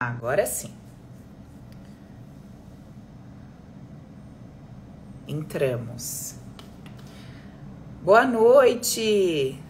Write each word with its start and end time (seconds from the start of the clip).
Agora 0.00 0.46
sim. 0.46 0.72
Entramos. 5.26 6.36
Boa 8.00 8.24
noite. 8.24 9.60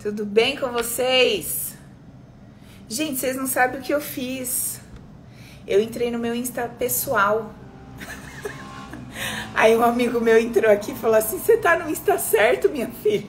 Tudo 0.00 0.24
bem 0.24 0.56
com 0.56 0.68
vocês? 0.68 1.76
Gente, 2.88 3.18
vocês 3.18 3.34
não 3.36 3.48
sabem 3.48 3.80
o 3.80 3.82
que 3.82 3.92
eu 3.92 4.00
fiz. 4.00 4.80
Eu 5.66 5.80
entrei 5.80 6.12
no 6.12 6.18
meu 6.20 6.32
Insta 6.32 6.68
pessoal. 6.68 7.52
Aí 9.52 9.76
um 9.76 9.82
amigo 9.82 10.20
meu 10.20 10.38
entrou 10.38 10.70
aqui 10.70 10.92
e 10.92 10.94
falou 10.94 11.16
assim: 11.16 11.40
"Você 11.40 11.56
tá 11.56 11.76
no 11.76 11.90
Insta 11.90 12.18
certo, 12.18 12.68
minha 12.68 12.88
filha?" 12.88 13.26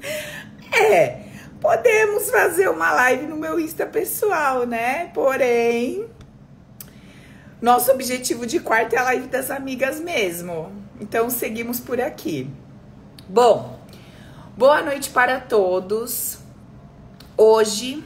É. 0.74 1.21
Podemos 1.62 2.28
fazer 2.28 2.68
uma 2.68 2.90
live 2.90 3.24
no 3.26 3.36
meu 3.36 3.60
Insta 3.60 3.86
pessoal, 3.86 4.66
né? 4.66 5.06
Porém, 5.14 6.08
nosso 7.60 7.92
objetivo 7.92 8.44
de 8.44 8.58
quarto 8.58 8.94
é 8.94 8.98
a 8.98 9.04
live 9.04 9.28
das 9.28 9.48
amigas 9.48 10.00
mesmo. 10.00 10.72
Então, 11.00 11.30
seguimos 11.30 11.78
por 11.78 12.00
aqui. 12.00 12.50
Bom, 13.28 13.78
boa 14.58 14.82
noite 14.82 15.10
para 15.10 15.38
todos. 15.38 16.40
Hoje 17.36 18.02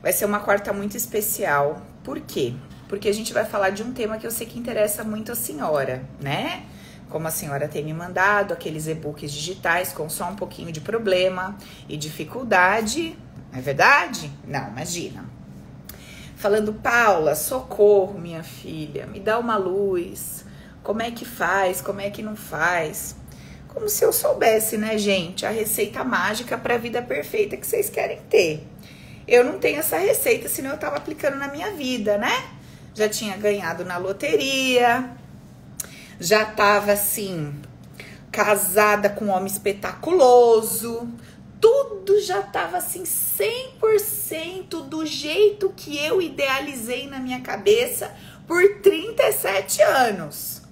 vai 0.00 0.14
ser 0.14 0.24
uma 0.24 0.40
quarta 0.40 0.72
muito 0.72 0.96
especial. 0.96 1.82
Por 2.02 2.18
quê? 2.20 2.54
Porque 2.88 3.10
a 3.10 3.12
gente 3.12 3.30
vai 3.30 3.44
falar 3.44 3.68
de 3.68 3.82
um 3.82 3.92
tema 3.92 4.16
que 4.16 4.26
eu 4.26 4.30
sei 4.30 4.46
que 4.46 4.58
interessa 4.58 5.04
muito 5.04 5.30
a 5.30 5.34
senhora, 5.34 6.02
né? 6.18 6.64
Como 7.08 7.28
a 7.28 7.30
senhora 7.30 7.68
tem 7.68 7.84
me 7.84 7.92
mandado, 7.92 8.52
aqueles 8.52 8.86
e-books 8.86 9.32
digitais 9.32 9.92
com 9.92 10.08
só 10.08 10.28
um 10.28 10.36
pouquinho 10.36 10.72
de 10.72 10.80
problema 10.80 11.56
e 11.88 11.96
dificuldade. 11.96 13.16
É 13.52 13.60
verdade? 13.60 14.30
Não, 14.46 14.68
imagina. 14.68 15.24
Falando, 16.36 16.74
Paula, 16.74 17.34
socorro, 17.34 18.18
minha 18.18 18.42
filha, 18.42 19.06
me 19.06 19.18
dá 19.18 19.38
uma 19.38 19.56
luz. 19.56 20.44
Como 20.82 21.00
é 21.00 21.10
que 21.10 21.24
faz? 21.24 21.80
Como 21.80 22.00
é 22.00 22.10
que 22.10 22.22
não 22.22 22.36
faz? 22.36 23.16
Como 23.68 23.88
se 23.88 24.04
eu 24.04 24.12
soubesse, 24.12 24.76
né, 24.76 24.98
gente, 24.98 25.46
a 25.46 25.50
receita 25.50 26.04
mágica 26.04 26.56
para 26.58 26.74
a 26.74 26.78
vida 26.78 27.00
perfeita 27.02 27.56
que 27.56 27.66
vocês 27.66 27.88
querem 27.88 28.20
ter. 28.28 28.66
Eu 29.26 29.44
não 29.44 29.58
tenho 29.58 29.78
essa 29.78 29.98
receita, 29.98 30.48
senão 30.48 30.70
eu 30.70 30.78
tava 30.78 30.96
aplicando 30.96 31.36
na 31.36 31.48
minha 31.48 31.72
vida, 31.72 32.16
né? 32.16 32.50
Já 32.94 33.08
tinha 33.08 33.36
ganhado 33.36 33.84
na 33.84 33.96
loteria, 33.96 35.10
já 36.18 36.44
tava 36.44 36.92
assim, 36.92 37.54
casada 38.30 39.08
com 39.08 39.26
um 39.26 39.30
homem 39.30 39.46
espetaculoso, 39.46 41.08
tudo 41.60 42.20
já 42.20 42.42
tava 42.42 42.76
assim 42.76 43.02
100% 43.02 44.88
do 44.88 45.06
jeito 45.06 45.72
que 45.76 45.98
eu 45.98 46.20
idealizei 46.20 47.08
na 47.08 47.18
minha 47.18 47.40
cabeça 47.40 48.14
por 48.46 48.62
37 48.80 49.82
anos. 49.82 50.62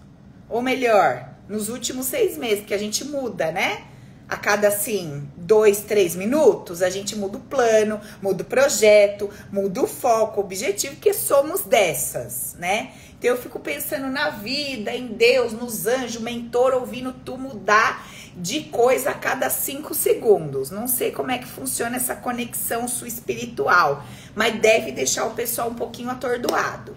Ou 0.48 0.62
melhor, 0.62 1.28
nos 1.48 1.68
últimos 1.68 2.06
seis 2.06 2.36
meses, 2.36 2.60
porque 2.60 2.74
a 2.74 2.78
gente 2.78 3.04
muda, 3.04 3.50
né? 3.50 3.84
A 4.28 4.36
cada 4.36 4.68
assim, 4.68 5.28
dois, 5.36 5.80
três 5.80 6.16
minutos, 6.16 6.82
a 6.82 6.88
gente 6.88 7.14
muda 7.16 7.36
o 7.36 7.40
plano, 7.40 8.00
muda 8.22 8.42
o 8.42 8.46
projeto, 8.46 9.28
muda 9.52 9.82
o 9.82 9.86
foco, 9.86 10.40
o 10.40 10.44
objetivo, 10.44 10.94
porque 10.94 11.12
somos 11.12 11.62
dessas, 11.62 12.54
né? 12.58 12.92
Então 13.24 13.36
eu 13.36 13.42
fico 13.42 13.58
pensando 13.58 14.08
na 14.08 14.28
vida, 14.28 14.94
em 14.94 15.06
Deus, 15.06 15.54
nos 15.54 15.86
anjos, 15.86 16.20
mentor, 16.20 16.74
ouvindo 16.74 17.10
tu 17.10 17.38
mudar 17.38 18.06
de 18.36 18.64
coisa 18.64 19.12
a 19.12 19.14
cada 19.14 19.48
cinco 19.48 19.94
segundos. 19.94 20.70
Não 20.70 20.86
sei 20.86 21.10
como 21.10 21.30
é 21.30 21.38
que 21.38 21.46
funciona 21.46 21.96
essa 21.96 22.14
conexão 22.14 22.86
sua 22.86 23.08
espiritual, 23.08 24.04
mas 24.34 24.60
deve 24.60 24.92
deixar 24.92 25.24
o 25.24 25.30
pessoal 25.30 25.70
um 25.70 25.74
pouquinho 25.74 26.10
atordoado. 26.10 26.94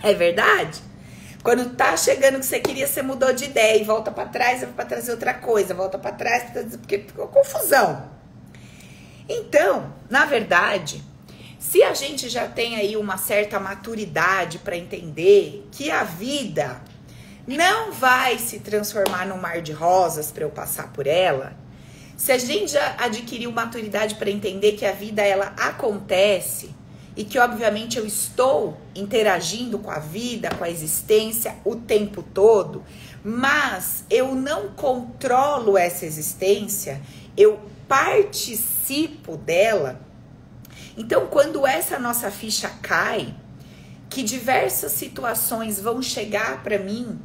É 0.00 0.14
verdade? 0.14 0.80
Quando 1.42 1.74
tá 1.74 1.96
chegando 1.96 2.38
que 2.38 2.46
você 2.46 2.60
queria, 2.60 2.86
você 2.86 3.02
mudou 3.02 3.32
de 3.32 3.46
ideia 3.46 3.80
e 3.80 3.84
volta 3.84 4.12
para 4.12 4.28
trás, 4.28 4.64
para 4.76 4.84
trazer 4.84 5.10
outra 5.10 5.34
coisa, 5.34 5.74
volta 5.74 5.98
para 5.98 6.12
trás, 6.12 6.44
porque 6.76 6.98
ficou 7.00 7.26
confusão. 7.26 8.08
Então, 9.28 9.92
na 10.08 10.26
verdade, 10.26 11.09
se 11.60 11.82
a 11.82 11.92
gente 11.92 12.30
já 12.30 12.48
tem 12.48 12.76
aí 12.76 12.96
uma 12.96 13.18
certa 13.18 13.60
maturidade 13.60 14.58
para 14.60 14.78
entender 14.78 15.68
que 15.70 15.90
a 15.90 16.02
vida 16.02 16.80
não 17.46 17.92
vai 17.92 18.38
se 18.38 18.60
transformar 18.60 19.26
num 19.26 19.36
mar 19.36 19.60
de 19.60 19.70
rosas 19.70 20.32
para 20.32 20.42
eu 20.42 20.48
passar 20.48 20.90
por 20.90 21.06
ela, 21.06 21.52
se 22.16 22.32
a 22.32 22.38
gente 22.38 22.72
já 22.72 22.96
adquiriu 22.98 23.52
maturidade 23.52 24.14
para 24.14 24.30
entender 24.30 24.72
que 24.72 24.86
a 24.86 24.92
vida 24.92 25.22
ela 25.22 25.52
acontece 25.58 26.70
e 27.14 27.24
que 27.24 27.38
obviamente 27.38 27.98
eu 27.98 28.06
estou 28.06 28.78
interagindo 28.94 29.78
com 29.78 29.90
a 29.90 29.98
vida, 29.98 30.48
com 30.56 30.64
a 30.64 30.70
existência 30.70 31.56
o 31.62 31.76
tempo 31.76 32.22
todo, 32.22 32.82
mas 33.22 34.02
eu 34.08 34.34
não 34.34 34.68
controlo 34.68 35.76
essa 35.76 36.06
existência, 36.06 37.02
eu 37.36 37.60
participo 37.86 39.36
dela 39.36 40.08
então, 41.00 41.28
quando 41.28 41.66
essa 41.66 41.98
nossa 41.98 42.30
ficha 42.30 42.68
cai, 42.82 43.34
que 44.10 44.22
diversas 44.22 44.92
situações 44.92 45.80
vão 45.80 46.02
chegar 46.02 46.62
para 46.62 46.78
mim, 46.78 47.18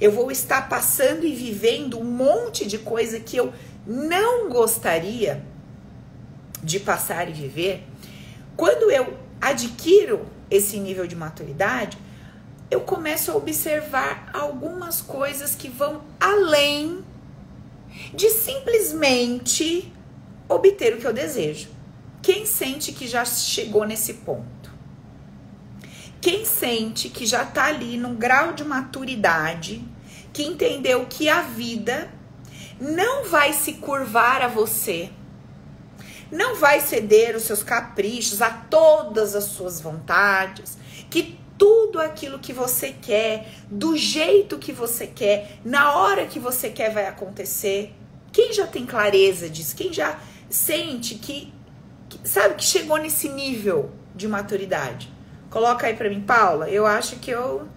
eu 0.00 0.10
vou 0.10 0.28
estar 0.28 0.68
passando 0.68 1.24
e 1.24 1.32
vivendo 1.32 2.00
um 2.00 2.04
monte 2.04 2.66
de 2.66 2.78
coisa 2.78 3.20
que 3.20 3.36
eu 3.36 3.52
não 3.86 4.48
gostaria 4.48 5.40
de 6.60 6.80
passar 6.80 7.28
e 7.28 7.32
viver. 7.32 7.84
Quando 8.56 8.90
eu 8.90 9.16
adquiro 9.40 10.26
esse 10.50 10.76
nível 10.80 11.06
de 11.06 11.14
maturidade, 11.14 11.96
eu 12.68 12.80
começo 12.80 13.30
a 13.30 13.36
observar 13.36 14.30
algumas 14.32 15.00
coisas 15.00 15.54
que 15.54 15.68
vão 15.68 16.02
além 16.18 17.04
de 18.12 18.28
simplesmente 18.30 19.92
obter 20.48 20.94
o 20.94 20.98
que 20.98 21.06
eu 21.06 21.12
desejo. 21.12 21.75
Quem 22.26 22.44
sente 22.44 22.90
que 22.90 23.06
já 23.06 23.24
chegou 23.24 23.84
nesse 23.84 24.14
ponto? 24.14 24.72
Quem 26.20 26.44
sente 26.44 27.08
que 27.08 27.24
já 27.24 27.44
tá 27.44 27.66
ali 27.66 27.96
num 27.96 28.16
grau 28.16 28.52
de 28.52 28.64
maturidade, 28.64 29.84
que 30.32 30.42
entendeu 30.42 31.06
que 31.08 31.28
a 31.28 31.42
vida 31.42 32.10
não 32.80 33.26
vai 33.26 33.52
se 33.52 33.74
curvar 33.74 34.42
a 34.42 34.48
você, 34.48 35.08
não 36.28 36.56
vai 36.56 36.80
ceder 36.80 37.36
os 37.36 37.44
seus 37.44 37.62
caprichos, 37.62 38.42
a 38.42 38.50
todas 38.50 39.36
as 39.36 39.44
suas 39.44 39.80
vontades, 39.80 40.76
que 41.08 41.38
tudo 41.56 42.00
aquilo 42.00 42.40
que 42.40 42.52
você 42.52 42.92
quer, 43.00 43.52
do 43.70 43.96
jeito 43.96 44.58
que 44.58 44.72
você 44.72 45.06
quer, 45.06 45.60
na 45.64 45.94
hora 45.94 46.26
que 46.26 46.40
você 46.40 46.70
quer 46.70 46.92
vai 46.92 47.06
acontecer. 47.06 47.94
Quem 48.32 48.52
já 48.52 48.66
tem 48.66 48.84
clareza 48.84 49.48
disso? 49.48 49.76
Quem 49.76 49.92
já 49.92 50.18
sente 50.50 51.14
que 51.14 51.54
sabe, 52.26 52.54
que 52.56 52.64
chegou 52.64 52.96
nesse 52.98 53.28
nível 53.28 53.90
de 54.14 54.26
maturidade. 54.26 55.12
Coloca 55.50 55.86
aí 55.86 55.94
pra 55.94 56.08
mim, 56.08 56.20
Paula. 56.20 56.68
Eu 56.68 56.86
acho 56.86 57.16
que 57.16 57.30
eu, 57.30 57.68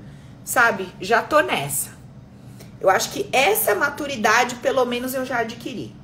sabe, 0.44 0.88
já 1.00 1.22
tô 1.22 1.40
nessa. 1.42 1.92
Eu 2.80 2.90
acho 2.90 3.12
que 3.12 3.30
essa 3.32 3.76
maturidade, 3.76 4.56
pelo 4.56 4.86
menos, 4.86 5.14
eu 5.14 5.26
já 5.26 5.40
adquiri. 5.40 5.96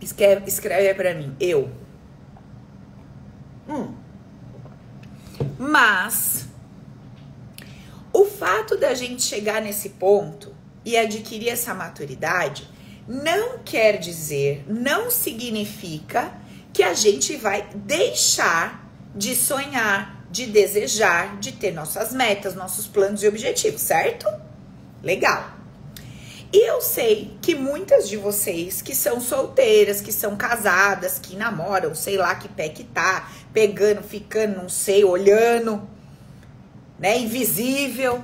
Escreve, 0.00 0.48
escreve 0.48 0.88
aí 0.88 0.94
pra 0.94 1.14
mim. 1.14 1.34
Eu. 1.40 1.70
Hum. 3.68 3.94
Mas, 5.58 6.46
o 8.12 8.24
fato 8.24 8.76
da 8.76 8.94
gente 8.94 9.22
chegar 9.22 9.60
nesse 9.60 9.90
ponto 9.90 10.54
e 10.84 10.96
adquirir 10.96 11.48
essa 11.48 11.74
maturidade 11.74 12.68
não 13.08 13.60
quer 13.64 13.96
dizer, 13.96 14.62
não 14.68 15.10
significa 15.10 16.30
que 16.74 16.82
a 16.82 16.92
gente 16.92 17.36
vai 17.36 17.66
deixar 17.74 18.86
de 19.14 19.34
sonhar, 19.34 20.26
de 20.30 20.44
desejar, 20.44 21.38
de 21.38 21.52
ter 21.52 21.72
nossas 21.72 22.12
metas, 22.12 22.54
nossos 22.54 22.86
planos 22.86 23.22
e 23.22 23.28
objetivos, 23.28 23.80
certo? 23.80 24.28
Legal. 25.02 25.56
E 26.52 26.68
eu 26.68 26.82
sei 26.82 27.36
que 27.40 27.54
muitas 27.54 28.08
de 28.08 28.16
vocês 28.16 28.82
que 28.82 28.94
são 28.94 29.20
solteiras, 29.20 30.02
que 30.02 30.12
são 30.12 30.36
casadas, 30.36 31.18
que 31.18 31.34
namoram, 31.34 31.94
sei 31.94 32.18
lá 32.18 32.34
que 32.34 32.48
pé 32.48 32.68
que 32.68 32.84
tá, 32.84 33.30
pegando, 33.52 34.02
ficando, 34.02 34.62
não 34.62 34.68
sei, 34.68 35.02
olhando, 35.04 35.88
né, 36.98 37.18
invisível 37.18 38.22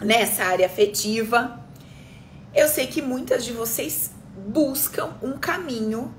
nessa 0.00 0.44
área 0.44 0.66
afetiva, 0.66 1.57
eu 2.58 2.68
sei 2.68 2.88
que 2.88 3.00
muitas 3.00 3.44
de 3.44 3.52
vocês 3.52 4.10
buscam 4.36 5.10
um 5.22 5.38
caminho 5.38 6.12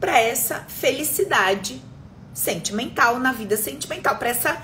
para 0.00 0.18
essa 0.18 0.64
felicidade 0.66 1.80
sentimental 2.34 3.18
na 3.18 3.32
vida 3.32 3.56
sentimental, 3.56 4.16
para 4.16 4.28
essa 4.28 4.62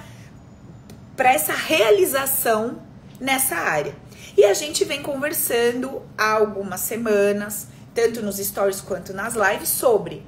para 1.16 1.32
essa 1.32 1.54
realização 1.54 2.82
nessa 3.18 3.56
área. 3.56 3.94
E 4.36 4.44
a 4.44 4.52
gente 4.52 4.84
vem 4.84 5.02
conversando 5.02 6.02
há 6.18 6.32
algumas 6.32 6.80
semanas, 6.80 7.68
tanto 7.94 8.20
nos 8.20 8.36
stories 8.36 8.82
quanto 8.82 9.14
nas 9.14 9.34
lives, 9.34 9.70
sobre 9.70 10.22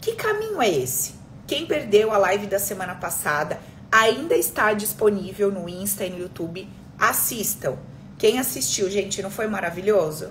que 0.00 0.14
caminho 0.14 0.62
é 0.62 0.70
esse? 0.70 1.14
Quem 1.46 1.66
perdeu 1.66 2.10
a 2.10 2.16
live 2.16 2.46
da 2.46 2.58
semana 2.58 2.94
passada, 2.94 3.60
ainda 3.92 4.34
está 4.34 4.72
disponível 4.72 5.50
no 5.50 5.68
Insta 5.68 6.06
e 6.06 6.10
no 6.10 6.18
YouTube. 6.18 6.66
Assistam. 6.98 7.76
Quem 8.20 8.38
assistiu, 8.38 8.90
gente, 8.90 9.22
não 9.22 9.30
foi 9.30 9.46
maravilhoso? 9.46 10.30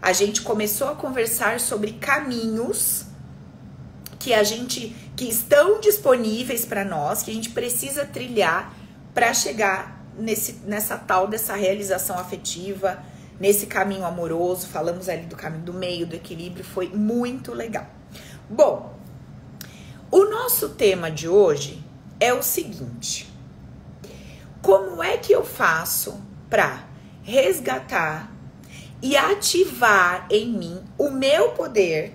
A 0.00 0.12
gente 0.12 0.42
começou 0.42 0.90
a 0.90 0.94
conversar 0.94 1.58
sobre 1.58 1.94
caminhos 1.94 3.04
que 4.16 4.32
a 4.32 4.44
gente 4.44 4.94
que 5.16 5.24
estão 5.24 5.80
disponíveis 5.80 6.64
para 6.64 6.84
nós, 6.84 7.24
que 7.24 7.32
a 7.32 7.34
gente 7.34 7.50
precisa 7.50 8.04
trilhar 8.04 8.72
para 9.12 9.34
chegar 9.34 10.06
nesse, 10.16 10.60
nessa 10.64 10.96
tal 10.96 11.26
dessa 11.26 11.56
realização 11.56 12.16
afetiva, 12.16 13.02
nesse 13.40 13.66
caminho 13.66 14.04
amoroso. 14.04 14.68
Falamos 14.68 15.08
ali 15.08 15.26
do 15.26 15.34
caminho 15.34 15.64
do 15.64 15.74
meio, 15.74 16.06
do 16.06 16.14
equilíbrio, 16.14 16.64
foi 16.64 16.90
muito 16.90 17.52
legal. 17.52 17.88
Bom, 18.48 18.96
o 20.12 20.26
nosso 20.26 20.68
tema 20.68 21.10
de 21.10 21.26
hoje 21.26 21.84
é 22.20 22.32
o 22.32 22.40
seguinte: 22.40 23.28
como 24.62 25.02
é 25.02 25.16
que 25.16 25.32
eu 25.32 25.44
faço 25.44 26.16
para 26.48 26.88
resgatar 27.30 28.30
e 29.00 29.16
ativar 29.16 30.26
em 30.28 30.52
mim 30.52 30.84
o 30.98 31.10
meu 31.10 31.52
poder 31.52 32.12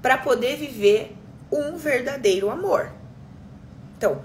para 0.00 0.16
poder 0.16 0.56
viver 0.56 1.14
um 1.52 1.76
verdadeiro 1.76 2.48
amor? 2.48 2.92
Então, 3.96 4.24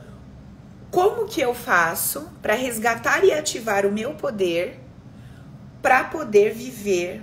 como 0.91 1.25
que 1.25 1.41
eu 1.41 1.53
faço 1.53 2.29
para 2.41 2.53
resgatar 2.53 3.25
e 3.25 3.33
ativar 3.33 3.85
o 3.85 3.91
meu 3.91 4.13
poder 4.13 4.79
para 5.81 6.03
poder 6.05 6.53
viver 6.53 7.21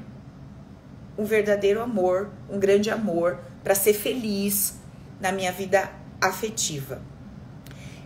um 1.16 1.24
verdadeiro 1.24 1.80
amor, 1.80 2.30
um 2.50 2.58
grande 2.58 2.90
amor, 2.90 3.38
para 3.62 3.74
ser 3.74 3.94
feliz 3.94 4.74
na 5.20 5.30
minha 5.30 5.52
vida 5.52 5.88
afetiva? 6.20 7.00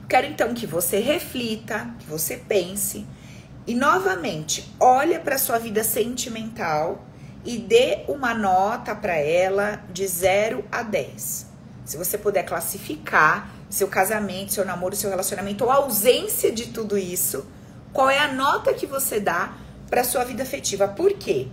Quero 0.08 0.26
então 0.26 0.54
que 0.54 0.66
você 0.66 1.00
reflita, 1.00 1.90
que 1.99 2.06
você 2.06 2.37
pense 2.37 3.04
e 3.66 3.74
novamente 3.74 4.72
olhe 4.78 5.18
para 5.18 5.38
sua 5.38 5.58
vida 5.58 5.82
sentimental 5.82 7.04
e 7.44 7.58
dê 7.58 8.04
uma 8.08 8.32
nota 8.32 8.94
para 8.94 9.16
ela 9.16 9.82
de 9.92 10.06
0 10.06 10.64
a 10.70 10.82
10. 10.82 11.46
Se 11.84 11.96
você 11.96 12.16
puder 12.16 12.44
classificar 12.44 13.50
seu 13.68 13.88
casamento, 13.88 14.52
seu 14.52 14.64
namoro, 14.64 14.94
seu 14.94 15.10
relacionamento 15.10 15.64
ou 15.64 15.70
ausência 15.70 16.52
de 16.52 16.66
tudo 16.66 16.96
isso, 16.96 17.46
qual 17.92 18.10
é 18.10 18.18
a 18.18 18.32
nota 18.32 18.74
que 18.74 18.86
você 18.86 19.18
dá 19.18 19.52
para 19.88 20.04
sua 20.04 20.24
vida 20.24 20.42
afetiva? 20.42 20.86
Por 20.86 21.12
quê? 21.14 21.48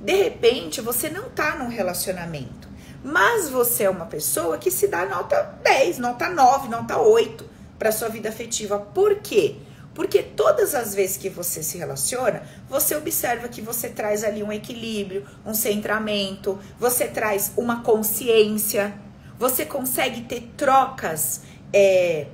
De 0.00 0.14
repente, 0.14 0.80
você 0.80 1.10
não 1.10 1.30
tá 1.30 1.56
num 1.56 1.68
relacionamento, 1.68 2.68
mas 3.02 3.48
você 3.48 3.84
é 3.84 3.90
uma 3.90 4.06
pessoa 4.06 4.58
que 4.58 4.70
se 4.70 4.86
dá 4.88 5.06
nota 5.06 5.58
10, 5.64 5.98
nota 5.98 6.28
9, 6.28 6.68
nota 6.68 6.98
8 6.98 7.44
para 7.78 7.92
sua 7.92 8.08
vida 8.08 8.28
afetiva. 8.28 8.78
Por 8.78 9.16
quê? 9.16 9.56
Porque 9.98 10.22
todas 10.22 10.76
as 10.76 10.94
vezes 10.94 11.16
que 11.16 11.28
você 11.28 11.60
se 11.60 11.76
relaciona, 11.76 12.44
você 12.68 12.94
observa 12.94 13.48
que 13.48 13.60
você 13.60 13.88
traz 13.88 14.22
ali 14.22 14.44
um 14.44 14.52
equilíbrio, 14.52 15.26
um 15.44 15.52
centramento, 15.52 16.56
você 16.78 17.08
traz 17.08 17.50
uma 17.56 17.82
consciência, 17.82 18.94
você 19.36 19.66
consegue 19.66 20.20
ter 20.20 20.52
trocas 20.56 21.40
é, 21.72 22.28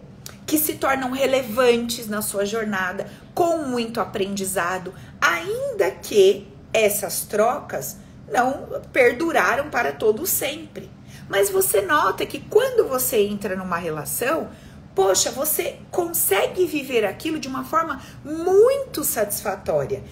que 0.44 0.58
se 0.58 0.74
tornam 0.74 1.10
relevantes 1.12 2.06
na 2.06 2.20
sua 2.20 2.44
jornada, 2.44 3.06
com 3.34 3.56
muito 3.56 3.98
aprendizado, 3.98 4.92
ainda 5.18 5.90
que 5.90 6.46
essas 6.70 7.22
trocas 7.22 7.96
não 8.30 8.82
perduraram 8.92 9.70
para 9.70 9.90
todo 9.90 10.26
sempre. 10.26 10.90
Mas 11.30 11.48
você 11.48 11.80
nota 11.80 12.26
que 12.26 12.40
quando 12.40 12.86
você 12.86 13.22
entra 13.22 13.56
numa 13.56 13.78
relação, 13.78 14.50
poxa, 14.94 15.30
você 15.30 15.78
consegue 15.90 16.66
viver 16.66 17.04
aquilo 17.04 17.38
de 17.38 17.48
uma 17.48 17.64
forma 17.64 18.00
muito 18.24 19.04
satisfatória 19.04 20.02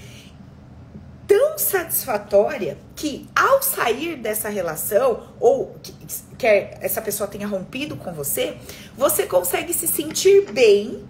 tão 1.33 1.57
satisfatória 1.57 2.77
que 2.95 3.27
ao 3.35 3.63
sair 3.63 4.17
dessa 4.17 4.51
relação 4.51 5.35
ou 5.41 5.75
que, 5.83 5.95
que 6.37 6.47
essa 6.47 7.01
pessoa 7.01 7.27
tenha 7.27 7.47
rompido 7.47 7.97
com 7.97 8.13
você, 8.13 8.59
você 8.95 9.27
consegue 9.27 9.73
se 9.73 9.89
sentir 9.89 10.53
bem, 10.53 11.03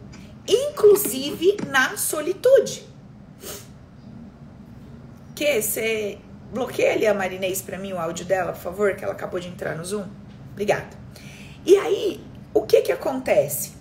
inclusive 0.47 1.57
na 1.67 1.97
solitude. 1.97 2.87
Que 5.35 5.61
você 5.61 6.19
bloqueia 6.53 6.93
ali 6.93 7.07
a 7.07 7.15
Marinês 7.15 7.61
para 7.61 7.77
mim 7.77 7.93
o 7.93 7.99
áudio 7.99 8.25
dela, 8.25 8.53
por 8.53 8.61
favor, 8.61 8.95
que 8.95 9.03
ela 9.03 9.15
acabou 9.15 9.41
de 9.41 9.49
entrar 9.49 9.75
no 9.75 9.85
Zoom. 9.85 10.07
Obrigada. 10.53 10.91
E 11.67 11.77
aí, 11.77 12.21
o 12.55 12.63
que 12.63 12.83
que 12.83 12.93
acontece? 12.93 13.73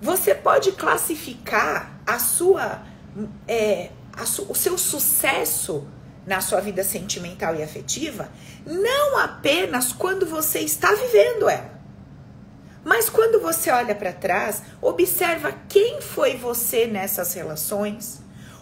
Você 0.00 0.34
pode 0.34 0.72
classificar 0.72 2.00
a 2.06 2.18
sua 2.18 2.82
é, 3.46 3.90
o 4.48 4.54
seu 4.54 4.78
sucesso 4.78 5.86
na 6.26 6.40
sua 6.40 6.60
vida 6.60 6.84
sentimental 6.84 7.56
e 7.56 7.62
afetiva 7.62 8.28
não 8.66 9.18
apenas 9.18 9.92
quando 9.92 10.26
você 10.26 10.60
está 10.60 10.92
vivendo 10.92 11.48
ela, 11.48 11.78
mas 12.84 13.08
quando 13.08 13.40
você 13.40 13.70
olha 13.70 13.94
para 13.94 14.12
trás, 14.12 14.62
observa 14.80 15.52
quem 15.68 16.00
foi 16.00 16.36
você 16.36 16.86
nessas 16.86 17.34
relações, 17.34 18.20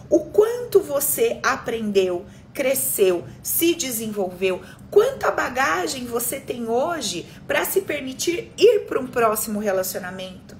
o 0.09 0.19
quanto 0.25 0.79
você 0.79 1.39
aprendeu, 1.43 2.25
cresceu, 2.53 3.25
se 3.43 3.75
desenvolveu, 3.75 4.61
quanta 4.89 5.31
bagagem 5.31 6.05
você 6.05 6.39
tem 6.39 6.67
hoje 6.67 7.25
para 7.47 7.65
se 7.65 7.81
permitir 7.81 8.51
ir 8.57 8.85
para 8.87 8.99
um 8.99 9.07
próximo 9.07 9.59
relacionamento. 9.59 10.55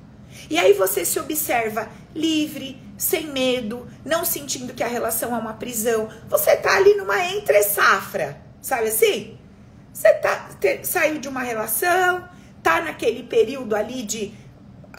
E 0.49 0.57
aí 0.57 0.73
você 0.73 1.03
se 1.03 1.19
observa 1.19 1.89
livre, 2.15 2.81
sem 2.97 3.27
medo, 3.27 3.87
não 4.05 4.23
sentindo 4.25 4.73
que 4.73 4.83
a 4.83 4.87
relação 4.87 5.35
é 5.35 5.39
uma 5.39 5.53
prisão. 5.53 6.09
Você 6.29 6.55
tá 6.57 6.75
ali 6.75 6.95
numa 6.95 7.25
entre 7.25 7.61
safra, 7.63 8.39
sabe 8.61 8.87
assim? 8.87 9.37
Você 9.93 10.13
tá, 10.13 10.49
te, 10.59 10.85
saiu 10.85 11.19
de 11.19 11.27
uma 11.27 11.41
relação, 11.41 12.27
tá 12.61 12.81
naquele 12.81 13.23
período 13.23 13.75
ali 13.75 14.03
de 14.03 14.33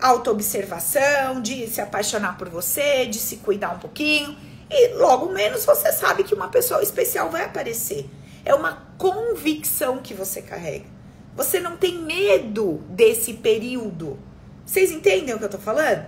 autoobservação, 0.00 1.40
de 1.40 1.66
se 1.66 1.80
apaixonar 1.80 2.36
por 2.36 2.48
você, 2.48 3.06
de 3.06 3.19
se 3.19 3.36
cuidar 3.36 3.70
um 3.70 3.78
pouquinho. 3.78 4.36
E 4.70 4.94
logo 4.94 5.32
menos 5.32 5.64
você 5.64 5.92
sabe 5.92 6.25
que 6.25 6.34
uma 6.34 6.48
pessoa 6.48 6.82
especial 6.82 7.30
vai 7.30 7.44
aparecer. 7.44 8.08
É 8.44 8.54
uma 8.54 8.88
convicção 8.99 9.99
que 9.99 10.12
você 10.12 10.43
carrega. 10.43 10.87
Você 11.35 11.61
não 11.61 11.77
tem 11.77 12.03
medo 12.03 12.83
desse 12.91 13.35
período. 13.35 14.19
Vocês 14.67 14.91
entendem 14.91 15.35
o 15.35 15.38
que 15.38 15.45
eu 15.45 15.49
tô 15.49 15.59
falando? 15.59 16.05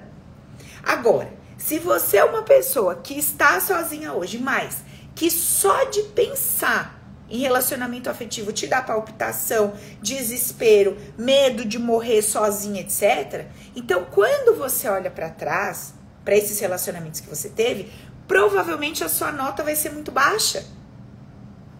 Agora, 0.82 1.32
se 1.56 1.78
você 1.78 2.16
é 2.16 2.24
uma 2.24 2.42
pessoa 2.42 2.96
que 2.96 3.16
está 3.16 3.60
sozinha 3.60 4.12
hoje, 4.12 4.38
mas 4.38 4.82
que 5.14 5.30
só 5.30 5.84
de 5.84 6.02
pensar 6.02 7.00
em 7.28 7.38
relacionamento 7.38 8.10
afetivo 8.10 8.52
te 8.52 8.66
dá 8.66 8.82
palpitação, 8.82 9.74
desespero, 10.02 10.96
medo 11.16 11.64
de 11.64 11.78
morrer 11.78 12.22
sozinha, 12.22 12.80
etc. 12.80 13.46
Então, 13.76 14.04
quando 14.10 14.58
você 14.58 14.88
olha 14.88 15.12
para 15.12 15.30
trás, 15.30 15.94
para 16.24 16.36
esses 16.36 16.58
relacionamentos 16.58 17.20
que 17.20 17.28
você 17.28 17.48
teve, 17.48 17.92
provavelmente 18.26 19.04
a 19.04 19.08
sua 19.08 19.30
nota 19.30 19.62
vai 19.62 19.76
ser 19.76 19.90
muito 19.90 20.10
baixa. 20.10 20.64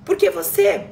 Porque 0.05 0.31
você 0.31 0.87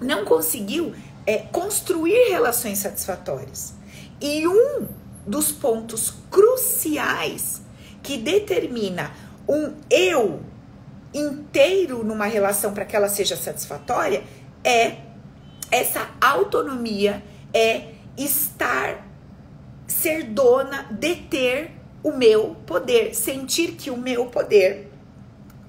não 0.00 0.24
conseguiu 0.24 0.94
é, 1.26 1.38
construir 1.38 2.30
relações 2.30 2.78
satisfatórias. 2.78 3.74
E 4.20 4.46
um 4.46 4.86
dos 5.26 5.50
pontos 5.50 6.14
cruciais 6.30 7.62
que 8.02 8.16
determina 8.16 9.10
um 9.48 9.74
eu 9.90 10.40
inteiro 11.12 12.04
numa 12.04 12.26
relação 12.26 12.72
para 12.72 12.84
que 12.84 12.94
ela 12.94 13.08
seja 13.08 13.36
satisfatória 13.36 14.22
é 14.62 14.98
essa 15.70 16.08
autonomia, 16.20 17.22
é 17.52 17.92
estar, 18.16 19.04
ser 19.86 20.24
dona, 20.24 20.84
deter 20.90 21.72
o 22.02 22.12
meu 22.12 22.56
poder, 22.66 23.14
sentir 23.14 23.72
que 23.72 23.90
o 23.90 23.96
meu 23.96 24.26
poder 24.26 24.90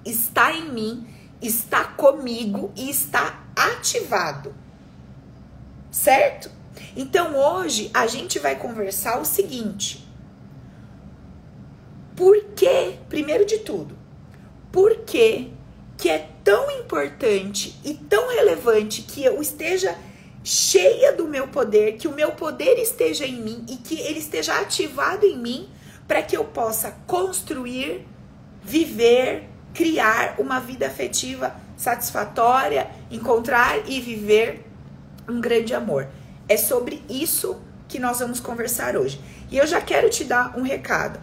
está 0.06 0.54
em 0.54 0.72
mim, 0.72 1.08
está 1.42 1.84
comigo 1.84 2.72
e 2.76 2.90
está 2.90 3.47
ativado. 3.58 4.54
Certo? 5.90 6.52
Então 6.96 7.36
hoje 7.36 7.90
a 7.94 8.06
gente 8.06 8.38
vai 8.38 8.56
conversar 8.56 9.20
o 9.20 9.26
seguinte: 9.26 10.08
por 12.16 12.44
que, 12.56 12.98
primeiro 13.10 13.46
de 13.46 13.58
tudo, 13.60 13.98
por 14.72 14.98
que 14.98 15.52
que 15.98 16.10
é 16.10 16.30
tão 16.44 16.70
importante 16.70 17.76
e 17.84 17.96
tão 17.96 18.30
relevante 18.30 19.02
que 19.02 19.24
eu 19.24 19.42
esteja 19.42 19.98
cheia 20.44 21.12
do 21.12 21.28
meu 21.28 21.48
poder, 21.48 21.98
que 21.98 22.08
o 22.08 22.14
meu 22.14 22.32
poder 22.34 22.78
esteja 22.78 23.26
em 23.26 23.42
mim 23.42 23.66
e 23.68 23.78
que 23.78 24.00
ele 24.00 24.20
esteja 24.20 24.60
ativado 24.60 25.26
em 25.26 25.38
mim 25.38 25.70
para 26.08 26.22
que 26.22 26.38
eu 26.38 26.46
possa 26.46 26.92
construir, 27.08 28.08
viver, 28.64 29.50
criar 29.74 30.36
uma 30.38 30.60
vida 30.60 30.88
afetiva 30.88 31.54
satisfatória, 31.78 32.90
encontrar 33.10 33.88
e 33.88 34.02
viver 34.02 34.66
um 35.30 35.40
grande 35.40 35.74
amor. 35.74 36.08
É 36.50 36.58
sobre 36.58 37.04
isso 37.08 37.62
que 37.88 38.00
nós 38.00 38.20
vamos 38.20 38.40
conversar 38.40 38.98
hoje. 38.98 39.22
E 39.50 39.58
eu 39.58 39.68
já 39.68 39.80
quero 39.80 40.10
te 40.10 40.24
dar 40.24 40.58
um 40.58 40.64
recado. 40.64 41.20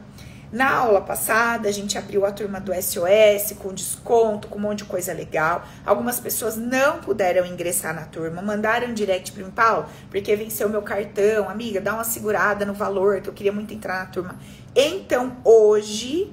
Na 0.55 0.73
aula 0.73 1.01
passada, 1.01 1.69
a 1.69 1.73
gente 1.73 1.99
abriu 1.99 2.25
a 2.25 2.31
turma 2.31 2.61
do 2.61 2.73
SOS 2.73 3.57
com 3.59 3.75
desconto, 3.75 4.47
com 4.47 4.57
um 4.57 4.63
monte 4.63 4.79
de 4.79 4.85
coisa 4.85 5.13
legal. 5.13 5.67
Algumas 5.85 6.21
pessoas 6.21 6.57
não 6.57 7.01
puderam 7.01 7.45
ingressar 7.45 7.93
na 7.93 8.03
turma, 8.03 8.41
mandaram 8.41 8.95
direct 8.95 9.33
para 9.33 9.43
mim, 9.43 9.51
Paulo, 9.51 9.87
porque 10.09 10.37
venceu 10.37 10.69
meu 10.69 10.81
cartão. 10.81 11.51
Amiga, 11.51 11.81
dá 11.81 11.95
uma 11.95 12.05
segurada 12.05 12.65
no 12.65 12.73
valor, 12.73 13.21
que 13.21 13.29
eu 13.29 13.35
queria 13.35 13.51
muito 13.51 13.75
entrar 13.75 13.99
na 13.99 14.07
turma. 14.07 14.37
Então, 14.77 15.37
hoje, 15.43 16.33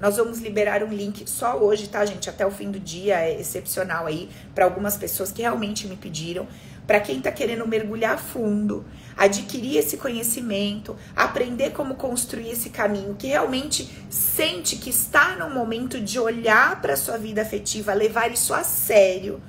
nós 0.00 0.16
vamos 0.16 0.38
liberar 0.38 0.82
um 0.82 0.88
link 0.88 1.28
só 1.28 1.58
hoje, 1.58 1.88
tá, 1.88 2.04
gente? 2.06 2.30
Até 2.30 2.46
o 2.46 2.50
fim 2.50 2.70
do 2.70 2.80
dia, 2.80 3.20
é 3.20 3.38
excepcional 3.38 4.06
aí, 4.06 4.30
para 4.54 4.64
algumas 4.64 4.96
pessoas 4.96 5.30
que 5.30 5.42
realmente 5.42 5.86
me 5.86 5.96
pediram. 5.96 6.48
Para 6.86 7.00
quem 7.00 7.20
tá 7.20 7.30
querendo 7.30 7.68
mergulhar 7.68 8.18
fundo, 8.18 8.84
adquirir 9.16 9.76
esse 9.76 9.96
conhecimento, 9.98 10.96
aprender 11.14 11.70
como 11.70 11.94
construir 11.94 12.50
esse 12.50 12.70
caminho, 12.70 13.14
que 13.14 13.28
realmente 13.28 13.88
sente 14.08 14.76
que 14.76 14.90
está 14.90 15.36
no 15.36 15.50
momento 15.50 16.00
de 16.00 16.18
olhar 16.18 16.80
para 16.80 16.96
sua 16.96 17.18
vida 17.18 17.42
afetiva, 17.42 17.92
levar 17.92 18.32
isso 18.32 18.54
a 18.54 18.64
sério, 18.64 19.40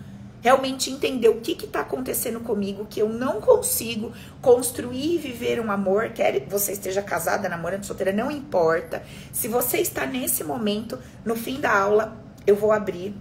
realmente 0.42 0.90
entender 0.90 1.30
o 1.30 1.40
que 1.40 1.52
está 1.52 1.82
acontecendo 1.82 2.40
comigo, 2.40 2.88
que 2.90 3.00
eu 3.00 3.08
não 3.08 3.40
consigo 3.40 4.12
construir 4.42 5.16
e 5.16 5.18
viver 5.18 5.60
um 5.60 5.72
amor, 5.72 6.10
quer 6.10 6.46
você 6.48 6.72
esteja 6.74 7.02
casada, 7.02 7.48
namorando, 7.48 7.86
solteira, 7.86 8.12
não 8.12 8.30
importa. 8.30 9.04
Se 9.32 9.48
você 9.48 9.78
está 9.78 10.06
nesse 10.06 10.44
momento, 10.44 11.00
no 11.24 11.36
fim 11.36 11.62
da 11.62 11.78
aula, 11.78 12.18
eu 12.46 12.56
vou 12.56 12.72
abrir 12.72 13.16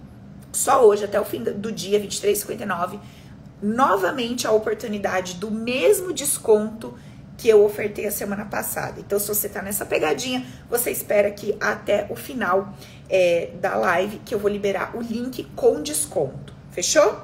só 0.50 0.84
hoje, 0.84 1.04
até 1.04 1.20
o 1.20 1.24
fim 1.24 1.42
do 1.42 1.70
dia, 1.70 2.00
23,59 2.00 2.98
novamente 3.62 4.46
a 4.46 4.52
oportunidade 4.52 5.34
do 5.34 5.50
mesmo 5.50 6.12
desconto 6.12 6.96
que 7.36 7.48
eu 7.48 7.64
ofertei 7.64 8.06
a 8.06 8.10
semana 8.10 8.44
passada. 8.44 9.00
Então, 9.00 9.18
se 9.18 9.28
você 9.28 9.48
tá 9.48 9.62
nessa 9.62 9.86
pegadinha, 9.86 10.44
você 10.68 10.90
espera 10.90 11.30
que 11.30 11.56
até 11.58 12.06
o 12.10 12.16
final 12.16 12.74
é, 13.08 13.50
da 13.60 13.76
live 13.76 14.18
que 14.24 14.34
eu 14.34 14.38
vou 14.38 14.50
liberar 14.50 14.94
o 14.94 15.00
link 15.00 15.44
com 15.56 15.82
desconto. 15.82 16.59
Fechou? 16.70 17.22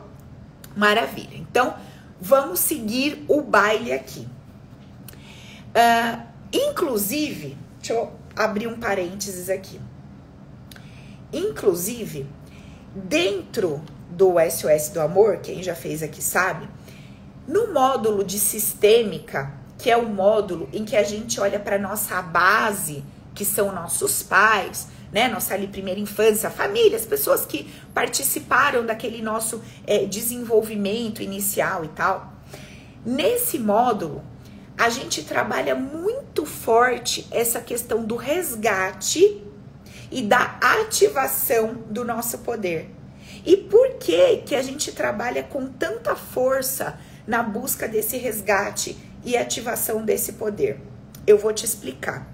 Maravilha. 0.77 1.37
Então, 1.37 1.75
vamos 2.21 2.61
seguir 2.61 3.25
o 3.29 3.41
baile 3.43 3.93
aqui. 3.93 4.27
Uh, 5.75 6.23
inclusive, 6.53 7.57
deixa 7.79 7.93
eu 7.93 8.13
abrir 8.35 8.67
um 8.67 8.79
parênteses 8.79 9.49
aqui. 9.49 9.81
Inclusive, 11.33 12.27
dentro 12.95 13.83
do 14.11 14.35
SOS 14.51 14.91
do 14.91 15.01
Amor, 15.01 15.39
quem 15.39 15.63
já 15.63 15.75
fez 15.75 16.03
aqui 16.03 16.23
sabe, 16.23 16.69
no 17.47 17.73
módulo 17.73 18.25
de 18.25 18.39
sistêmica, 18.39 19.53
que 19.79 19.91
é 19.91 19.97
o 19.97 20.09
módulo 20.09 20.69
em 20.73 20.85
que 20.85 20.97
a 20.97 21.03
gente 21.03 21.41
olha 21.41 21.61
para 21.61 21.79
nossa 21.79 22.21
base, 22.23 23.05
que 23.35 23.45
são 23.45 23.73
nossos 23.73 24.23
pais, 24.23 24.89
né, 25.13 25.29
nossa 25.29 25.55
ali 25.55 25.67
primeira 25.67 26.01
infância, 26.01 26.51
família, 26.51 26.97
as 26.97 27.07
pessoas 27.07 27.47
que 27.47 27.73
participaram 27.95 28.85
daquele 28.85 29.23
nosso 29.23 29.63
é, 29.87 30.05
desenvolvimento 30.05 31.23
inicial 31.23 31.85
e 31.85 31.89
tal. 31.89 32.33
Nesse 33.05 33.59
módulo, 33.59 34.23
a 34.77 34.89
gente 34.91 35.23
trabalha 35.23 35.75
muito 35.75 36.45
forte 36.45 37.27
essa 37.31 37.61
questão 37.61 38.05
do 38.05 38.17
resgate 38.17 39.43
e 40.11 40.23
da 40.23 40.59
ativação 40.61 41.75
do 41.89 42.05
nosso 42.05 42.39
poder. 42.39 42.91
E 43.45 43.57
por 43.57 43.95
que 43.95 44.39
que 44.39 44.55
a 44.55 44.63
gente 44.63 44.93
trabalha 44.93 45.43
com 45.43 45.67
tanta 45.69 46.15
força 46.17 46.99
na 47.27 47.43
busca 47.43 47.89
desse 47.89 48.17
resgate 48.17 48.97
e 49.25 49.37
ativação 49.37 50.05
desse 50.05 50.33
poder? 50.33 50.81
Eu 51.27 51.39
vou 51.39 51.53
te 51.53 51.65
explicar. 51.65 52.27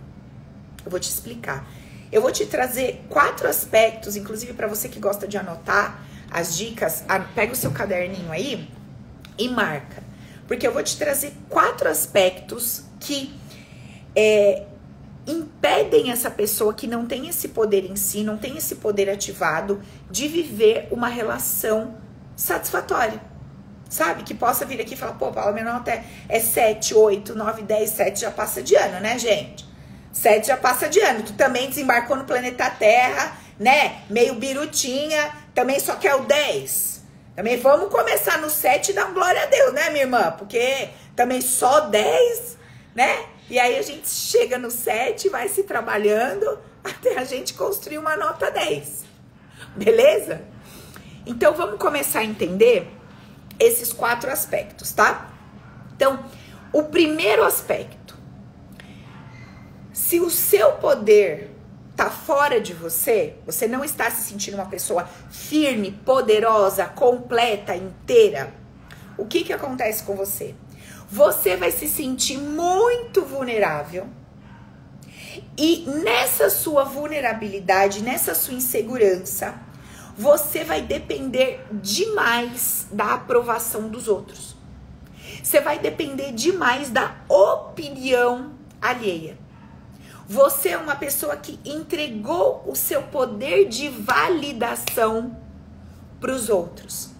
Eu 0.84 0.90
vou 0.90 0.98
te 0.98 1.10
explicar. 1.10 1.66
Eu 2.12 2.20
vou 2.20 2.30
te 2.30 2.44
trazer 2.44 3.02
quatro 3.08 3.48
aspectos, 3.48 4.16
inclusive 4.16 4.52
para 4.52 4.68
você 4.68 4.86
que 4.86 5.00
gosta 5.00 5.26
de 5.26 5.38
anotar 5.38 6.04
as 6.30 6.54
dicas, 6.54 7.02
pega 7.34 7.54
o 7.54 7.56
seu 7.56 7.70
caderninho 7.70 8.30
aí 8.30 8.68
e 9.38 9.48
marca. 9.48 10.02
Porque 10.46 10.66
eu 10.66 10.72
vou 10.72 10.82
te 10.82 10.98
trazer 10.98 11.32
quatro 11.48 11.88
aspectos 11.88 12.84
que 13.00 13.34
é, 14.14 14.66
impedem 15.26 16.10
essa 16.10 16.30
pessoa 16.30 16.74
que 16.74 16.86
não 16.86 17.06
tem 17.06 17.28
esse 17.28 17.48
poder 17.48 17.90
em 17.90 17.96
si, 17.96 18.22
não 18.22 18.36
tem 18.36 18.58
esse 18.58 18.74
poder 18.74 19.08
ativado, 19.08 19.80
de 20.10 20.28
viver 20.28 20.88
uma 20.90 21.08
relação 21.08 21.96
satisfatória. 22.36 23.22
Sabe? 23.88 24.22
Que 24.22 24.34
possa 24.34 24.66
vir 24.66 24.82
aqui 24.82 24.92
e 24.92 24.96
falar, 24.98 25.14
pô, 25.14 25.32
Paula, 25.32 25.52
minha 25.52 25.64
nota 25.64 26.02
é 26.28 26.40
7, 26.40 26.94
8, 26.94 27.34
9, 27.34 27.62
10, 27.62 27.90
7 27.90 28.20
já 28.20 28.30
passa 28.30 28.62
de 28.62 28.74
ano, 28.74 29.00
né, 29.00 29.18
gente? 29.18 29.71
7 30.12 30.46
já 30.46 30.56
passa 30.56 30.88
de 30.88 31.00
ano. 31.00 31.22
Tu 31.22 31.32
também 31.32 31.68
desembarcou 31.68 32.16
no 32.16 32.24
planeta 32.24 32.68
Terra, 32.70 33.36
né? 33.58 34.02
Meio 34.10 34.34
birutinha, 34.34 35.32
também 35.54 35.80
só 35.80 35.96
quer 35.96 36.14
o 36.14 36.24
10. 36.24 37.02
Também 37.34 37.56
vamos 37.56 37.90
começar 37.90 38.38
no 38.38 38.50
7 38.50 38.90
e 38.90 38.94
dar 38.94 39.10
glória 39.12 39.42
a 39.42 39.46
Deus, 39.46 39.72
né, 39.72 39.88
minha 39.88 40.04
irmã? 40.04 40.34
Porque 40.36 40.90
também 41.16 41.40
só 41.40 41.80
10, 41.80 42.58
né? 42.94 43.24
E 43.48 43.58
aí 43.58 43.78
a 43.78 43.82
gente 43.82 44.08
chega 44.08 44.58
no 44.58 44.70
7, 44.70 45.30
vai 45.30 45.48
se 45.48 45.62
trabalhando 45.62 46.58
até 46.84 47.18
a 47.18 47.24
gente 47.24 47.54
construir 47.54 47.98
uma 47.98 48.16
nota 48.16 48.50
10. 48.50 49.04
Beleza? 49.74 50.42
Então 51.24 51.54
vamos 51.54 51.78
começar 51.78 52.20
a 52.20 52.24
entender 52.24 52.90
esses 53.58 53.92
quatro 53.92 54.30
aspectos, 54.30 54.92
tá? 54.92 55.30
Então, 55.94 56.24
o 56.72 56.84
primeiro 56.84 57.44
aspecto. 57.44 58.01
Se 59.92 60.20
o 60.20 60.30
seu 60.30 60.72
poder 60.72 61.50
tá 61.94 62.10
fora 62.10 62.60
de 62.60 62.72
você, 62.72 63.34
você 63.44 63.66
não 63.66 63.84
está 63.84 64.10
se 64.10 64.22
sentindo 64.22 64.54
uma 64.54 64.66
pessoa 64.66 65.08
firme, 65.30 65.92
poderosa, 66.04 66.86
completa, 66.86 67.76
inteira, 67.76 68.54
o 69.18 69.26
que 69.26 69.44
que 69.44 69.52
acontece 69.52 70.02
com 70.04 70.16
você? 70.16 70.54
você 71.12 71.58
vai 71.58 71.70
se 71.70 71.86
sentir 71.86 72.38
muito 72.38 73.20
vulnerável. 73.20 74.08
E 75.58 75.84
nessa 76.02 76.48
sua 76.48 76.84
vulnerabilidade, 76.84 78.02
nessa 78.02 78.34
sua 78.34 78.54
insegurança, 78.54 79.54
você 80.16 80.64
vai 80.64 80.80
depender 80.80 81.66
demais 81.70 82.86
da 82.90 83.12
aprovação 83.12 83.90
dos 83.90 84.08
outros. 84.08 84.56
Você 85.42 85.60
vai 85.60 85.78
depender 85.78 86.32
demais 86.32 86.88
da 86.88 87.14
opinião 87.28 88.54
alheia. 88.80 89.36
Você 90.32 90.70
é 90.70 90.78
uma 90.78 90.96
pessoa 90.96 91.36
que 91.36 91.60
entregou 91.62 92.64
o 92.66 92.74
seu 92.74 93.02
poder 93.02 93.68
de 93.68 93.90
validação 93.90 95.36
para 96.18 96.32
os 96.32 96.48
outros. 96.48 97.10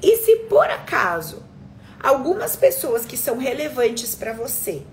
E 0.00 0.18
se 0.18 0.36
por 0.48 0.70
acaso 0.70 1.42
algumas 2.00 2.54
pessoas 2.54 3.04
que 3.04 3.16
são 3.16 3.36
relevantes 3.36 4.14
para 4.14 4.32
você 4.32 4.84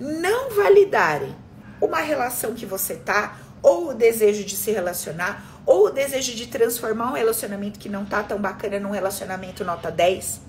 não 0.00 0.48
validarem 0.48 1.36
uma 1.82 1.98
relação 1.98 2.54
que 2.54 2.64
você 2.64 2.94
tá, 2.94 3.36
ou 3.62 3.90
o 3.90 3.94
desejo 3.94 4.42
de 4.42 4.56
se 4.56 4.70
relacionar, 4.70 5.60
ou 5.66 5.88
o 5.88 5.90
desejo 5.90 6.34
de 6.34 6.46
transformar 6.46 7.10
um 7.10 7.14
relacionamento 7.14 7.78
que 7.78 7.90
não 7.90 8.06
tá 8.06 8.22
tão 8.22 8.40
bacana 8.40 8.80
num 8.80 8.90
relacionamento 8.90 9.66
nota 9.66 9.90
10, 9.90 10.40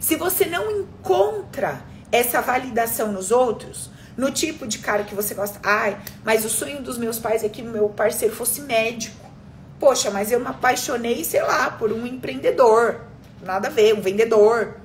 se 0.00 0.16
você 0.16 0.46
não 0.46 0.70
encontra 0.70 1.82
essa 2.10 2.40
validação 2.40 3.12
nos 3.12 3.30
outros, 3.30 3.90
no 4.16 4.30
tipo 4.30 4.66
de 4.66 4.78
cara 4.78 5.04
que 5.04 5.14
você 5.14 5.34
gosta, 5.34 5.58
ai, 5.62 5.98
mas 6.24 6.44
o 6.44 6.48
sonho 6.48 6.82
dos 6.82 6.98
meus 6.98 7.18
pais 7.18 7.42
é 7.42 7.48
que 7.48 7.62
meu 7.62 7.88
parceiro 7.88 8.34
fosse 8.34 8.60
médico. 8.62 9.26
Poxa, 9.78 10.10
mas 10.10 10.30
eu 10.30 10.38
me 10.38 10.46
apaixonei, 10.46 11.24
sei 11.24 11.42
lá, 11.42 11.70
por 11.70 11.92
um 11.92 12.06
empreendedor. 12.06 13.00
Nada 13.42 13.68
a 13.68 13.70
ver, 13.70 13.94
um 13.94 14.00
vendedor. 14.00 14.76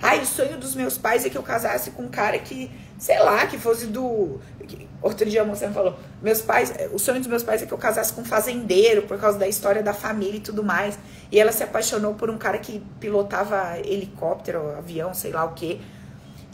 Ai, 0.00 0.20
o 0.20 0.26
sonho 0.26 0.56
dos 0.58 0.74
meus 0.74 0.98
pais 0.98 1.24
é 1.24 1.28
que 1.28 1.36
eu 1.36 1.42
casasse 1.42 1.92
com 1.92 2.04
um 2.04 2.08
cara 2.08 2.38
que, 2.38 2.70
sei 2.98 3.18
lá, 3.20 3.46
que 3.46 3.58
fosse 3.58 3.86
do. 3.86 4.40
Outro 5.00 5.28
dia 5.28 5.42
a 5.42 5.44
moça 5.44 5.68
me 5.68 5.74
falou: 5.74 5.96
meus 6.20 6.40
pais, 6.40 6.72
o 6.92 6.98
sonho 6.98 7.18
dos 7.18 7.28
meus 7.28 7.42
pais 7.42 7.62
é 7.62 7.66
que 7.66 7.72
eu 7.72 7.78
casasse 7.78 8.12
com 8.12 8.22
um 8.22 8.24
fazendeiro 8.24 9.02
por 9.02 9.18
causa 9.18 9.38
da 9.38 9.46
história 9.46 9.82
da 9.82 9.92
família 9.92 10.38
e 10.38 10.40
tudo 10.40 10.64
mais. 10.64 10.98
E 11.30 11.38
ela 11.38 11.52
se 11.52 11.62
apaixonou 11.62 12.14
por 12.14 12.30
um 12.30 12.38
cara 12.38 12.58
que 12.58 12.82
pilotava 12.98 13.78
helicóptero, 13.78 14.76
avião, 14.76 15.14
sei 15.14 15.30
lá 15.30 15.44
o 15.44 15.52
quê. 15.52 15.78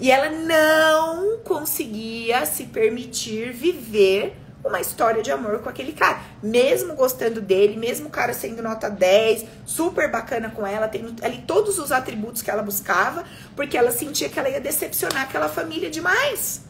E 0.00 0.11
ela 0.11 0.31
não 0.31 1.38
conseguia 1.38 2.47
se 2.47 2.64
permitir 2.64 3.52
viver 3.52 4.37
uma 4.64 4.81
história 4.81 5.23
de 5.23 5.31
amor 5.31 5.61
com 5.61 5.69
aquele 5.69 5.93
cara. 5.93 6.21
Mesmo 6.43 6.95
gostando 6.95 7.40
dele, 7.40 7.76
mesmo 7.76 8.09
o 8.09 8.11
cara 8.11 8.33
sendo 8.33 8.62
nota 8.62 8.88
10, 8.88 9.45
super 9.64 10.11
bacana 10.11 10.50
com 10.50 10.67
ela, 10.67 10.88
tendo 10.88 11.14
ali 11.25 11.43
todos 11.47 11.78
os 11.78 11.90
atributos 11.90 12.43
que 12.43 12.50
ela 12.50 12.62
buscava, 12.62 13.25
porque 13.57 13.76
ela 13.76 13.90
sentia 13.90 14.28
que 14.28 14.38
ela 14.38 14.49
ia 14.49 14.61
decepcionar 14.61 15.23
aquela 15.23 15.49
família 15.49 15.90
demais. 15.90 16.62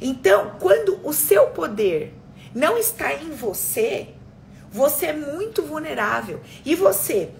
Então, 0.00 0.52
quando 0.60 1.00
o 1.02 1.12
seu 1.12 1.48
poder 1.48 2.14
não 2.54 2.78
está 2.78 3.12
em 3.14 3.30
você, 3.30 4.08
você 4.70 5.06
é 5.06 5.12
muito 5.12 5.62
vulnerável. 5.62 6.40
E 6.64 6.74
você, 6.74 7.30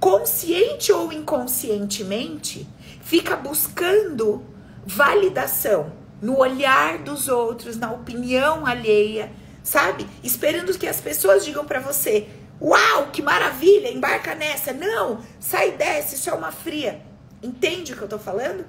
consciente 0.00 0.92
ou 0.92 1.12
inconscientemente, 1.12 2.66
fica 3.08 3.34
buscando 3.34 4.44
validação 4.84 5.90
no 6.20 6.38
olhar 6.38 6.98
dos 6.98 7.26
outros, 7.26 7.78
na 7.78 7.90
opinião 7.90 8.66
alheia, 8.66 9.32
sabe? 9.62 10.06
Esperando 10.22 10.76
que 10.78 10.86
as 10.86 11.00
pessoas 11.00 11.42
digam 11.42 11.64
para 11.64 11.80
você: 11.80 12.28
"Uau, 12.60 13.06
que 13.10 13.22
maravilha, 13.22 13.90
embarca 13.90 14.34
nessa". 14.34 14.74
Não, 14.74 15.22
sai 15.40 15.70
dessa, 15.72 16.16
isso 16.16 16.28
é 16.28 16.34
uma 16.34 16.52
fria. 16.52 17.00
Entende 17.42 17.94
o 17.94 17.96
que 17.96 18.02
eu 18.02 18.08
tô 18.08 18.18
falando? 18.18 18.66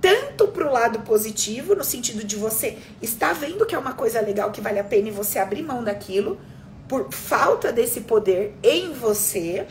Tanto 0.00 0.48
pro 0.48 0.72
lado 0.72 1.00
positivo, 1.00 1.76
no 1.76 1.84
sentido 1.84 2.24
de 2.24 2.34
você 2.34 2.76
estar 3.00 3.34
vendo 3.34 3.64
que 3.66 3.76
é 3.76 3.78
uma 3.78 3.92
coisa 3.92 4.20
legal, 4.20 4.50
que 4.50 4.60
vale 4.60 4.80
a 4.80 4.84
pena 4.84 5.08
e 5.08 5.12
você 5.12 5.38
abrir 5.38 5.62
mão 5.62 5.84
daquilo, 5.84 6.40
por 6.88 7.12
falta 7.12 7.70
desse 7.70 8.00
poder 8.00 8.52
em 8.64 8.92
você, 8.92 9.68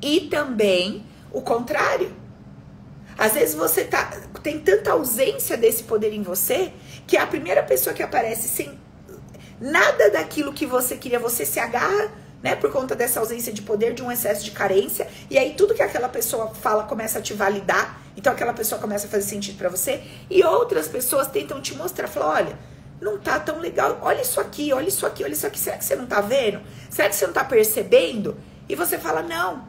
e 0.00 0.20
também 0.20 1.04
o 1.32 1.42
contrário. 1.42 2.19
Às 3.18 3.32
vezes 3.32 3.54
você 3.54 3.84
tá, 3.84 4.10
tem 4.42 4.58
tanta 4.58 4.92
ausência 4.92 5.56
desse 5.56 5.82
poder 5.82 6.12
em 6.12 6.22
você 6.22 6.72
que 7.06 7.16
a 7.16 7.26
primeira 7.26 7.62
pessoa 7.62 7.94
que 7.94 8.02
aparece 8.02 8.48
sem 8.48 8.78
nada 9.60 10.10
daquilo 10.10 10.52
que 10.52 10.64
você 10.64 10.96
queria, 10.96 11.18
você 11.18 11.44
se 11.44 11.60
agarra, 11.60 12.10
né, 12.42 12.56
por 12.56 12.72
conta 12.72 12.94
dessa 12.94 13.20
ausência 13.20 13.52
de 13.52 13.60
poder, 13.60 13.92
de 13.92 14.02
um 14.02 14.10
excesso 14.10 14.44
de 14.44 14.50
carência, 14.50 15.06
e 15.28 15.38
aí 15.38 15.54
tudo 15.54 15.74
que 15.74 15.82
aquela 15.82 16.08
pessoa 16.08 16.54
fala 16.54 16.84
começa 16.84 17.18
a 17.18 17.22
te 17.22 17.34
validar, 17.34 18.00
então 18.16 18.32
aquela 18.32 18.54
pessoa 18.54 18.80
começa 18.80 19.06
a 19.06 19.10
fazer 19.10 19.28
sentido 19.28 19.58
para 19.58 19.68
você, 19.68 20.02
e 20.30 20.42
outras 20.42 20.88
pessoas 20.88 21.28
tentam 21.28 21.60
te 21.60 21.74
mostrar, 21.74 22.08
falam, 22.08 22.30
olha, 22.30 22.58
não 23.00 23.18
tá 23.18 23.38
tão 23.38 23.58
legal, 23.58 23.98
olha 24.02 24.22
isso 24.22 24.40
aqui, 24.40 24.72
olha 24.72 24.88
isso 24.88 25.04
aqui, 25.06 25.22
olha 25.22 25.32
isso 25.32 25.46
aqui, 25.46 25.58
será 25.58 25.76
que 25.76 25.84
você 25.84 25.96
não 25.96 26.06
tá 26.06 26.20
vendo? 26.20 26.60
Será 26.88 27.08
que 27.08 27.16
você 27.16 27.26
não 27.26 27.32
tá 27.34 27.44
percebendo? 27.44 28.36
E 28.68 28.74
você 28.74 28.98
fala, 28.98 29.22
não, 29.22 29.68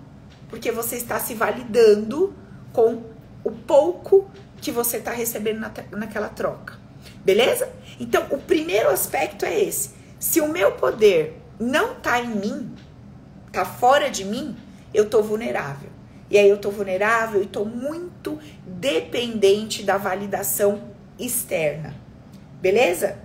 porque 0.49 0.71
você 0.71 0.95
está 0.95 1.19
se 1.19 1.33
validando 1.33 2.33
com 2.71 3.03
o 3.43 3.51
pouco 3.51 4.29
que 4.59 4.71
você 4.71 4.97
está 4.97 5.11
recebendo 5.11 5.59
na, 5.59 5.71
naquela 5.91 6.29
troca. 6.29 6.79
Beleza? 7.23 7.69
Então, 7.99 8.27
o 8.29 8.37
primeiro 8.37 8.89
aspecto 8.89 9.45
é 9.45 9.59
esse. 9.59 9.91
Se 10.19 10.39
o 10.39 10.47
meu 10.47 10.73
poder 10.73 11.41
não 11.59 11.95
tá 11.95 12.19
em 12.19 12.35
mim, 12.35 12.75
tá 13.51 13.65
fora 13.65 14.09
de 14.09 14.23
mim, 14.23 14.55
eu 14.93 15.09
tô 15.09 15.21
vulnerável. 15.21 15.89
E 16.29 16.37
aí 16.37 16.47
eu 16.47 16.57
tô 16.57 16.71
vulnerável 16.71 17.43
e 17.43 17.45
tô 17.45 17.65
muito 17.65 18.39
dependente 18.65 19.83
da 19.83 19.97
validação 19.97 20.91
externa. 21.19 21.93
Beleza? 22.61 23.19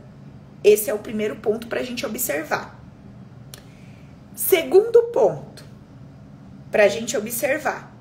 Esse 0.64 0.90
é 0.90 0.94
o 0.94 0.98
primeiro 0.98 1.36
ponto 1.36 1.68
para 1.68 1.80
a 1.80 1.84
gente 1.84 2.04
observar. 2.04 2.82
Segundo 4.34 5.04
ponto, 5.04 5.64
para 6.72 6.84
a 6.84 6.88
gente 6.88 7.16
observar. 7.16 7.94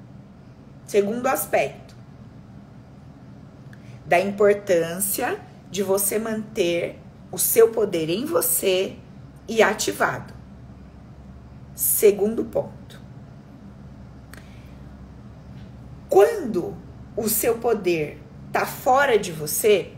Segundo 0.88 1.28
aspecto, 1.28 1.85
da 4.06 4.20
importância 4.20 5.40
de 5.72 5.82
você 5.82 6.20
manter 6.20 7.00
o 7.32 7.38
seu 7.38 7.70
poder 7.70 8.10
em 8.10 8.26
você 8.26 8.96
e 9.48 9.62
ativado. 9.62 10.34
Segundo 11.74 12.46
ponto. 12.46 13.02
Quando 16.08 16.78
o 17.18 17.28
seu 17.28 17.58
poder 17.58 18.22
está 18.48 18.66
fora 18.66 19.18
de 19.18 19.32
você, 19.32 19.92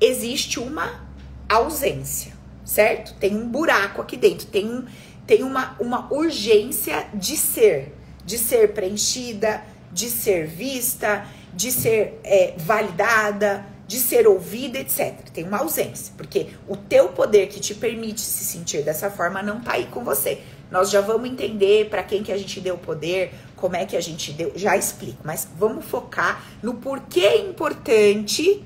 existe 0.00 0.60
uma 0.60 1.04
ausência, 1.48 2.32
certo? 2.64 3.14
Tem 3.14 3.34
um 3.34 3.48
buraco 3.48 4.00
aqui 4.00 4.16
dentro, 4.16 4.46
tem, 4.46 4.70
um, 4.70 4.84
tem 5.26 5.42
uma, 5.42 5.76
uma 5.80 6.12
urgência 6.12 7.08
de 7.12 7.36
ser, 7.36 7.96
de 8.24 8.38
ser 8.38 8.72
preenchida, 8.72 9.62
de 9.90 10.08
ser 10.08 10.46
vista, 10.46 11.26
de 11.54 11.70
ser 11.70 12.20
é, 12.24 12.54
validada, 12.58 13.64
de 13.86 13.98
ser 13.98 14.26
ouvida, 14.26 14.78
etc. 14.78 15.14
Tem 15.32 15.44
uma 15.44 15.58
ausência, 15.58 16.12
porque 16.16 16.48
o 16.66 16.76
teu 16.76 17.08
poder 17.08 17.48
que 17.48 17.60
te 17.60 17.74
permite 17.74 18.20
se 18.20 18.44
sentir 18.44 18.82
dessa 18.82 19.10
forma 19.10 19.42
não 19.42 19.60
tá 19.60 19.72
aí 19.72 19.86
com 19.86 20.02
você. 20.02 20.40
Nós 20.70 20.90
já 20.90 21.00
vamos 21.00 21.28
entender 21.28 21.88
para 21.88 22.02
quem 22.02 22.22
que 22.22 22.32
a 22.32 22.36
gente 22.36 22.60
deu 22.60 22.74
o 22.74 22.78
poder, 22.78 23.32
como 23.54 23.76
é 23.76 23.84
que 23.84 23.96
a 23.96 24.00
gente 24.00 24.32
deu, 24.32 24.52
já 24.56 24.76
explico, 24.76 25.18
mas 25.22 25.46
vamos 25.56 25.84
focar 25.84 26.44
no 26.62 26.74
porquê 26.74 27.20
é 27.20 27.38
importante 27.38 28.64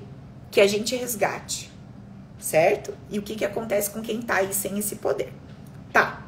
que 0.49 0.59
a 0.59 0.67
gente 0.67 0.95
resgate, 0.95 1.69
certo? 2.39 2.93
E 3.09 3.19
o 3.19 3.21
que 3.21 3.35
que 3.35 3.45
acontece 3.45 3.91
com 3.91 4.01
quem 4.01 4.21
tá 4.21 4.35
aí 4.37 4.53
sem 4.53 4.79
esse 4.79 4.95
poder. 4.95 5.31
Tá. 5.93 6.25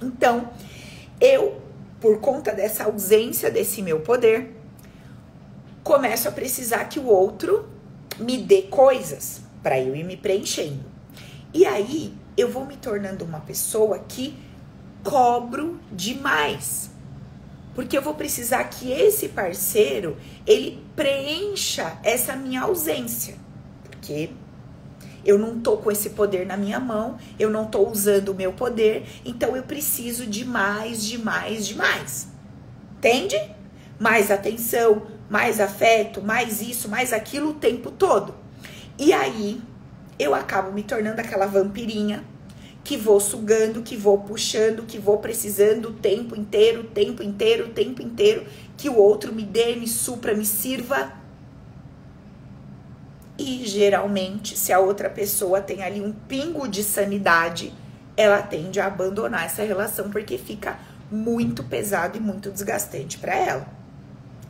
Então, 0.00 0.50
eu, 1.20 1.60
por 2.00 2.20
conta 2.20 2.52
dessa 2.52 2.84
ausência 2.84 3.50
desse 3.50 3.82
meu 3.82 4.00
poder, 4.00 4.54
começo 5.84 6.26
a 6.26 6.32
precisar 6.32 6.86
que 6.86 6.98
o 6.98 7.06
outro 7.06 7.68
me 8.18 8.38
dê 8.38 8.62
coisas 8.62 9.42
para 9.62 9.78
eu 9.78 9.94
ir 9.94 10.02
me 10.02 10.16
preenchendo. 10.16 10.84
E 11.52 11.66
aí 11.66 12.14
eu 12.36 12.50
vou 12.50 12.64
me 12.64 12.76
tornando 12.76 13.24
uma 13.24 13.40
pessoa 13.40 13.98
que 13.98 14.34
cobro 15.04 15.78
demais. 15.92 16.90
Porque 17.74 17.96
eu 17.96 18.02
vou 18.02 18.14
precisar 18.14 18.64
que 18.64 18.90
esse 18.90 19.28
parceiro, 19.28 20.16
ele 20.46 20.82
preencha 20.96 21.98
essa 22.02 22.34
minha 22.34 22.62
ausência. 22.62 23.34
Porque 23.82 24.30
eu 25.24 25.38
não 25.38 25.60
tô 25.60 25.76
com 25.76 25.90
esse 25.90 26.10
poder 26.10 26.46
na 26.46 26.56
minha 26.56 26.80
mão, 26.80 27.18
eu 27.38 27.50
não 27.50 27.66
tô 27.66 27.86
usando 27.88 28.30
o 28.30 28.34
meu 28.34 28.52
poder, 28.52 29.04
então 29.24 29.56
eu 29.56 29.62
preciso 29.62 30.26
de 30.26 30.44
mais, 30.44 31.04
de 31.04 31.18
mais, 31.18 31.66
de 31.66 31.74
mais. 31.74 32.28
Entende? 32.98 33.36
Mais 33.98 34.30
atenção, 34.30 35.06
mais 35.28 35.60
afeto, 35.60 36.22
mais 36.22 36.60
isso, 36.60 36.88
mais 36.88 37.12
aquilo 37.12 37.50
o 37.50 37.54
tempo 37.54 37.90
todo. 37.90 38.34
E 38.98 39.12
aí 39.12 39.60
eu 40.18 40.34
acabo 40.34 40.72
me 40.72 40.82
tornando 40.82 41.20
aquela 41.20 41.46
vampirinha 41.46 42.24
que 42.84 42.96
vou 42.98 43.18
sugando, 43.18 43.82
que 43.82 43.96
vou 43.96 44.18
puxando, 44.18 44.84
que 44.84 44.98
vou 44.98 45.18
precisando 45.18 45.88
o 45.88 45.92
tempo 45.92 46.38
inteiro, 46.38 46.82
o 46.82 46.84
tempo 46.84 47.22
inteiro, 47.22 47.66
o 47.66 47.70
tempo 47.70 48.02
inteiro, 48.02 48.46
que 48.76 48.90
o 48.90 48.96
outro 48.96 49.32
me 49.32 49.42
dê, 49.42 49.74
me 49.74 49.88
supra, 49.88 50.34
me 50.34 50.44
sirva. 50.44 51.12
E 53.38 53.66
geralmente, 53.66 54.56
se 54.56 54.72
a 54.72 54.78
outra 54.78 55.08
pessoa 55.08 55.62
tem 55.62 55.82
ali 55.82 56.00
um 56.00 56.12
pingo 56.12 56.68
de 56.68 56.84
sanidade, 56.84 57.72
ela 58.16 58.42
tende 58.42 58.78
a 58.78 58.86
abandonar 58.86 59.46
essa 59.46 59.64
relação 59.64 60.10
porque 60.10 60.36
fica 60.36 60.78
muito 61.10 61.64
pesado 61.64 62.18
e 62.18 62.20
muito 62.20 62.50
desgastante 62.50 63.18
para 63.18 63.34
ela. 63.34 63.66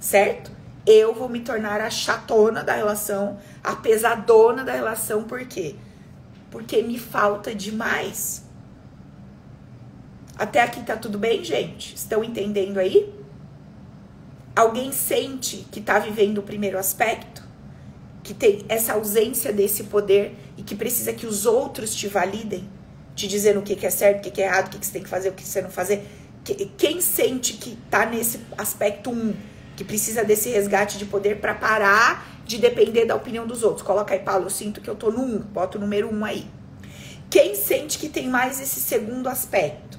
Certo? 0.01 0.51
Eu 0.87 1.15
vou 1.15 1.29
me 1.29 1.41
tornar 1.41 1.81
a 1.81 1.89
chatona 1.89 2.63
da 2.63 2.75
relação, 2.75 3.39
a 3.63 3.75
pesadona 3.75 4.65
da 4.65 4.73
relação, 4.73 5.25
por 5.25 5.45
quê? 5.47 5.77
Porque 6.51 6.83
me 6.83 6.99
falta 6.99 7.55
demais. 7.55 8.45
Até 10.37 10.61
aqui 10.61 10.83
tá 10.83 10.97
tudo 10.97 11.19
bem, 11.19 11.43
gente? 11.43 11.95
Estão 11.95 12.23
entendendo 12.23 12.79
aí? 12.79 13.13
Alguém 14.55 14.93
sente 14.93 15.67
que 15.71 15.81
tá 15.81 15.99
vivendo 15.99 16.39
o 16.39 16.43
primeiro 16.43 16.79
aspecto? 16.79 17.43
Que 18.23 18.35
tem 18.35 18.65
essa 18.69 18.95
ausência 18.95 19.53
desse 19.53 19.85
poder 19.85 20.37
e 20.57 20.63
que 20.63 20.75
precisa 20.75 21.13
que 21.13 21.27
os 21.27 21.47
outros 21.47 21.95
te 21.95 22.09
validem? 22.09 22.69
Te 23.15 23.27
dizendo 23.27 23.61
o 23.61 23.63
que, 23.63 23.77
que 23.77 23.87
é 23.87 23.91
certo, 23.91 24.19
o 24.19 24.23
que, 24.23 24.31
que 24.31 24.43
é 24.43 24.47
errado, 24.47 24.67
o 24.67 24.71
que, 24.71 24.79
que 24.79 24.87
você 24.87 24.93
tem 24.93 25.03
que 25.03 25.09
fazer, 25.09 25.29
o 25.31 25.33
que 25.33 25.43
você 25.43 25.63
não 25.63 25.71
fazer? 25.71 26.07
Quem 26.77 27.01
sente 27.01 27.55
que 27.55 27.77
tá 27.91 28.05
nesse 28.05 28.41
aspecto 28.59 29.11
1? 29.11 29.13
Um, 29.13 29.35
que 29.77 29.85
precisa 29.85 30.25
desse 30.25 30.51
resgate 30.51 30.99
de 30.99 31.05
poder 31.05 31.41
para 31.41 31.55
parar 31.55 32.35
de 32.45 32.59
depender 32.59 33.07
da 33.07 33.15
opinião 33.15 33.47
dos 33.47 33.63
outros. 33.63 33.83
Coloca 33.87 34.15
aí, 34.15 34.21
Paulo, 34.21 34.47
eu 34.47 34.51
sinto 34.51 34.81
que 34.81 34.89
eu 34.89 34.95
tô 34.95 35.11
no 35.11 35.21
1, 35.21 35.23
um, 35.23 35.39
bota 35.39 35.79
o 35.79 35.81
número 35.81 36.09
1 36.09 36.17
um 36.17 36.25
aí. 36.25 36.47
Quem 37.31 37.55
sente 37.55 37.99
que 37.99 38.09
tem 38.09 38.29
mais 38.29 38.61
esse 38.61 38.81
segundo 38.81 39.29
aspecto? 39.29 39.99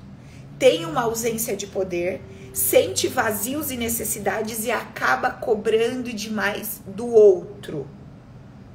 Tem 0.58 0.86
uma 0.86 1.02
ausência 1.02 1.56
de 1.56 1.68
poder, 1.68 2.22
sente 2.54 3.08
vazios 3.08 3.72
e 3.72 3.78
necessidades 3.78 4.66
e 4.66 4.72
acaba 4.72 5.30
cobrando 5.32 6.14
demais 6.14 6.82
do 6.88 7.08
outro. 7.08 7.88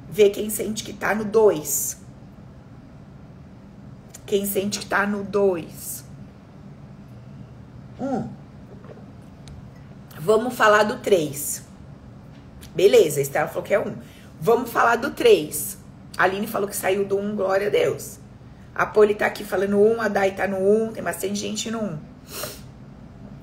Vê 0.09 0.29
quem 0.29 0.49
sente 0.49 0.83
que 0.83 0.93
tá 0.93 1.15
no 1.15 1.25
2. 1.25 1.97
Quem 4.25 4.45
sente 4.45 4.79
que 4.79 4.85
tá 4.85 5.07
no 5.07 5.23
2. 5.23 6.05
1. 7.99 8.05
Um. 8.05 8.40
Vamos 10.23 10.53
falar 10.53 10.83
do 10.83 10.99
3. 10.99 11.63
Beleza, 12.75 13.19
a 13.19 13.23
Estela 13.23 13.47
falou 13.47 13.63
que 13.63 13.73
é 13.73 13.79
1. 13.79 13.87
Um. 13.87 13.95
Vamos 14.39 14.69
falar 14.69 14.95
do 14.97 15.09
3. 15.09 15.79
A 16.15 16.25
Aline 16.25 16.45
falou 16.45 16.69
que 16.69 16.75
saiu 16.75 17.03
do 17.05 17.17
1, 17.17 17.25
um, 17.25 17.35
glória 17.35 17.65
a 17.65 17.69
Deus. 17.71 18.19
A 18.75 18.85
Poli 18.85 19.15
tá 19.15 19.25
aqui 19.25 19.43
falando 19.43 19.79
1, 19.79 19.95
um, 19.95 19.99
a 19.99 20.07
Dai 20.07 20.35
tá 20.35 20.47
no 20.47 20.57
1, 20.57 20.83
um, 20.83 20.93
tem 20.93 21.01
bastante 21.01 21.33
gente 21.33 21.71
no 21.71 21.79
1. 21.79 21.83
Um. 21.83 21.99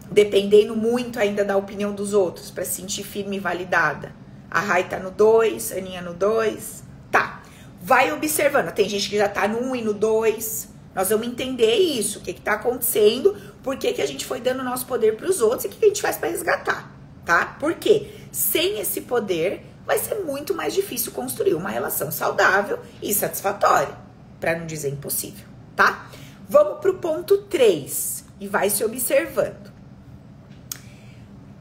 Dependendo 0.08 0.76
muito 0.76 1.18
ainda 1.18 1.44
da 1.44 1.56
opinião 1.56 1.92
dos 1.92 2.14
outros, 2.14 2.48
para 2.48 2.64
se 2.64 2.80
sentir 2.80 3.02
firme 3.02 3.38
e 3.38 3.40
validada. 3.40 4.14
A 4.48 4.60
Rai 4.60 4.88
tá 4.88 5.00
no 5.00 5.10
2, 5.10 5.72
a 5.72 5.78
Aninha 5.78 6.00
no 6.00 6.14
2. 6.14 6.84
Tá. 7.10 7.42
Vai 7.82 8.12
observando. 8.12 8.72
Tem 8.72 8.88
gente 8.88 9.10
que 9.10 9.18
já 9.18 9.28
tá 9.28 9.48
no 9.48 9.58
1 9.58 9.68
um 9.68 9.74
e 9.74 9.82
no 9.82 9.92
2. 9.92 10.68
Nós 10.94 11.10
vamos 11.10 11.26
entender 11.26 11.74
isso, 11.74 12.20
o 12.20 12.22
que 12.22 12.30
está 12.30 12.54
acontecendo, 12.54 13.36
por 13.68 13.76
que, 13.76 13.92
que 13.92 14.00
a 14.00 14.06
gente 14.06 14.24
foi 14.24 14.40
dando 14.40 14.64
nosso 14.64 14.86
poder 14.86 15.14
para 15.14 15.28
os 15.28 15.42
outros 15.42 15.64
e 15.64 15.66
o 15.66 15.70
que, 15.70 15.76
que 15.76 15.84
a 15.84 15.88
gente 15.88 16.00
faz 16.00 16.16
para 16.16 16.30
resgatar, 16.30 16.90
tá? 17.22 17.56
Por 17.60 17.74
quê? 17.74 18.08
sem 18.32 18.78
esse 18.78 19.02
poder, 19.02 19.62
vai 19.84 19.98
ser 19.98 20.14
muito 20.16 20.54
mais 20.54 20.72
difícil 20.72 21.12
construir 21.12 21.52
uma 21.52 21.68
relação 21.68 22.10
saudável 22.10 22.78
e 23.02 23.12
satisfatória, 23.12 23.94
para 24.38 24.58
não 24.58 24.64
dizer 24.64 24.88
impossível, 24.90 25.44
tá? 25.76 26.08
Vamos 26.48 26.78
pro 26.78 26.94
ponto 26.94 27.36
3 27.42 28.24
e 28.40 28.48
vai 28.48 28.70
se 28.70 28.82
observando. 28.82 29.70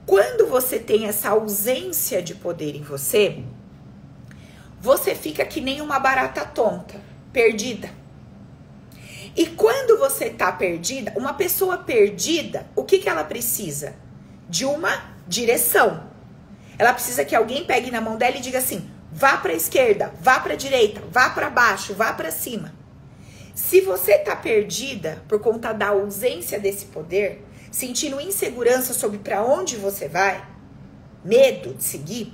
Quando 0.06 0.48
você 0.48 0.80
tem 0.80 1.08
essa 1.08 1.32
ausência 1.32 2.22
de 2.22 2.36
poder 2.36 2.74
em 2.74 2.84
você, 2.84 3.44
você 4.80 5.14
fica 5.14 5.46
que 5.46 5.60
nem 5.60 5.82
uma 5.82 6.00
barata 6.00 6.46
tonta, 6.46 6.96
perdida. 7.34 7.90
E 9.38 9.46
quando 9.46 10.00
você 10.00 10.32
tá 10.32 10.52
perdida, 10.52 11.14
uma 11.16 11.32
pessoa 11.32 11.78
perdida, 11.78 12.66
o 12.76 12.84
que, 12.84 12.98
que 12.98 13.08
ela 13.08 13.24
precisa? 13.24 13.94
De 14.50 14.66
uma 14.66 15.16
direção. 15.28 16.10
Ela 16.76 16.92
precisa 16.92 17.24
que 17.24 17.36
alguém 17.36 17.64
pegue 17.64 17.92
na 17.92 18.02
mão 18.02 18.18
dela 18.18 18.38
e 18.38 18.42
diga 18.42 18.58
assim: 18.58 18.90
vá 19.12 19.38
para 19.38 19.52
a 19.52 19.56
esquerda, 19.56 20.12
vá 20.20 20.40
para 20.40 20.54
a 20.54 20.58
direita, 20.58 21.04
vá 21.12 21.30
para 21.30 21.52
baixo, 21.52 21.94
vá 21.94 22.12
para 22.14 22.32
cima. 22.32 22.74
Se 23.54 23.80
você 23.80 24.18
tá 24.18 24.36
perdida 24.36 25.24
por 25.28 25.40
conta 25.40 25.72
da 25.72 25.90
ausência 25.90 26.60
desse 26.60 26.86
poder, 26.86 27.46
sentindo 27.72 28.20
insegurança 28.20 28.92
sobre 28.92 29.20
para 29.20 29.44
onde 29.44 29.76
você 29.76 30.08
vai, 30.08 30.44
medo 31.24 31.76
de 31.76 31.84
seguir, 31.84 32.34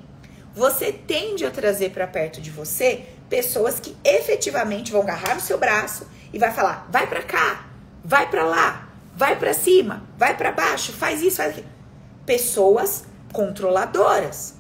você 0.55 0.93
tende 0.93 1.45
a 1.45 1.51
trazer 1.51 1.89
para 1.89 2.07
perto 2.07 2.39
de 2.39 2.49
você 2.49 3.03
pessoas 3.29 3.77
que 3.77 3.93
efetivamente 4.05 4.91
vão 4.91 5.01
agarrar 5.01 5.35
no 5.35 5.41
seu 5.41 5.57
braço 5.57 6.07
e 6.33 6.39
vai 6.39 6.51
falar: 6.51 6.87
vai 6.89 7.07
para 7.07 7.21
cá, 7.21 7.65
vai 8.03 8.29
para 8.29 8.43
lá, 8.43 8.89
vai 9.15 9.37
para 9.37 9.53
cima, 9.53 10.03
vai 10.17 10.35
para 10.35 10.51
baixo, 10.51 10.91
faz 10.91 11.21
isso, 11.21 11.37
faz 11.37 11.51
aquilo. 11.51 11.67
Pessoas 12.25 13.05
controladoras. 13.31 14.55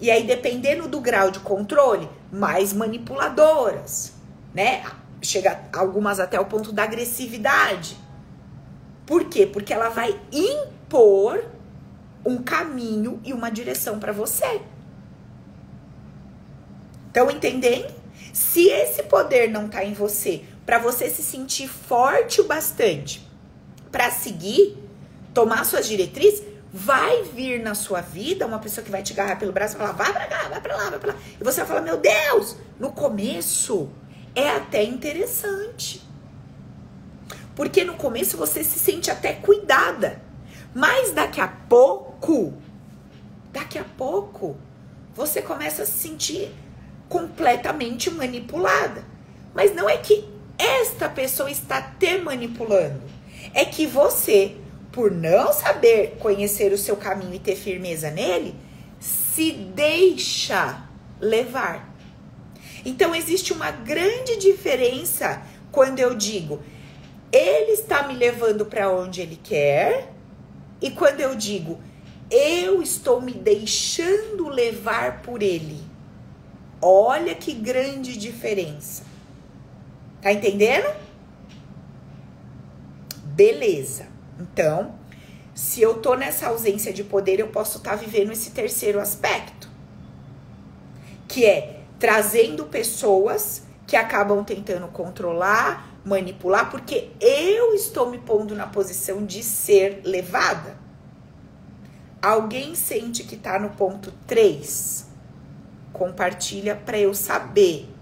E 0.00 0.10
aí, 0.10 0.26
dependendo 0.26 0.88
do 0.88 1.00
grau 1.00 1.30
de 1.30 1.38
controle, 1.38 2.10
mais 2.30 2.72
manipuladoras, 2.72 4.12
né? 4.52 4.84
Chega 5.22 5.60
algumas 5.72 6.18
até 6.20 6.38
o 6.38 6.44
ponto 6.44 6.72
da 6.72 6.82
agressividade. 6.82 7.96
Por 9.06 9.26
quê? 9.26 9.46
Porque 9.46 9.72
ela 9.72 9.88
vai 9.88 10.20
impor 10.32 11.44
um 12.26 12.42
caminho 12.42 13.20
e 13.24 13.32
uma 13.32 13.50
direção 13.50 13.98
para 13.98 14.12
você. 14.12 14.60
Estão 17.06 17.30
entendendo? 17.30 17.94
Se 18.32 18.68
esse 18.68 19.04
poder 19.04 19.48
não 19.48 19.68
tá 19.68 19.84
em 19.84 19.92
você, 19.92 20.44
para 20.64 20.78
você 20.78 21.10
se 21.10 21.22
sentir 21.22 21.68
forte 21.68 22.40
o 22.40 22.44
bastante 22.44 23.28
para 23.90 24.10
seguir, 24.10 24.76
tomar 25.32 25.64
suas 25.64 25.86
diretrizes, 25.86 26.42
vai 26.72 27.22
vir 27.22 27.62
na 27.62 27.74
sua 27.74 28.00
vida 28.00 28.44
uma 28.44 28.58
pessoa 28.58 28.84
que 28.84 28.90
vai 28.90 29.04
te 29.04 29.12
agarrar 29.12 29.36
pelo 29.36 29.52
braço 29.52 29.76
e 29.76 29.78
falar: 29.78 29.92
vai 29.92 30.12
pra 30.12 30.26
cá, 30.26 30.48
vai 30.48 30.60
pra 30.60 30.76
lá, 30.76 30.90
vai 30.90 30.98
pra 30.98 31.12
lá. 31.12 31.18
E 31.40 31.44
você 31.44 31.60
vai 31.60 31.68
falar: 31.68 31.80
meu 31.82 31.96
Deus, 31.98 32.56
no 32.80 32.90
começo 32.90 33.88
é 34.34 34.50
até 34.50 34.82
interessante. 34.82 36.02
Porque 37.54 37.84
no 37.84 37.94
começo 37.94 38.36
você 38.36 38.64
se 38.64 38.80
sente 38.80 39.12
até 39.12 39.34
cuidada. 39.34 40.20
Mas 40.74 41.12
daqui 41.12 41.40
a 41.40 41.46
pouco, 41.46 42.52
daqui 43.52 43.78
a 43.78 43.84
pouco, 43.84 44.56
você 45.14 45.40
começa 45.40 45.84
a 45.84 45.86
se 45.86 45.92
sentir 45.92 46.52
completamente 47.08 48.10
manipulada. 48.10 49.04
Mas 49.54 49.72
não 49.72 49.88
é 49.88 49.96
que 49.98 50.33
esta 50.58 51.08
pessoa 51.08 51.50
está 51.50 51.80
te 51.80 52.18
manipulando. 52.18 53.02
É 53.52 53.64
que 53.64 53.86
você, 53.86 54.56
por 54.92 55.10
não 55.10 55.52
saber 55.52 56.16
conhecer 56.18 56.72
o 56.72 56.78
seu 56.78 56.96
caminho 56.96 57.34
e 57.34 57.38
ter 57.38 57.56
firmeza 57.56 58.10
nele, 58.10 58.54
se 58.98 59.52
deixa 59.52 60.88
levar. 61.20 61.94
Então 62.84 63.14
existe 63.14 63.52
uma 63.52 63.70
grande 63.70 64.36
diferença 64.36 65.42
quando 65.72 65.98
eu 65.98 66.14
digo 66.14 66.62
ele 67.34 67.72
está 67.72 68.06
me 68.06 68.14
levando 68.14 68.64
para 68.64 68.92
onde 68.92 69.20
ele 69.20 69.36
quer 69.42 70.12
e 70.80 70.88
quando 70.90 71.20
eu 71.20 71.34
digo 71.34 71.80
eu 72.30 72.80
estou 72.80 73.20
me 73.20 73.32
deixando 73.32 74.48
levar 74.48 75.20
por 75.22 75.42
ele. 75.42 75.80
Olha 76.80 77.34
que 77.34 77.52
grande 77.52 78.16
diferença. 78.16 79.02
Tá 80.24 80.32
entendendo? 80.32 80.90
Beleza. 83.24 84.06
Então, 84.40 84.94
se 85.54 85.82
eu 85.82 86.00
tô 86.00 86.14
nessa 86.14 86.46
ausência 86.46 86.94
de 86.94 87.04
poder, 87.04 87.40
eu 87.40 87.48
posso 87.48 87.76
estar 87.76 87.90
tá 87.90 87.96
vivendo 87.96 88.32
esse 88.32 88.52
terceiro 88.52 88.98
aspecto, 88.98 89.68
que 91.28 91.44
é 91.44 91.80
trazendo 91.98 92.64
pessoas 92.64 93.64
que 93.86 93.96
acabam 93.96 94.42
tentando 94.42 94.88
controlar, 94.88 95.94
manipular, 96.02 96.70
porque 96.70 97.10
eu 97.20 97.74
estou 97.74 98.08
me 98.08 98.16
pondo 98.16 98.54
na 98.54 98.66
posição 98.66 99.26
de 99.26 99.42
ser 99.42 100.00
levada. 100.06 100.78
Alguém 102.22 102.74
sente 102.74 103.24
que 103.24 103.36
tá 103.36 103.58
no 103.58 103.68
ponto 103.68 104.10
3? 104.26 105.06
Compartilha 105.92 106.74
para 106.74 106.98
eu 106.98 107.12
saber 107.12 107.93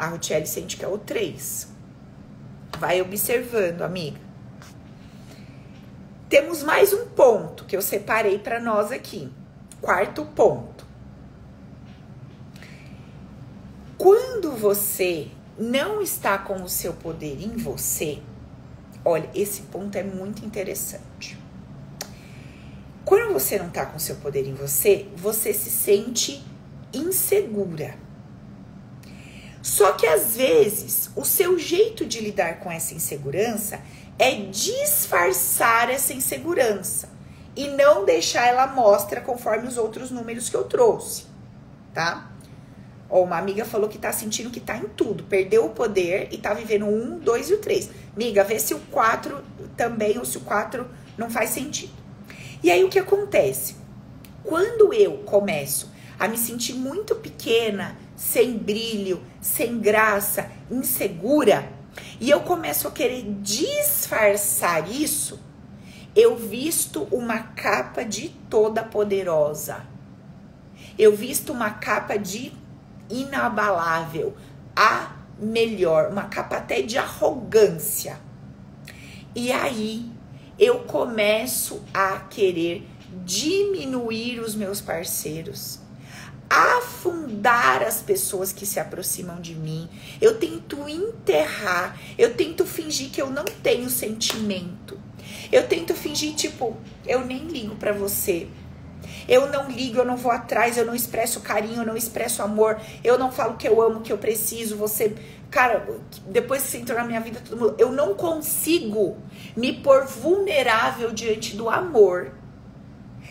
a 0.00 0.06
Rutieli 0.06 0.46
sente 0.46 0.78
que 0.78 0.84
é 0.84 0.88
o 0.88 0.96
3. 0.96 1.68
Vai 2.78 3.02
observando, 3.02 3.82
amiga. 3.82 4.18
Temos 6.26 6.62
mais 6.62 6.94
um 6.94 7.04
ponto 7.08 7.66
que 7.66 7.76
eu 7.76 7.82
separei 7.82 8.38
para 8.38 8.58
nós 8.58 8.90
aqui. 8.90 9.30
Quarto 9.82 10.24
ponto. 10.24 10.86
Quando 13.98 14.52
você 14.52 15.28
não 15.58 16.00
está 16.00 16.38
com 16.38 16.62
o 16.62 16.68
seu 16.68 16.94
poder 16.94 17.38
em 17.38 17.58
você, 17.58 18.22
olha, 19.04 19.28
esse 19.34 19.62
ponto 19.62 19.98
é 19.98 20.02
muito 20.02 20.46
interessante. 20.46 21.38
Quando 23.04 23.34
você 23.34 23.58
não 23.58 23.68
está 23.68 23.84
com 23.84 23.98
o 23.98 24.00
seu 24.00 24.16
poder 24.16 24.48
em 24.48 24.54
você, 24.54 25.08
você 25.14 25.52
se 25.52 25.68
sente 25.68 26.42
insegura 26.94 28.08
só 29.62 29.92
que 29.92 30.06
às 30.06 30.36
vezes 30.36 31.10
o 31.14 31.24
seu 31.24 31.58
jeito 31.58 32.06
de 32.06 32.20
lidar 32.20 32.60
com 32.60 32.70
essa 32.70 32.94
insegurança 32.94 33.80
é 34.18 34.34
disfarçar 34.34 35.90
essa 35.90 36.12
insegurança 36.12 37.08
e 37.54 37.68
não 37.68 38.04
deixar 38.04 38.46
ela 38.46 38.66
mostra 38.66 39.20
conforme 39.20 39.68
os 39.68 39.76
outros 39.76 40.10
números 40.10 40.48
que 40.48 40.56
eu 40.56 40.64
trouxe, 40.64 41.26
tá? 41.92 42.30
Ó, 43.08 43.24
uma 43.24 43.36
amiga 43.38 43.64
falou 43.64 43.88
que 43.88 43.98
tá 43.98 44.12
sentindo 44.12 44.50
que 44.50 44.60
tá 44.60 44.76
em 44.76 44.88
tudo, 44.88 45.24
perdeu 45.24 45.66
o 45.66 45.70
poder 45.70 46.28
e 46.30 46.38
tá 46.38 46.54
vivendo 46.54 46.86
um, 46.86 47.18
dois 47.18 47.50
e 47.50 47.54
o 47.54 47.58
três. 47.58 47.90
Amiga, 48.14 48.44
vê 48.44 48.58
se 48.58 48.72
o 48.72 48.78
quatro 48.78 49.42
também 49.76 50.16
ou 50.16 50.24
se 50.24 50.38
o 50.38 50.42
quatro 50.42 50.88
não 51.18 51.28
faz 51.28 51.50
sentido. 51.50 51.92
E 52.62 52.70
aí 52.70 52.84
o 52.84 52.88
que 52.88 52.98
acontece? 52.98 53.76
Quando 54.44 54.94
eu 54.94 55.18
começo 55.18 55.90
a 56.18 56.28
me 56.28 56.36
sentir 56.36 56.74
muito 56.74 57.14
pequena, 57.16 57.96
sem 58.20 58.58
brilho, 58.58 59.22
sem 59.40 59.78
graça, 59.78 60.50
insegura, 60.70 61.72
e 62.20 62.28
eu 62.28 62.40
começo 62.40 62.86
a 62.86 62.90
querer 62.90 63.24
disfarçar 63.40 64.90
isso, 64.90 65.40
eu 66.14 66.36
visto 66.36 67.04
uma 67.10 67.38
capa 67.38 68.04
de 68.04 68.28
toda 68.50 68.82
poderosa. 68.82 69.86
Eu 70.98 71.16
visto 71.16 71.50
uma 71.50 71.70
capa 71.70 72.18
de 72.18 72.52
inabalável, 73.08 74.36
a 74.76 75.16
melhor, 75.38 76.12
uma 76.12 76.24
capa 76.24 76.58
até 76.58 76.82
de 76.82 76.98
arrogância. 76.98 78.20
E 79.34 79.50
aí 79.50 80.12
eu 80.58 80.80
começo 80.80 81.82
a 81.94 82.18
querer 82.18 82.86
diminuir 83.24 84.40
os 84.40 84.54
meus 84.54 84.82
parceiros 84.82 85.79
afundar 86.50 87.80
as 87.84 88.02
pessoas 88.02 88.52
que 88.52 88.66
se 88.66 88.80
aproximam 88.80 89.40
de 89.40 89.54
mim. 89.54 89.88
Eu 90.20 90.36
tento 90.36 90.88
enterrar, 90.88 91.96
eu 92.18 92.34
tento 92.34 92.66
fingir 92.66 93.10
que 93.10 93.22
eu 93.22 93.30
não 93.30 93.44
tenho 93.44 93.88
sentimento. 93.88 94.98
Eu 95.52 95.68
tento 95.68 95.94
fingir 95.94 96.34
tipo, 96.34 96.76
eu 97.06 97.24
nem 97.24 97.46
ligo 97.46 97.76
para 97.76 97.92
você. 97.92 98.48
Eu 99.28 99.48
não 99.48 99.70
ligo, 99.70 99.98
eu 99.98 100.04
não 100.04 100.16
vou 100.16 100.32
atrás, 100.32 100.76
eu 100.76 100.84
não 100.84 100.94
expresso 100.94 101.40
carinho, 101.40 101.82
eu 101.82 101.86
não 101.86 101.96
expresso 101.96 102.42
amor, 102.42 102.80
eu 103.04 103.16
não 103.16 103.30
falo 103.30 103.56
que 103.56 103.68
eu 103.68 103.80
amo, 103.80 104.00
que 104.00 104.12
eu 104.12 104.18
preciso, 104.18 104.76
você, 104.76 105.14
cara, 105.50 105.86
depois 106.26 106.62
que 106.62 106.68
você 106.68 106.78
entrou 106.78 106.98
na 106.98 107.04
minha 107.04 107.20
vida, 107.20 107.40
todo 107.40 107.58
mundo, 107.58 107.76
eu 107.78 107.92
não 107.92 108.14
consigo 108.14 109.16
me 109.56 109.72
pôr 109.72 110.04
vulnerável 110.04 111.12
diante 111.12 111.54
do 111.54 111.68
amor 111.68 112.39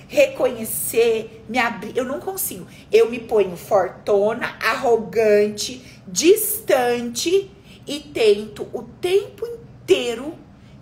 reconhecer, 0.09 1.45
me 1.47 1.57
abrir. 1.57 1.95
Eu 1.95 2.03
não 2.03 2.19
consigo. 2.19 2.67
Eu 2.91 3.09
me 3.09 3.19
ponho 3.19 3.55
fortona, 3.55 4.57
arrogante, 4.61 5.81
distante 6.05 7.49
e 7.87 7.99
tento 7.99 8.67
o 8.73 8.83
tempo 8.99 9.45
inteiro 9.45 10.33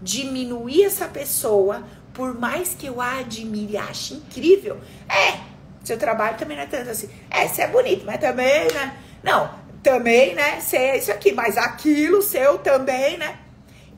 diminuir 0.02 0.84
essa 0.84 1.08
pessoa 1.08 1.84
por 2.18 2.34
mais 2.34 2.74
que 2.74 2.88
eu 2.88 3.00
admire 3.00 3.74
e 3.74 3.78
ache 3.78 4.16
incrível, 4.16 4.80
é, 5.08 5.40
seu 5.84 6.00
trabalho 6.00 6.36
também 6.36 6.58
não 6.58 6.64
é 6.64 6.66
tanto 6.66 6.90
assim. 6.90 7.08
É, 7.30 7.48
você 7.48 7.62
é 7.62 7.68
bonito, 7.68 8.06
mas 8.08 8.20
também, 8.20 8.68
né? 8.74 8.98
Não, 9.24 9.52
também, 9.84 10.34
né? 10.34 10.60
Você 10.60 10.78
é 10.78 10.98
isso 10.98 11.12
aqui, 11.12 11.32
mas 11.32 11.58
aquilo 11.58 12.24
seu 12.24 12.58
também, 12.58 13.20
né? 13.20 13.38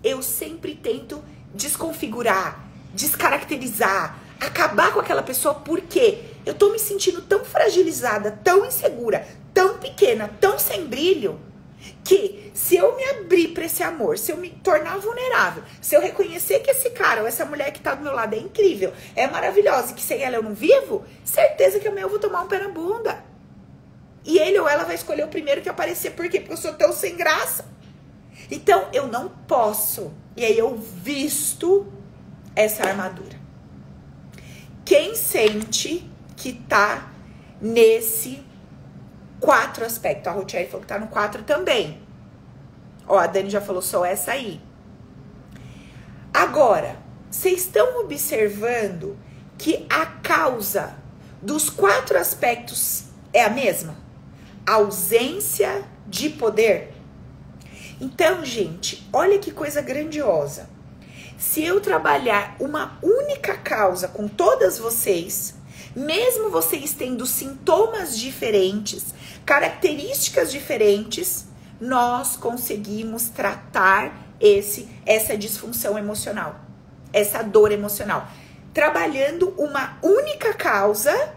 Eu 0.03 0.21
sempre 0.21 0.75
tento 0.75 1.23
desconfigurar, 1.55 2.61
descaracterizar, 2.93 4.19
acabar 4.39 4.93
com 4.93 4.99
aquela 4.99 5.23
pessoa 5.23 5.55
porque 5.55 6.23
eu 6.45 6.53
tô 6.53 6.71
me 6.71 6.79
sentindo 6.79 7.21
tão 7.21 7.43
fragilizada, 7.43 8.39
tão 8.43 8.65
insegura, 8.65 9.27
tão 9.53 9.77
pequena, 9.77 10.29
tão 10.39 10.57
sem 10.57 10.85
brilho, 10.85 11.39
que 12.03 12.51
se 12.53 12.75
eu 12.75 12.95
me 12.95 13.03
abrir 13.05 13.49
para 13.49 13.65
esse 13.65 13.83
amor, 13.83 14.17
se 14.17 14.31
eu 14.31 14.37
me 14.37 14.49
tornar 14.49 14.97
vulnerável, 14.97 15.63
se 15.81 15.95
eu 15.95 16.01
reconhecer 16.01 16.59
que 16.59 16.71
esse 16.71 16.89
cara 16.89 17.21
ou 17.21 17.27
essa 17.27 17.45
mulher 17.45 17.71
que 17.71 17.79
tá 17.79 17.93
do 17.93 18.03
meu 18.03 18.13
lado 18.13 18.33
é 18.33 18.39
incrível, 18.39 18.93
é 19.15 19.27
maravilhosa 19.27 19.91
e 19.91 19.95
que 19.95 20.01
sem 20.01 20.21
ela 20.23 20.37
eu 20.37 20.43
não 20.43 20.53
vivo, 20.53 21.05
certeza 21.23 21.79
que 21.79 21.87
amanhã 21.87 22.03
eu 22.03 22.09
vou 22.09 22.19
tomar 22.19 22.41
um 22.41 22.47
pé 22.47 22.59
na 22.59 22.69
bunda. 22.69 23.23
E 24.25 24.37
ele 24.37 24.59
ou 24.59 24.67
ela 24.67 24.83
vai 24.83 24.95
escolher 24.95 25.23
o 25.23 25.29
primeiro 25.29 25.61
que 25.61 25.69
aparecer, 25.69 26.11
por 26.11 26.27
quê? 26.29 26.39
Porque 26.39 26.53
eu 26.53 26.57
sou 26.57 26.73
tão 26.73 26.91
sem 26.91 27.15
graça. 27.15 27.65
Então 28.51 28.87
eu 28.91 29.07
não 29.07 29.29
posso. 29.29 30.11
E 30.35 30.43
aí 30.43 30.57
eu 30.57 30.75
visto 30.75 31.91
essa 32.55 32.83
armadura. 32.83 33.38
Quem 34.89 35.13
sente 35.13 36.03
que 36.35 36.51
tá 36.51 37.11
nesse 37.61 38.43
quatro 39.39 39.85
aspectos? 39.85 40.25
A 40.25 40.31
Rotier 40.31 40.65
falou 40.65 40.81
que 40.81 40.87
tá 40.87 40.97
no 40.97 41.05
quatro 41.05 41.43
também. 41.43 42.01
Ó, 43.07 43.15
a 43.15 43.27
Dani 43.27 43.51
já 43.51 43.61
falou 43.61 43.83
só 43.83 44.03
essa 44.03 44.31
aí. 44.31 44.59
Agora, 46.33 46.97
vocês 47.29 47.59
estão 47.59 47.99
observando 47.99 49.15
que 49.59 49.85
a 49.91 50.07
causa 50.07 50.95
dos 51.39 51.69
quatro 51.69 52.17
aspectos 52.17 53.03
é 53.31 53.43
a 53.43 53.49
mesma? 53.51 53.95
Ausência 54.65 55.83
de 56.07 56.31
poder. 56.31 56.95
Então, 58.01 58.43
gente, 58.43 59.07
olha 59.13 59.37
que 59.37 59.51
coisa 59.51 59.83
grandiosa. 59.83 60.67
Se 61.39 61.63
eu 61.63 61.79
trabalhar 61.79 62.57
uma 62.59 62.99
única 63.01 63.55
causa 63.55 64.09
com 64.09 64.27
todas 64.27 64.77
vocês, 64.77 65.55
mesmo 65.95 66.49
vocês 66.49 66.91
tendo 66.91 67.25
sintomas 67.25 68.19
diferentes, 68.19 69.13
características 69.45 70.51
diferentes, 70.51 71.45
nós 71.79 72.35
conseguimos 72.35 73.29
tratar 73.29 74.11
esse 74.37 74.89
essa 75.05 75.37
disfunção 75.37 75.97
emocional, 75.97 76.59
essa 77.13 77.41
dor 77.41 77.71
emocional. 77.71 78.27
Trabalhando 78.73 79.53
uma 79.57 79.97
única 80.03 80.53
causa, 80.53 81.35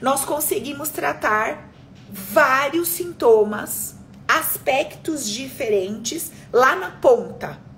nós 0.00 0.24
conseguimos 0.24 0.88
tratar 0.88 1.68
vários 2.08 2.88
sintomas, 2.88 3.96
aspectos 4.26 5.28
diferentes 5.28 6.32
lá 6.50 6.74
na 6.74 6.90
ponta. 6.90 7.71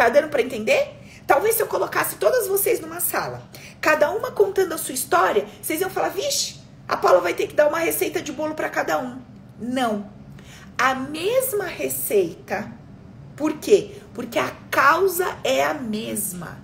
Tá 0.00 0.08
dando 0.08 0.30
para 0.30 0.40
entender? 0.40 0.94
Talvez 1.26 1.56
se 1.56 1.62
eu 1.62 1.66
colocasse 1.66 2.16
todas 2.16 2.46
vocês 2.46 2.80
numa 2.80 3.00
sala, 3.00 3.42
cada 3.82 4.10
uma 4.10 4.30
contando 4.30 4.72
a 4.72 4.78
sua 4.78 4.94
história, 4.94 5.44
vocês 5.60 5.78
iam 5.82 5.90
falar: 5.90 6.08
vixe, 6.08 6.58
a 6.88 6.96
Paula 6.96 7.20
vai 7.20 7.34
ter 7.34 7.46
que 7.46 7.52
dar 7.52 7.68
uma 7.68 7.80
receita 7.80 8.22
de 8.22 8.32
bolo 8.32 8.54
para 8.54 8.70
cada 8.70 8.98
um. 8.98 9.20
Não. 9.60 10.10
A 10.78 10.94
mesma 10.94 11.66
receita. 11.66 12.72
Por 13.36 13.58
quê? 13.58 14.00
Porque 14.14 14.38
a 14.38 14.50
causa 14.70 15.36
é 15.44 15.62
a 15.62 15.74
mesma. 15.74 16.56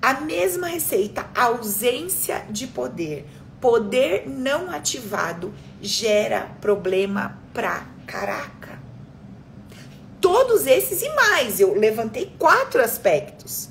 A 0.00 0.14
mesma 0.14 0.66
receita, 0.66 1.28
ausência 1.34 2.46
de 2.48 2.66
poder. 2.66 3.26
Poder 3.60 4.26
não 4.26 4.70
ativado 4.70 5.52
gera 5.82 6.48
problema 6.62 7.38
pra 7.52 7.84
caraca 8.06 8.53
todos 10.24 10.66
esses 10.66 11.02
e 11.02 11.10
mais. 11.10 11.60
Eu 11.60 11.74
levantei 11.74 12.32
quatro 12.38 12.82
aspectos. 12.82 13.68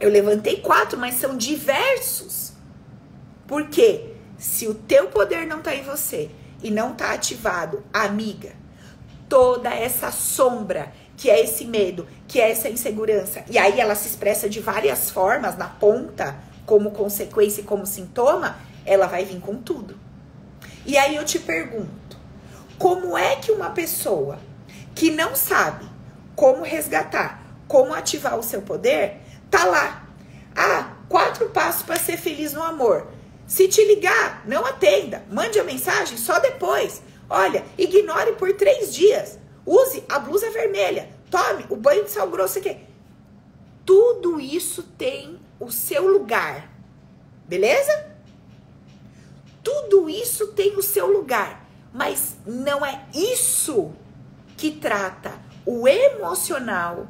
Eu 0.00 0.08
levantei 0.08 0.62
quatro, 0.62 0.98
mas 0.98 1.16
são 1.16 1.36
diversos. 1.36 2.54
Porque 3.46 4.14
se 4.38 4.66
o 4.66 4.72
teu 4.72 5.08
poder 5.08 5.46
não 5.46 5.60
tá 5.60 5.74
em 5.74 5.82
você 5.82 6.30
e 6.62 6.70
não 6.70 6.94
tá 6.94 7.12
ativado, 7.12 7.84
amiga, 7.92 8.52
toda 9.28 9.68
essa 9.68 10.10
sombra, 10.10 10.94
que 11.14 11.28
é 11.28 11.42
esse 11.42 11.66
medo, 11.66 12.08
que 12.26 12.40
é 12.40 12.50
essa 12.50 12.70
insegurança, 12.70 13.44
e 13.50 13.58
aí 13.58 13.78
ela 13.78 13.94
se 13.94 14.08
expressa 14.08 14.48
de 14.48 14.60
várias 14.60 15.10
formas 15.10 15.58
na 15.58 15.68
ponta, 15.68 16.38
como 16.64 16.92
consequência 16.92 17.60
e 17.60 17.64
como 17.64 17.84
sintoma, 17.84 18.56
ela 18.86 19.06
vai 19.06 19.26
vir 19.26 19.40
com 19.40 19.56
tudo. 19.56 19.94
E 20.86 20.96
aí 20.96 21.16
eu 21.16 21.24
te 21.26 21.38
pergunto, 21.38 22.16
como 22.78 23.18
é 23.18 23.36
que 23.36 23.52
uma 23.52 23.68
pessoa 23.68 24.47
que 24.98 25.12
não 25.12 25.36
sabe 25.36 25.86
como 26.34 26.64
resgatar, 26.64 27.40
como 27.68 27.94
ativar 27.94 28.36
o 28.36 28.42
seu 28.42 28.62
poder, 28.62 29.18
tá 29.48 29.64
lá. 29.64 30.08
Ah, 30.56 30.96
quatro 31.08 31.50
passos 31.50 31.84
para 31.84 32.00
ser 32.00 32.16
feliz 32.16 32.52
no 32.52 32.64
amor. 32.64 33.06
Se 33.46 33.68
te 33.68 33.84
ligar, 33.84 34.42
não 34.44 34.66
atenda. 34.66 35.24
Mande 35.30 35.60
a 35.60 35.62
mensagem 35.62 36.18
só 36.18 36.40
depois. 36.40 37.00
Olha, 37.30 37.64
ignore 37.78 38.32
por 38.32 38.52
três 38.54 38.92
dias. 38.92 39.38
Use 39.64 40.02
a 40.08 40.18
blusa 40.18 40.50
vermelha. 40.50 41.08
Tome 41.30 41.64
o 41.68 41.76
banho 41.76 42.02
de 42.02 42.10
sal 42.10 42.28
grosso 42.28 42.58
aqui. 42.58 42.76
Tudo 43.86 44.40
isso 44.40 44.82
tem 44.82 45.38
o 45.60 45.70
seu 45.70 46.08
lugar. 46.08 46.68
Beleza? 47.46 48.04
Tudo 49.62 50.10
isso 50.10 50.48
tem 50.48 50.76
o 50.76 50.82
seu 50.82 51.06
lugar. 51.06 51.64
Mas 51.94 52.34
não 52.44 52.84
é 52.84 53.06
isso 53.14 53.94
que 54.58 54.72
trata 54.72 55.32
o 55.64 55.86
emocional 55.86 57.06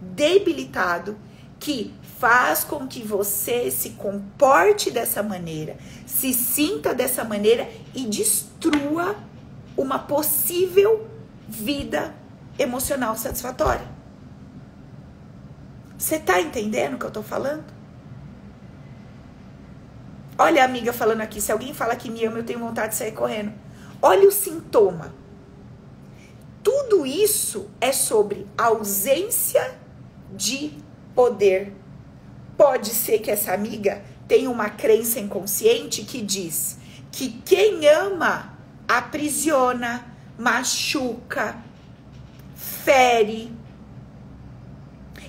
debilitado 0.00 1.16
que 1.58 1.94
faz 2.18 2.64
com 2.64 2.86
que 2.86 3.02
você 3.02 3.70
se 3.70 3.90
comporte 3.90 4.90
dessa 4.90 5.22
maneira, 5.22 5.76
se 6.04 6.34
sinta 6.34 6.92
dessa 6.92 7.22
maneira 7.22 7.70
e 7.94 8.06
destrua 8.06 9.14
uma 9.76 10.00
possível 10.00 11.08
vida 11.48 12.14
emocional 12.58 13.16
satisfatória. 13.16 13.86
Você 15.96 16.18
tá 16.18 16.40
entendendo 16.40 16.94
o 16.94 16.98
que 16.98 17.04
eu 17.06 17.10
tô 17.10 17.22
falando? 17.22 17.64
Olha 20.36 20.62
a 20.62 20.64
amiga 20.64 20.92
falando 20.92 21.20
aqui, 21.20 21.40
se 21.40 21.52
alguém 21.52 21.72
fala 21.72 21.94
que 21.94 22.10
me 22.10 22.24
ama, 22.24 22.38
eu 22.38 22.44
tenho 22.44 22.58
vontade 22.58 22.90
de 22.90 22.94
sair 22.96 23.12
correndo. 23.12 23.52
Olha 24.02 24.26
o 24.26 24.32
sintoma. 24.32 25.19
Tudo 26.62 27.06
isso 27.06 27.70
é 27.80 27.92
sobre 27.92 28.46
ausência 28.56 29.74
de 30.32 30.72
poder. 31.14 31.72
Pode 32.56 32.90
ser 32.90 33.18
que 33.20 33.30
essa 33.30 33.52
amiga 33.52 34.02
tenha 34.28 34.50
uma 34.50 34.68
crença 34.68 35.18
inconsciente 35.18 36.04
que 36.04 36.20
diz 36.20 36.78
que 37.10 37.30
quem 37.44 37.86
ama 37.88 38.56
aprisiona, 38.86 40.04
machuca, 40.38 41.56
fere. 42.54 43.52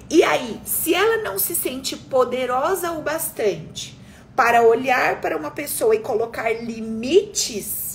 E 0.10 0.24
aí, 0.24 0.60
se 0.66 0.94
ela 0.94 1.24
não 1.24 1.40
se 1.40 1.56
sente 1.56 1.96
poderosa 1.96 2.92
o 2.92 3.02
bastante 3.02 3.98
para 4.36 4.62
olhar 4.62 5.22
para 5.22 5.38
uma 5.38 5.52
pessoa 5.52 5.96
e 5.96 6.00
colocar 6.00 6.52
limites, 6.52 7.91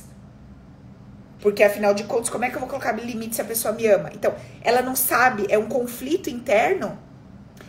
porque 1.46 1.62
afinal 1.62 1.94
de 1.94 2.02
contas, 2.02 2.28
como 2.28 2.44
é 2.44 2.50
que 2.50 2.56
eu 2.56 2.58
vou 2.58 2.68
colocar 2.68 2.90
limite 2.90 3.36
se 3.36 3.40
a 3.40 3.44
pessoa 3.44 3.72
me 3.72 3.86
ama? 3.86 4.10
Então, 4.12 4.34
ela 4.64 4.82
não 4.82 4.96
sabe, 4.96 5.46
é 5.48 5.56
um 5.56 5.68
conflito 5.68 6.28
interno. 6.28 6.98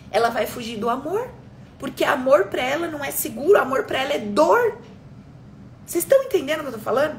Ela 0.10 0.30
vai 0.30 0.48
fugir 0.48 0.80
do 0.80 0.90
amor, 0.90 1.30
porque 1.78 2.04
amor 2.04 2.46
para 2.46 2.64
ela 2.64 2.88
não 2.88 3.06
é 3.06 3.12
seguro, 3.12 3.56
amor 3.60 3.84
para 3.84 4.02
ela 4.02 4.14
é 4.14 4.18
dor. 4.18 4.80
Vocês 5.86 6.04
estão 6.04 6.24
entendendo 6.24 6.62
o 6.62 6.64
que 6.64 6.70
eu 6.70 6.74
tô 6.74 6.80
falando? 6.80 7.18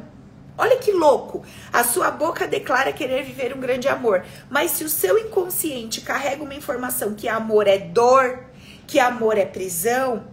Olha 0.59 0.77
que 0.79 0.91
louco. 0.91 1.45
A 1.73 1.85
sua 1.85 2.11
boca 2.11 2.45
declara 2.49 2.93
querer 2.93 3.23
viver 3.23 3.57
um 3.57 3.61
grande 3.61 3.87
amor, 3.87 4.25
mas 4.51 4.73
se 4.73 4.83
o 4.83 4.89
seu 4.89 5.17
inconsciente 5.17 6.01
carrega 6.01 6.43
uma 6.43 6.55
informação 6.55 7.15
que 7.15 7.29
amor 7.29 7.69
é 7.69 7.79
dor, 7.79 8.47
que 8.85 8.99
amor 8.99 9.39
é 9.39 9.47
prisão, 9.47 10.25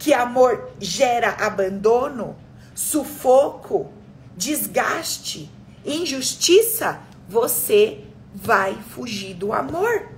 que 0.00 0.12
amor 0.12 0.72
gera 0.80 1.28
abandono, 1.38 2.36
sufoco, 2.74 3.92
desgaste, 4.36 5.50
injustiça, 5.84 7.00
você 7.28 8.04
vai 8.34 8.74
fugir 8.74 9.34
do 9.34 9.52
amor. 9.52 10.08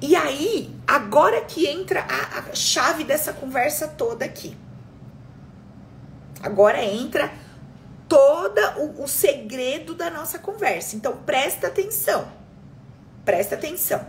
E 0.00 0.16
aí, 0.16 0.74
agora 0.86 1.42
que 1.42 1.66
entra 1.66 2.00
a, 2.00 2.38
a 2.38 2.54
chave 2.54 3.04
dessa 3.04 3.32
conversa 3.32 3.86
toda 3.86 4.24
aqui. 4.24 4.56
Agora 6.42 6.82
entra 6.82 7.32
todo 8.08 8.58
o, 8.78 9.04
o 9.04 9.08
segredo 9.08 9.94
da 9.94 10.10
nossa 10.10 10.40
conversa. 10.40 10.96
Então, 10.96 11.16
presta 11.18 11.68
atenção. 11.68 12.26
Presta 13.24 13.54
atenção. 13.54 14.04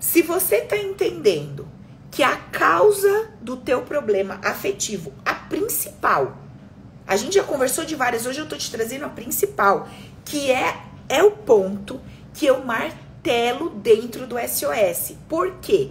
Se 0.00 0.22
você 0.22 0.62
tá 0.62 0.78
entendendo 0.78 1.68
que 2.10 2.22
a 2.22 2.36
causa 2.36 3.30
do 3.40 3.58
teu 3.58 3.82
problema 3.82 4.40
afetivo, 4.42 5.12
principal, 5.70 6.36
a 7.06 7.16
gente 7.16 7.34
já 7.34 7.44
conversou 7.44 7.84
de 7.84 7.94
várias, 7.94 8.26
hoje 8.26 8.40
eu 8.40 8.48
tô 8.48 8.56
te 8.56 8.70
trazendo 8.70 9.04
a 9.04 9.08
principal, 9.08 9.88
que 10.24 10.50
é 10.50 10.76
é 11.08 11.22
o 11.22 11.32
ponto 11.32 12.00
que 12.32 12.46
eu 12.46 12.64
martelo 12.64 13.70
dentro 13.70 14.28
do 14.28 14.36
SOS. 14.38 15.14
Por 15.28 15.56
quê? 15.56 15.90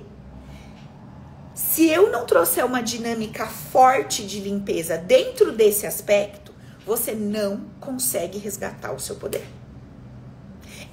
Se 1.53 1.89
eu 1.89 2.09
não 2.09 2.25
trouxer 2.25 2.65
uma 2.65 2.81
dinâmica 2.81 3.45
forte 3.45 4.25
de 4.25 4.39
limpeza 4.39 4.97
dentro 4.97 5.51
desse 5.51 5.85
aspecto, 5.85 6.53
você 6.85 7.13
não 7.13 7.65
consegue 7.81 8.37
resgatar 8.37 8.93
o 8.93 8.99
seu 8.99 9.15
poder. 9.17 9.45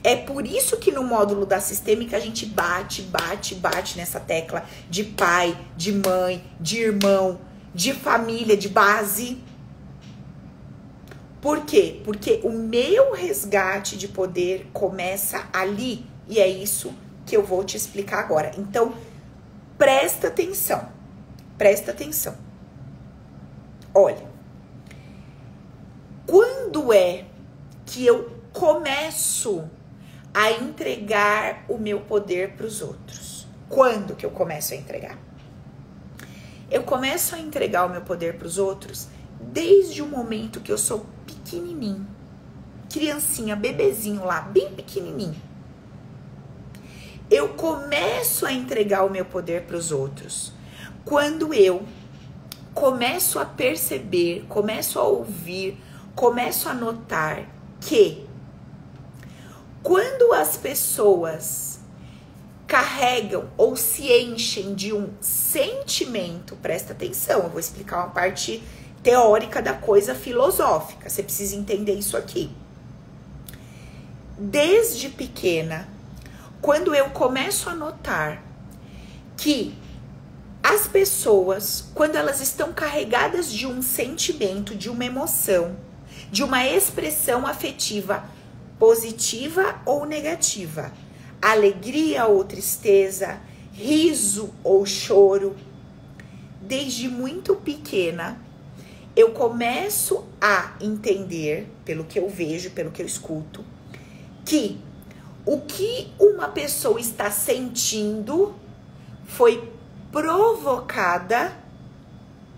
É 0.03 0.17
por 0.17 0.45
isso 0.45 0.77
que 0.77 0.91
no 0.91 1.05
módulo 1.05 1.47
da 1.47 1.61
sistêmica 1.61 2.17
a 2.17 2.21
gente 2.21 2.47
bate, 2.47 3.03
bate, 3.03 3.55
bate 3.55 3.97
nessa 3.97 4.19
tecla 4.19 4.65
de 4.91 5.05
pai, 5.05 5.57
de 5.77 5.93
mãe, 5.93 6.45
de 6.61 6.81
irmão, 6.81 7.41
de 7.77 7.93
família, 7.93 8.57
de 8.57 8.71
base. 8.71 9.39
Por 11.43 11.67
quê? 11.67 12.01
Porque 12.03 12.41
o 12.43 12.51
meu 12.51 13.13
resgate 13.13 13.99
de 13.99 14.09
poder 14.09 14.71
começa 14.73 15.47
ali 15.53 16.07
e 16.27 16.41
é 16.41 16.49
isso 16.49 16.93
que 17.27 17.37
eu 17.37 17.45
vou 17.45 17.63
te 17.63 17.77
explicar 17.77 18.21
agora. 18.21 18.53
Então, 18.57 18.95
presta 19.77 20.29
atenção. 20.29 20.89
Presta 21.59 21.91
atenção. 21.91 22.35
Olha, 23.93 24.27
quando 26.27 26.95
é 26.95 27.27
que 27.85 28.07
eu 28.07 28.41
começo 28.55 29.69
a 30.33 30.51
entregar 30.51 31.67
o 31.69 31.77
meu 31.77 32.01
poder 32.01 32.53
para 32.53 32.67
os 32.67 32.81
outros? 32.81 33.47
Quando 33.69 34.17
que 34.17 34.25
eu 34.25 34.31
começo 34.31 34.73
a 34.73 34.77
entregar? 34.79 35.26
Eu 36.71 36.83
começo 36.83 37.35
a 37.35 37.39
entregar 37.39 37.87
o 37.87 37.91
meu 37.91 38.01
poder 38.01 38.37
para 38.37 38.47
os 38.47 38.59
outros 38.59 39.09
desde 39.41 40.03
o 40.03 40.07
momento 40.07 40.61
que 40.61 40.73
eu 40.73 40.79
sou 40.79 41.07
pequenininho. 41.25 42.07
Criancinha, 42.91 43.55
bebezinho 43.55 44.25
lá, 44.25 44.41
bem 44.41 44.73
pequenininho. 44.73 45.41
Eu 47.31 47.51
começo 47.51 48.47
a 48.47 48.53
entregar 48.53 49.05
o 49.05 49.11
meu 49.11 49.25
poder 49.25 49.63
para 49.63 49.77
os 49.77 49.91
outros 49.91 50.53
quando 51.05 51.55
eu 51.55 51.85
começo 52.75 53.39
a 53.39 53.45
perceber, 53.45 54.45
começo 54.49 54.99
a 54.99 55.05
ouvir, 55.05 55.81
começo 56.15 56.69
a 56.69 56.75
notar 56.75 57.47
que 57.81 58.27
quando 59.83 60.33
as 60.33 60.57
pessoas 60.57 61.76
carregam 62.67 63.49
ou 63.57 63.77
se 63.77 64.13
enchem 64.13 64.75
de 64.75 64.93
um 64.93 65.11
sentimento, 65.21 66.57
presta 66.57 66.93
atenção, 66.93 67.45
eu 67.45 67.51
vou 67.51 67.61
explicar 67.61 67.99
uma 67.99 68.11
parte 68.11 68.63
teórica 69.03 69.63
da 69.63 69.73
coisa 69.73 70.15
filosófica. 70.15 71.09
Você 71.09 71.23
precisa 71.23 71.55
entender 71.55 71.95
isso 71.95 72.17
aqui. 72.17 72.51
Desde 74.37 75.09
pequena, 75.09 75.89
quando 76.61 76.95
eu 76.95 77.11
começo 77.11 77.71
a 77.71 77.75
notar 77.75 78.43
que 79.37 79.79
as 80.63 80.89
pessoas, 80.89 81.85
quando 81.95 82.17
elas 82.17 82.41
estão 82.41 82.73
carregadas 82.73 83.53
de 83.53 83.67
um 83.67 83.81
sentimento, 83.81 84.75
de 84.75 84.91
uma 84.91 85.05
emoção, 85.05 85.77
de 86.33 86.43
uma 86.43 86.67
expressão 86.67 87.47
afetiva 87.47 88.25
positiva 88.79 89.81
ou 89.87 90.05
negativa, 90.05 90.93
alegria 91.53 92.27
ou 92.27 92.45
tristeza, 92.45 93.41
riso 93.73 94.53
ou 94.65 94.85
choro, 94.85 95.55
desde 96.61 97.09
muito 97.09 97.55
pequena, 97.55 98.41
eu 99.15 99.31
começo 99.31 100.25
a 100.41 100.75
entender, 100.81 101.69
pelo 101.85 102.05
que 102.05 102.19
eu 102.19 102.29
vejo, 102.29 102.71
pelo 102.71 102.91
que 102.91 103.01
eu 103.01 103.07
escuto, 103.07 103.65
que 104.45 104.79
o 105.45 105.61
que 105.61 106.13
uma 106.19 106.49
pessoa 106.49 107.01
está 107.01 107.31
sentindo 107.31 108.55
foi 109.27 109.73
provocada 110.11 111.57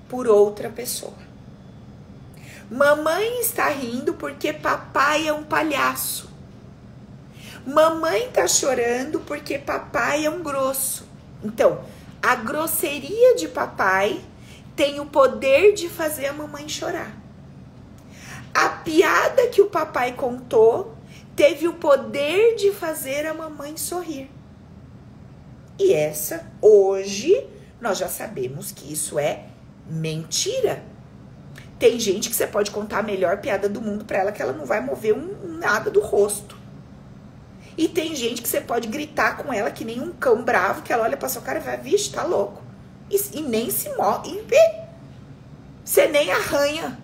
por 0.08 0.26
outra 0.26 0.70
pessoa. 0.70 1.28
Mamãe 2.70 3.40
está 3.40 3.68
rindo 3.68 4.14
porque 4.14 4.52
papai 4.52 5.28
é 5.28 5.32
um 5.32 5.44
palhaço. 5.44 6.27
Mamãe 7.68 8.28
está 8.28 8.48
chorando 8.48 9.20
porque 9.20 9.58
papai 9.58 10.24
é 10.24 10.30
um 10.30 10.42
grosso. 10.42 11.06
Então, 11.44 11.84
a 12.22 12.34
grosseria 12.34 13.36
de 13.36 13.46
papai 13.46 14.22
tem 14.74 15.00
o 15.00 15.04
poder 15.04 15.74
de 15.74 15.86
fazer 15.86 16.28
a 16.28 16.32
mamãe 16.32 16.66
chorar. 16.66 17.14
A 18.54 18.70
piada 18.70 19.48
que 19.48 19.60
o 19.60 19.66
papai 19.66 20.14
contou 20.14 20.96
teve 21.36 21.68
o 21.68 21.74
poder 21.74 22.56
de 22.56 22.72
fazer 22.72 23.26
a 23.26 23.34
mamãe 23.34 23.76
sorrir. 23.76 24.30
E 25.78 25.92
essa, 25.92 26.50
hoje, 26.62 27.46
nós 27.82 27.98
já 27.98 28.08
sabemos 28.08 28.72
que 28.72 28.90
isso 28.90 29.18
é 29.18 29.44
mentira. 29.86 30.82
Tem 31.78 32.00
gente 32.00 32.30
que 32.30 32.34
você 32.34 32.46
pode 32.46 32.70
contar 32.70 33.00
a 33.00 33.02
melhor 33.02 33.42
piada 33.42 33.68
do 33.68 33.82
mundo 33.82 34.06
para 34.06 34.16
ela 34.16 34.32
que 34.32 34.40
ela 34.40 34.54
não 34.54 34.64
vai 34.64 34.80
mover 34.80 35.14
um, 35.14 35.58
nada 35.58 35.90
do 35.90 36.00
rosto. 36.00 36.57
E 37.78 37.86
tem 37.86 38.12
gente 38.16 38.42
que 38.42 38.48
você 38.48 38.60
pode 38.60 38.88
gritar 38.88 39.36
com 39.36 39.52
ela 39.52 39.70
que 39.70 39.84
nem 39.84 40.00
um 40.00 40.12
cão 40.12 40.42
bravo, 40.42 40.82
que 40.82 40.92
ela 40.92 41.04
olha 41.04 41.16
pra 41.16 41.28
sua 41.28 41.40
cara 41.40 41.60
e 41.60 41.62
vai, 41.62 41.76
vixe, 41.76 42.10
tá 42.10 42.24
louco. 42.24 42.60
E, 43.08 43.38
e 43.38 43.40
nem 43.40 43.70
se 43.70 43.88
move. 43.90 44.44
Você 45.84 46.08
nem 46.08 46.32
arranha. 46.32 46.98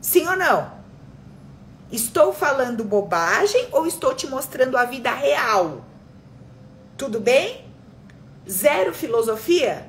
Sim 0.00 0.28
ou 0.28 0.36
não? 0.36 0.70
Estou 1.90 2.32
falando 2.32 2.84
bobagem 2.84 3.66
ou 3.72 3.84
estou 3.84 4.14
te 4.14 4.28
mostrando 4.28 4.76
a 4.76 4.84
vida 4.84 5.12
real? 5.12 5.84
Tudo 6.96 7.18
bem? 7.18 7.66
Zero 8.48 8.94
filosofia? 8.94 9.88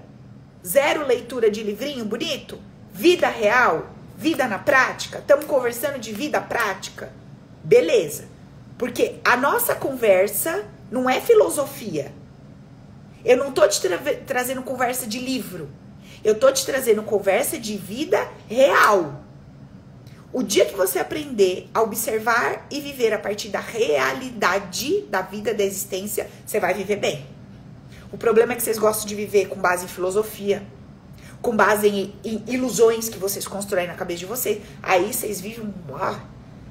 Zero 0.65 1.05
leitura 1.05 1.51
de 1.51 1.61
livrinho 1.61 2.05
bonito? 2.05 2.59
Vida 2.91 3.27
real? 3.27 3.85
Vida 4.17 4.47
na 4.47 4.57
prática? 4.57 5.19
Estamos 5.19 5.45
conversando 5.45 5.99
de 5.99 6.11
vida 6.11 6.41
prática? 6.41 7.13
Beleza. 7.63 8.32
Porque 8.77 9.19
a 9.23 9.37
nossa 9.37 9.75
conversa 9.75 10.65
não 10.91 11.09
é 11.09 11.21
filosofia. 11.21 12.11
Eu 13.23 13.37
não 13.37 13.51
tô 13.51 13.67
te 13.67 13.81
tra 13.81 13.97
trazendo 14.25 14.61
conversa 14.63 15.07
de 15.07 15.19
livro. 15.19 15.69
Eu 16.23 16.35
tô 16.35 16.51
te 16.51 16.65
trazendo 16.65 17.03
conversa 17.03 17.57
de 17.57 17.77
vida 17.77 18.27
real. 18.47 19.21
O 20.31 20.41
dia 20.41 20.65
que 20.65 20.75
você 20.75 20.97
aprender 20.97 21.69
a 21.73 21.81
observar 21.81 22.65
e 22.71 22.81
viver 22.81 23.13
a 23.13 23.19
partir 23.19 23.49
da 23.49 23.59
realidade 23.59 25.01
da 25.09 25.21
vida, 25.21 25.53
da 25.53 25.63
existência, 25.63 26.27
você 26.45 26.59
vai 26.59 26.73
viver 26.73 26.95
bem. 26.95 27.25
O 28.11 28.17
problema 28.17 28.53
é 28.53 28.55
que 28.55 28.63
vocês 28.63 28.77
gostam 28.77 29.05
de 29.05 29.15
viver 29.15 29.47
com 29.47 29.59
base 29.59 29.85
em 29.85 29.87
filosofia, 29.87 30.63
com 31.41 31.55
base 31.55 31.87
em, 31.87 32.15
em 32.23 32.43
ilusões 32.47 33.09
que 33.09 33.19
vocês 33.19 33.47
constroem 33.47 33.87
na 33.87 33.93
cabeça 33.93 34.19
de 34.19 34.25
vocês. 34.25 34.61
Aí 34.81 35.13
vocês 35.13 35.39
vivem 35.39 35.73
ah, 35.93 36.19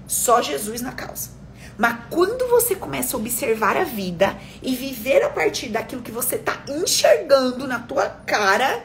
só 0.07 0.43
Jesus 0.43 0.81
na 0.81 0.93
causa. 0.93 1.42
Mas 1.79 1.97
quando 2.11 2.49
você 2.49 2.75
começa 2.75 3.17
a 3.17 3.21
observar 3.21 3.77
a 3.77 3.85
vida 3.85 4.37
e 4.63 4.75
viver 4.75 5.23
a 5.23 5.31
partir 5.31 5.69
daquilo 5.69 6.03
que 6.03 6.11
você 6.11 6.37
tá 6.37 6.63
enxergando 6.69 7.67
na 7.67 7.79
tua 7.79 8.09
cara, 8.09 8.85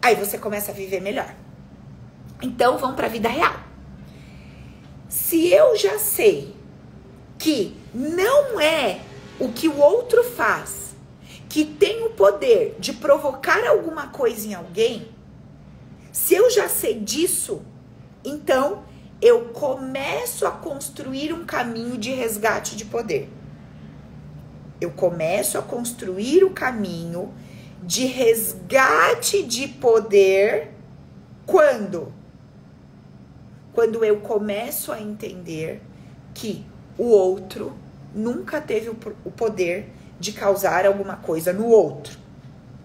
aí 0.00 0.14
você 0.14 0.38
começa 0.38 0.70
a 0.70 0.74
viver 0.74 1.00
melhor. 1.00 1.34
Então 2.40 2.78
vamos 2.78 2.96
para 2.96 3.06
a 3.06 3.10
vida 3.10 3.28
real. 3.28 3.56
Se 5.08 5.48
eu 5.48 5.76
já 5.76 5.98
sei 5.98 6.54
que 7.38 7.76
não 7.92 8.60
é 8.60 9.00
o 9.38 9.50
que 9.50 9.68
o 9.68 9.78
outro 9.78 10.22
faz 10.24 10.88
que 11.48 11.64
tem 11.64 12.04
o 12.04 12.10
poder 12.10 12.76
de 12.78 12.92
provocar 12.92 13.66
alguma 13.66 14.08
coisa 14.08 14.46
em 14.46 14.54
alguém, 14.54 15.08
se 16.12 16.34
eu 16.34 16.50
já 16.50 16.68
sei 16.68 17.00
disso, 17.00 17.62
então 18.22 18.84
eu 19.20 19.46
começo 19.46 20.46
a 20.46 20.50
construir 20.50 21.32
um 21.32 21.44
caminho 21.44 21.98
de 21.98 22.12
resgate 22.12 22.76
de 22.76 22.84
poder. 22.84 23.28
Eu 24.80 24.90
começo 24.90 25.58
a 25.58 25.62
construir 25.62 26.44
o 26.44 26.50
caminho 26.50 27.34
de 27.82 28.06
resgate 28.06 29.42
de 29.42 29.66
poder 29.66 30.70
quando? 31.44 32.12
Quando 33.72 34.04
eu 34.04 34.20
começo 34.20 34.92
a 34.92 35.00
entender 35.00 35.82
que 36.32 36.64
o 36.96 37.06
outro 37.06 37.72
nunca 38.14 38.60
teve 38.60 38.88
o 38.88 39.30
poder 39.30 39.92
de 40.18 40.32
causar 40.32 40.86
alguma 40.86 41.16
coisa 41.16 41.52
no 41.52 41.66
outro. 41.66 42.18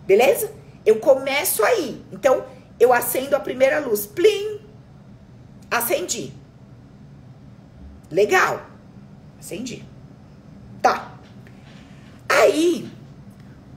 Beleza? 0.05 0.51
Eu 0.85 0.99
começo 0.99 1.63
aí. 1.63 2.03
Então, 2.11 2.43
eu 2.79 2.91
acendo 2.91 3.35
a 3.35 3.39
primeira 3.39 3.79
luz. 3.79 4.05
Plim! 4.05 4.52
Acendi. 5.73 6.31
Legal. 8.11 8.63
Acendi. 9.39 9.83
Tá. 10.83 11.17
Aí, 12.29 12.87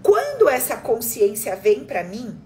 quando 0.03 0.47
essa 0.47 0.77
consciência 0.77 1.57
vem 1.57 1.87
para 1.87 2.05
mim, 2.05 2.39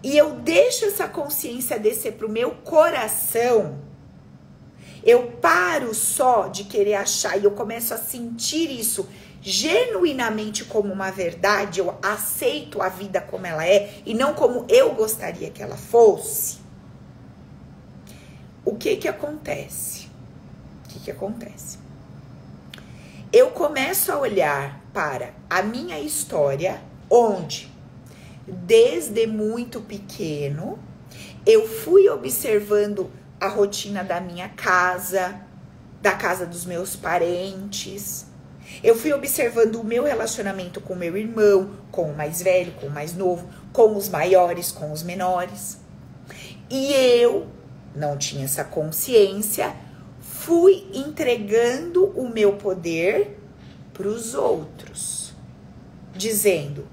e 0.00 0.16
eu 0.16 0.36
deixo 0.36 0.84
essa 0.84 1.08
consciência 1.08 1.76
descer 1.76 2.12
pro 2.12 2.28
meu 2.28 2.52
coração, 2.52 3.80
eu 5.02 5.32
paro 5.32 5.92
só 5.92 6.46
de 6.46 6.62
querer 6.62 6.94
achar 6.94 7.36
e 7.36 7.42
eu 7.42 7.50
começo 7.50 7.92
a 7.92 7.98
sentir 7.98 8.70
isso 8.70 9.08
genuinamente 9.46 10.64
como 10.64 10.90
uma 10.90 11.10
verdade, 11.10 11.78
eu 11.78 11.98
aceito 12.02 12.80
a 12.80 12.88
vida 12.88 13.20
como 13.20 13.46
ela 13.46 13.66
é 13.66 14.00
e 14.06 14.14
não 14.14 14.32
como 14.32 14.64
eu 14.70 14.94
gostaria 14.94 15.50
que 15.50 15.62
ela 15.62 15.76
fosse. 15.76 16.56
O 18.64 18.74
que 18.74 18.96
que 18.96 19.06
acontece? 19.06 20.08
O 20.84 20.88
que 20.88 20.98
que 20.98 21.10
acontece? 21.10 21.78
Eu 23.30 23.50
começo 23.50 24.10
a 24.10 24.18
olhar 24.18 24.80
para 24.94 25.34
a 25.50 25.60
minha 25.62 26.00
história, 26.00 26.80
onde 27.10 27.70
desde 28.46 29.26
muito 29.26 29.82
pequeno 29.82 30.78
eu 31.44 31.68
fui 31.68 32.08
observando 32.08 33.10
a 33.38 33.48
rotina 33.48 34.02
da 34.02 34.22
minha 34.22 34.48
casa, 34.48 35.38
da 36.00 36.12
casa 36.12 36.46
dos 36.46 36.64
meus 36.64 36.96
parentes. 36.96 38.32
Eu 38.82 38.94
fui 38.94 39.12
observando 39.12 39.76
o 39.76 39.84
meu 39.84 40.04
relacionamento 40.04 40.80
com 40.80 40.94
meu 40.94 41.16
irmão, 41.16 41.70
com 41.90 42.10
o 42.10 42.16
mais 42.16 42.42
velho, 42.42 42.72
com 42.72 42.86
o 42.86 42.90
mais 42.90 43.14
novo, 43.14 43.48
com 43.72 43.96
os 43.96 44.08
maiores, 44.08 44.72
com 44.72 44.92
os 44.92 45.02
menores. 45.02 45.78
E 46.70 46.92
eu 46.92 47.46
não 47.94 48.16
tinha 48.16 48.44
essa 48.44 48.64
consciência, 48.64 49.74
fui 50.20 50.86
entregando 50.92 52.06
o 52.18 52.28
meu 52.28 52.54
poder 52.54 53.38
para 53.92 54.08
os 54.08 54.34
outros, 54.34 55.32
dizendo: 56.14 56.86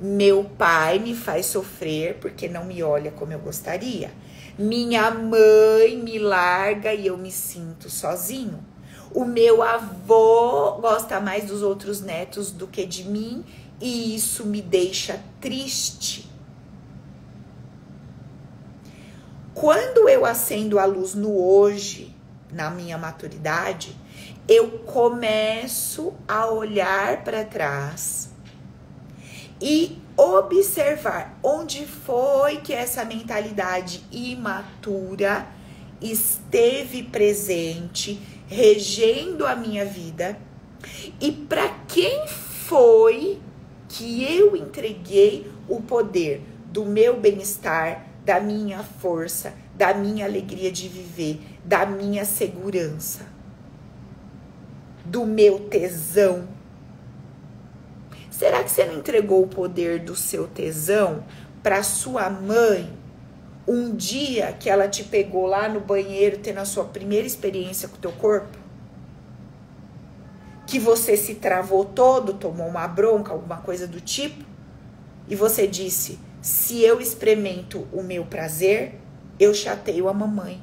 meu 0.00 0.44
pai 0.44 1.00
me 1.00 1.12
faz 1.12 1.46
sofrer 1.46 2.18
porque 2.20 2.48
não 2.48 2.64
me 2.64 2.82
olha 2.84 3.10
como 3.10 3.32
eu 3.32 3.38
gostaria. 3.40 4.10
Minha 4.56 5.10
mãe 5.10 5.96
me 5.96 6.18
larga 6.18 6.94
e 6.94 7.06
eu 7.06 7.16
me 7.16 7.32
sinto 7.32 7.90
sozinho. 7.90 8.64
O 9.12 9.24
meu 9.24 9.62
avô 9.62 10.72
gosta 10.80 11.20
mais 11.20 11.46
dos 11.46 11.62
outros 11.62 12.00
netos 12.00 12.50
do 12.50 12.66
que 12.66 12.84
de 12.84 13.04
mim 13.04 13.44
e 13.80 14.14
isso 14.14 14.44
me 14.44 14.60
deixa 14.60 15.22
triste. 15.40 16.28
Quando 19.54 20.08
eu 20.08 20.24
acendo 20.24 20.78
a 20.78 20.84
luz 20.84 21.14
no 21.14 21.36
hoje, 21.36 22.14
na 22.52 22.70
minha 22.70 22.96
maturidade, 22.96 23.96
eu 24.46 24.78
começo 24.80 26.14
a 26.26 26.46
olhar 26.46 27.24
para 27.24 27.44
trás 27.44 28.30
e 29.60 30.00
observar 30.16 31.38
onde 31.42 31.86
foi 31.86 32.58
que 32.58 32.72
essa 32.72 33.04
mentalidade 33.04 34.02
imatura 34.10 35.46
esteve 36.00 37.02
presente, 37.02 38.20
regendo 38.48 39.46
a 39.46 39.54
minha 39.54 39.84
vida, 39.84 40.36
e 41.20 41.30
para 41.30 41.68
quem 41.86 42.26
foi 42.26 43.38
que 43.88 44.24
eu 44.24 44.56
entreguei 44.56 45.50
o 45.68 45.80
poder 45.80 46.42
do 46.66 46.84
meu 46.84 47.18
bem-estar, 47.20 48.06
da 48.24 48.40
minha 48.40 48.82
força, 48.82 49.54
da 49.74 49.94
minha 49.94 50.24
alegria 50.24 50.72
de 50.72 50.88
viver, 50.88 51.40
da 51.64 51.86
minha 51.86 52.24
segurança, 52.24 53.26
do 55.04 55.24
meu 55.24 55.60
tesão? 55.60 56.48
Será 58.30 58.62
que 58.62 58.70
você 58.70 58.84
não 58.84 58.94
entregou 58.94 59.42
o 59.42 59.48
poder 59.48 60.00
do 60.00 60.14
seu 60.14 60.46
tesão 60.46 61.24
para 61.62 61.82
sua 61.82 62.30
mãe 62.30 62.97
um 63.68 63.94
dia 63.94 64.50
que 64.58 64.70
ela 64.70 64.88
te 64.88 65.04
pegou 65.04 65.46
lá 65.46 65.68
no 65.68 65.80
banheiro 65.80 66.38
tendo 66.38 66.58
a 66.58 66.64
sua 66.64 66.84
primeira 66.84 67.26
experiência 67.26 67.86
com 67.86 67.96
o 67.96 68.00
teu 68.00 68.12
corpo? 68.12 68.56
Que 70.66 70.78
você 70.78 71.18
se 71.18 71.34
travou 71.34 71.84
todo, 71.84 72.32
tomou 72.32 72.66
uma 72.66 72.88
bronca, 72.88 73.32
alguma 73.32 73.58
coisa 73.58 73.86
do 73.86 74.00
tipo? 74.00 74.42
E 75.28 75.36
você 75.36 75.66
disse: 75.66 76.18
"Se 76.40 76.82
eu 76.82 76.98
experimento 76.98 77.86
o 77.92 78.02
meu 78.02 78.24
prazer, 78.24 78.94
eu 79.38 79.52
chateio 79.52 80.08
a 80.08 80.14
mamãe". 80.14 80.62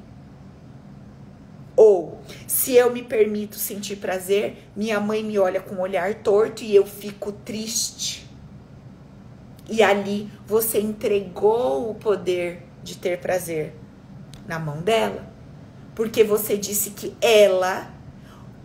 Ou, 1.76 2.20
se 2.48 2.74
eu 2.74 2.92
me 2.92 3.04
permito 3.04 3.56
sentir 3.56 3.98
prazer, 3.98 4.70
minha 4.76 5.00
mãe 5.00 5.24
me 5.24 5.38
olha 5.38 5.62
com 5.62 5.76
um 5.76 5.82
olhar 5.82 6.16
torto 6.16 6.64
e 6.64 6.74
eu 6.74 6.86
fico 6.86 7.32
triste. 7.32 8.28
E 9.70 9.84
ali 9.84 10.30
você 10.48 10.80
entregou 10.80 11.90
o 11.90 11.96
poder 11.96 12.65
de 12.86 12.96
ter 12.96 13.20
prazer 13.20 13.74
na 14.48 14.60
mão 14.60 14.82
dela. 14.82 15.28
Porque 15.96 16.24
você 16.24 16.56
disse 16.56 16.92
que 16.92 17.18
ela, 17.20 17.92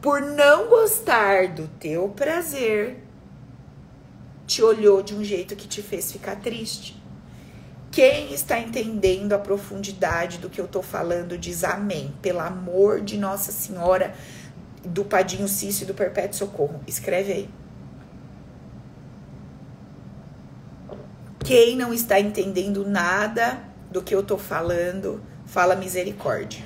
por 0.01 0.21
não 0.21 0.69
gostar 0.69 1.49
do 1.49 1.67
teu 1.67 2.11
prazer, 2.11 3.03
te 4.47 4.63
olhou 4.63 5.03
de 5.03 5.15
um 5.15 5.25
jeito 5.25 5.57
que 5.57 5.67
te 5.67 5.81
fez 5.81 6.13
ficar 6.13 6.37
triste. 6.37 7.01
Quem 7.91 8.33
está 8.33 8.59
entendendo 8.59 9.33
a 9.33 9.39
profundidade 9.39 10.39
do 10.39 10.51
que 10.51 10.61
eu 10.61 10.67
estou 10.67 10.83
falando 10.83 11.39
diz 11.39 11.65
amém. 11.65 12.15
Pelo 12.21 12.41
amor 12.41 13.01
de 13.01 13.17
Nossa 13.17 13.51
Senhora, 13.51 14.15
do 14.85 15.05
Padinho 15.05 15.49
Cício 15.49 15.85
e 15.85 15.87
do 15.87 15.95
Perpétuo 15.95 16.39
Socorro. 16.39 16.81
Escreve 16.87 17.33
aí. 17.33 17.51
Quem 21.43 21.75
não 21.75 21.93
está 21.93 22.21
entendendo 22.21 22.87
nada 22.87 23.70
do 23.91 24.03
que 24.03 24.15
eu 24.15 24.21
estou 24.21 24.39
falando, 24.39 25.21
fala 25.47 25.75
misericórdia. 25.75 26.65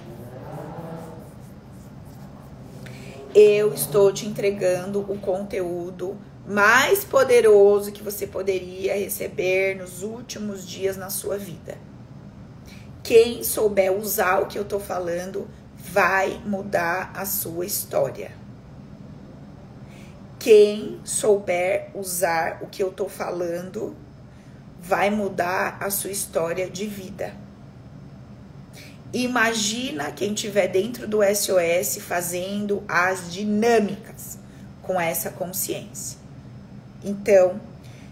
Eu 3.34 3.74
estou 3.74 4.12
te 4.12 4.26
entregando 4.26 5.00
o 5.00 5.18
conteúdo 5.18 6.16
mais 6.46 7.04
poderoso 7.04 7.90
que 7.90 8.02
você 8.02 8.26
poderia 8.26 8.94
receber 8.94 9.76
nos 9.76 10.02
últimos 10.02 10.66
dias 10.66 10.96
na 10.96 11.10
sua 11.10 11.38
vida. 11.38 11.76
Quem 13.02 13.42
souber 13.42 13.92
usar 13.92 14.40
o 14.40 14.46
que 14.46 14.58
eu 14.58 14.64
tô 14.64 14.78
falando 14.78 15.48
vai 15.76 16.40
mudar 16.46 17.12
a 17.14 17.26
sua 17.26 17.66
história. 17.66 18.32
Quem 20.38 21.00
souber 21.04 21.90
usar 21.94 22.58
o 22.62 22.66
que 22.66 22.82
eu 22.82 22.92
tô 22.92 23.08
falando 23.08 23.96
vai 24.86 25.08
mudar 25.08 25.78
a 25.80 25.88
sua 25.88 26.10
história 26.10 26.68
de 26.68 26.86
vida. 26.86 27.32
Imagina 29.12 30.12
quem 30.12 30.34
estiver 30.34 30.68
dentro 30.68 31.08
do 31.08 31.20
SOS 31.22 32.02
fazendo 32.02 32.82
as 32.86 33.32
dinâmicas 33.32 34.38
com 34.82 35.00
essa 35.00 35.30
consciência. 35.30 36.18
Então, 37.02 37.58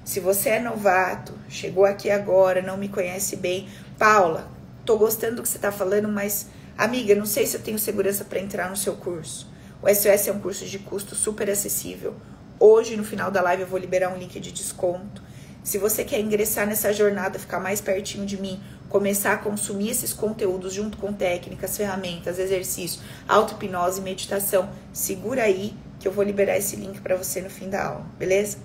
se 0.04 0.18
você 0.18 0.50
é 0.50 0.60
novato, 0.60 1.34
chegou 1.48 1.84
aqui 1.84 2.10
agora, 2.10 2.62
não 2.62 2.78
me 2.78 2.88
conhece 2.88 3.36
bem, 3.36 3.68
Paula, 3.98 4.48
tô 4.86 4.96
gostando 4.96 5.36
do 5.36 5.42
que 5.42 5.48
você 5.48 5.58
tá 5.58 5.72
falando, 5.72 6.08
mas 6.08 6.46
amiga, 6.78 7.14
não 7.14 7.26
sei 7.26 7.46
se 7.46 7.56
eu 7.56 7.62
tenho 7.62 7.78
segurança 7.78 8.24
para 8.24 8.40
entrar 8.40 8.70
no 8.70 8.76
seu 8.76 8.94
curso. 8.94 9.46
O 9.82 9.92
SOS 9.92 10.28
é 10.28 10.32
um 10.32 10.40
curso 10.40 10.64
de 10.64 10.78
custo 10.78 11.14
super 11.14 11.50
acessível. 11.50 12.14
Hoje, 12.58 12.96
no 12.96 13.04
final 13.04 13.30
da 13.30 13.42
live, 13.42 13.62
eu 13.62 13.68
vou 13.68 13.78
liberar 13.78 14.08
um 14.08 14.16
link 14.16 14.38
de 14.40 14.52
desconto. 14.52 15.22
Se 15.62 15.78
você 15.78 16.04
quer 16.04 16.18
ingressar 16.20 16.66
nessa 16.66 16.92
jornada, 16.92 17.38
ficar 17.38 17.60
mais 17.60 17.80
pertinho 17.80 18.26
de 18.26 18.36
mim, 18.36 18.60
começar 18.88 19.34
a 19.34 19.38
consumir 19.38 19.90
esses 19.90 20.12
conteúdos 20.12 20.74
junto 20.74 20.98
com 20.98 21.12
técnicas, 21.12 21.76
ferramentas, 21.76 22.38
exercícios, 22.38 23.00
auto-hipnose 23.28 24.00
e 24.00 24.02
meditação, 24.02 24.68
segura 24.92 25.44
aí 25.44 25.72
que 26.00 26.08
eu 26.08 26.12
vou 26.12 26.24
liberar 26.24 26.56
esse 26.56 26.74
link 26.74 27.00
para 27.00 27.16
você 27.16 27.40
no 27.40 27.48
fim 27.48 27.70
da 27.70 27.86
aula, 27.86 28.04
beleza? 28.18 28.58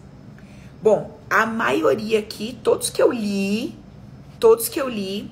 Bom, 0.82 1.20
a 1.30 1.46
maioria 1.46 2.18
aqui, 2.18 2.58
todos 2.64 2.90
que 2.90 3.02
eu 3.02 3.12
li, 3.12 3.78
todos 4.40 4.68
que 4.68 4.82
eu 4.82 4.90
li, 4.90 5.32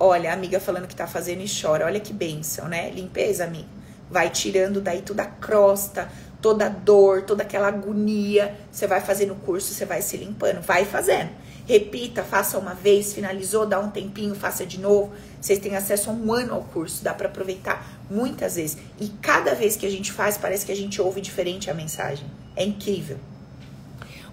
olha, 0.00 0.30
a 0.30 0.32
amiga 0.32 0.58
falando 0.58 0.86
que 0.86 0.96
tá 0.96 1.06
fazendo 1.06 1.42
e 1.42 1.46
chora, 1.48 1.84
olha 1.84 2.00
que 2.00 2.14
benção, 2.14 2.66
né? 2.66 2.90
Limpeza, 2.90 3.44
amiga. 3.44 3.68
Vai 4.10 4.30
tirando 4.30 4.80
daí 4.80 5.02
toda 5.02 5.22
a 5.22 5.26
crosta, 5.26 6.10
toda 6.44 6.68
dor, 6.68 7.22
toda 7.22 7.42
aquela 7.42 7.68
agonia. 7.68 8.54
Você 8.70 8.86
vai 8.86 9.00
fazendo 9.00 9.32
o 9.32 9.36
curso, 9.36 9.72
você 9.72 9.86
vai 9.86 10.02
se 10.02 10.14
limpando, 10.18 10.60
vai 10.60 10.84
fazendo. 10.84 11.30
Repita, 11.66 12.22
faça 12.22 12.58
uma 12.58 12.74
vez, 12.74 13.14
finalizou, 13.14 13.64
dá 13.64 13.80
um 13.80 13.90
tempinho, 13.90 14.34
faça 14.34 14.66
de 14.66 14.78
novo. 14.78 15.10
Vocês 15.40 15.58
têm 15.58 15.74
acesso 15.74 16.10
a 16.10 16.12
um 16.12 16.30
ano 16.34 16.52
ao 16.52 16.62
curso, 16.64 17.02
dá 17.02 17.14
para 17.14 17.28
aproveitar 17.28 17.98
muitas 18.10 18.56
vezes. 18.56 18.76
E 19.00 19.08
cada 19.22 19.54
vez 19.54 19.74
que 19.74 19.86
a 19.86 19.90
gente 19.90 20.12
faz, 20.12 20.36
parece 20.36 20.66
que 20.66 20.72
a 20.72 20.76
gente 20.76 21.00
ouve 21.00 21.22
diferente 21.22 21.70
a 21.70 21.74
mensagem. 21.74 22.26
É 22.54 22.62
incrível. 22.62 23.16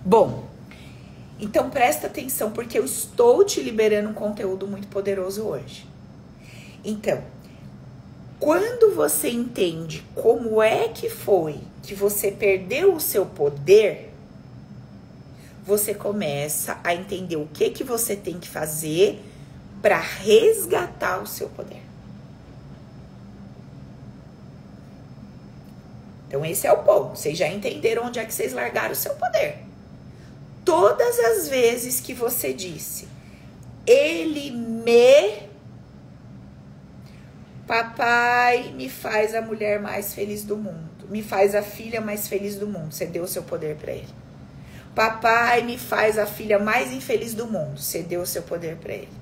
Bom, 0.04 0.50
então 1.40 1.70
presta 1.70 2.08
atenção 2.08 2.52
porque 2.52 2.78
eu 2.78 2.84
estou 2.84 3.46
te 3.46 3.62
liberando 3.62 4.10
um 4.10 4.14
conteúdo 4.14 4.68
muito 4.68 4.90
poderoso 4.90 5.44
hoje. 5.44 5.88
Então, 6.84 7.24
Quando 8.42 8.96
você 8.96 9.30
entende 9.30 10.04
como 10.16 10.64
é 10.64 10.88
que 10.88 11.12
foi 11.12 11.60
que 11.84 11.94
você 11.94 12.32
perdeu 12.32 12.96
o 12.96 13.00
seu 13.00 13.24
poder, 13.24 14.12
você 15.64 15.94
começa 15.94 16.80
a 16.84 16.96
entender 16.96 17.36
o 17.36 17.48
que 17.54 17.70
que 17.70 17.84
você 17.84 18.16
tem 18.16 18.40
que 18.40 18.50
fazer 18.50 19.24
para 19.80 20.00
resgatar 20.00 21.22
o 21.22 21.28
seu 21.28 21.50
poder. 21.50 21.84
Então 26.28 26.44
esse 26.44 26.66
é 26.66 26.74
o 26.74 26.82
ponto. 26.82 27.20
Vocês 27.20 27.38
já 27.38 27.48
entenderam 27.48 28.08
onde 28.08 28.18
é 28.18 28.26
que 28.26 28.34
vocês 28.34 28.54
largaram 28.54 28.94
o 28.94 28.96
seu 28.96 29.14
poder. 29.14 29.60
Todas 30.66 31.20
as 31.20 31.48
vezes 31.48 32.00
que 32.00 32.16
você 32.16 32.52
disse, 32.52 33.08
ele 33.86 34.50
me 34.50 35.51
Papai 37.68 38.74
me 38.74 38.90
faz 38.90 39.34
a 39.36 39.42
mulher 39.42 39.80
mais 39.80 40.14
feliz 40.14 40.44
do 40.44 40.58
mundo, 40.58 41.08
me 41.10 41.22
faz 41.24 41.56
a 41.56 41.62
filha 41.62 42.02
mais 42.02 42.28
feliz 42.28 42.56
do 42.56 42.68
mundo. 42.68 42.92
Você 42.92 43.06
deu 43.06 43.24
o 43.24 43.28
seu 43.28 43.44
poder 43.44 43.76
para 43.76 43.92
ele. 43.92 44.22
Papai 44.94 45.62
me 45.62 45.78
faz 45.78 46.18
a 46.18 46.26
filha 46.26 46.60
mais 46.60 46.92
infeliz 46.92 47.34
do 47.34 47.48
mundo. 47.48 47.80
Você 47.80 48.04
deu 48.04 48.22
o 48.22 48.26
seu 48.26 48.42
poder 48.42 48.76
para 48.76 48.94
ele. 48.94 49.22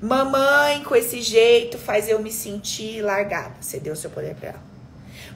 Mamãe, 0.00 0.82
com 0.82 0.96
esse 0.96 1.22
jeito, 1.22 1.78
faz 1.78 2.08
eu 2.08 2.20
me 2.20 2.32
sentir 2.32 3.02
largada. 3.02 3.54
Você 3.60 3.78
deu 3.78 3.92
o 3.92 3.96
seu 3.96 4.10
poder 4.10 4.34
para 4.34 4.48
ela. 4.48 4.62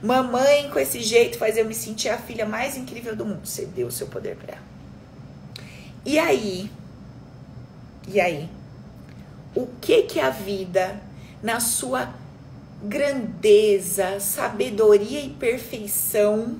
Mamãe, 0.03 0.68
com 0.70 0.78
esse 0.80 1.01
jeito, 1.01 1.39
faz 1.39 1.57
eu 1.57 1.64
me 1.64 1.74
sentir 1.74 2.09
a 2.09 2.18
filha 2.18 2.45
mais 2.45 2.76
incrível 2.76 3.14
do 3.14 3.24
mundo. 3.24 3.47
Você 3.47 3.64
deu 3.66 3.87
o 3.87 3.93
seu 3.93 4.09
poder 4.09 4.34
para 4.37 4.55
ela. 4.55 4.62
E 6.05 6.18
aí? 6.18 6.68
E 8.09 8.20
aí? 8.20 8.49
O 9.55 9.68
que 9.80 10.03
que 10.03 10.18
a 10.18 10.30
vida, 10.30 11.01
na 11.47 11.61
sua 11.61 12.12
grandeza, 12.82 14.18
sabedoria 14.18 15.20
e 15.20 15.30
perfeição, 15.30 16.59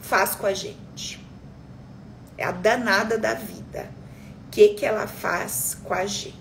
faz 0.00 0.34
com 0.34 0.46
a 0.46 0.52
gente? 0.52 1.24
É 2.36 2.44
a 2.44 2.50
danada 2.50 3.16
da 3.16 3.34
vida. 3.34 3.88
O 4.46 4.50
que 4.50 4.70
que 4.70 4.84
ela 4.84 5.06
faz 5.06 5.76
com 5.84 5.94
a 5.94 6.06
gente? 6.06 6.40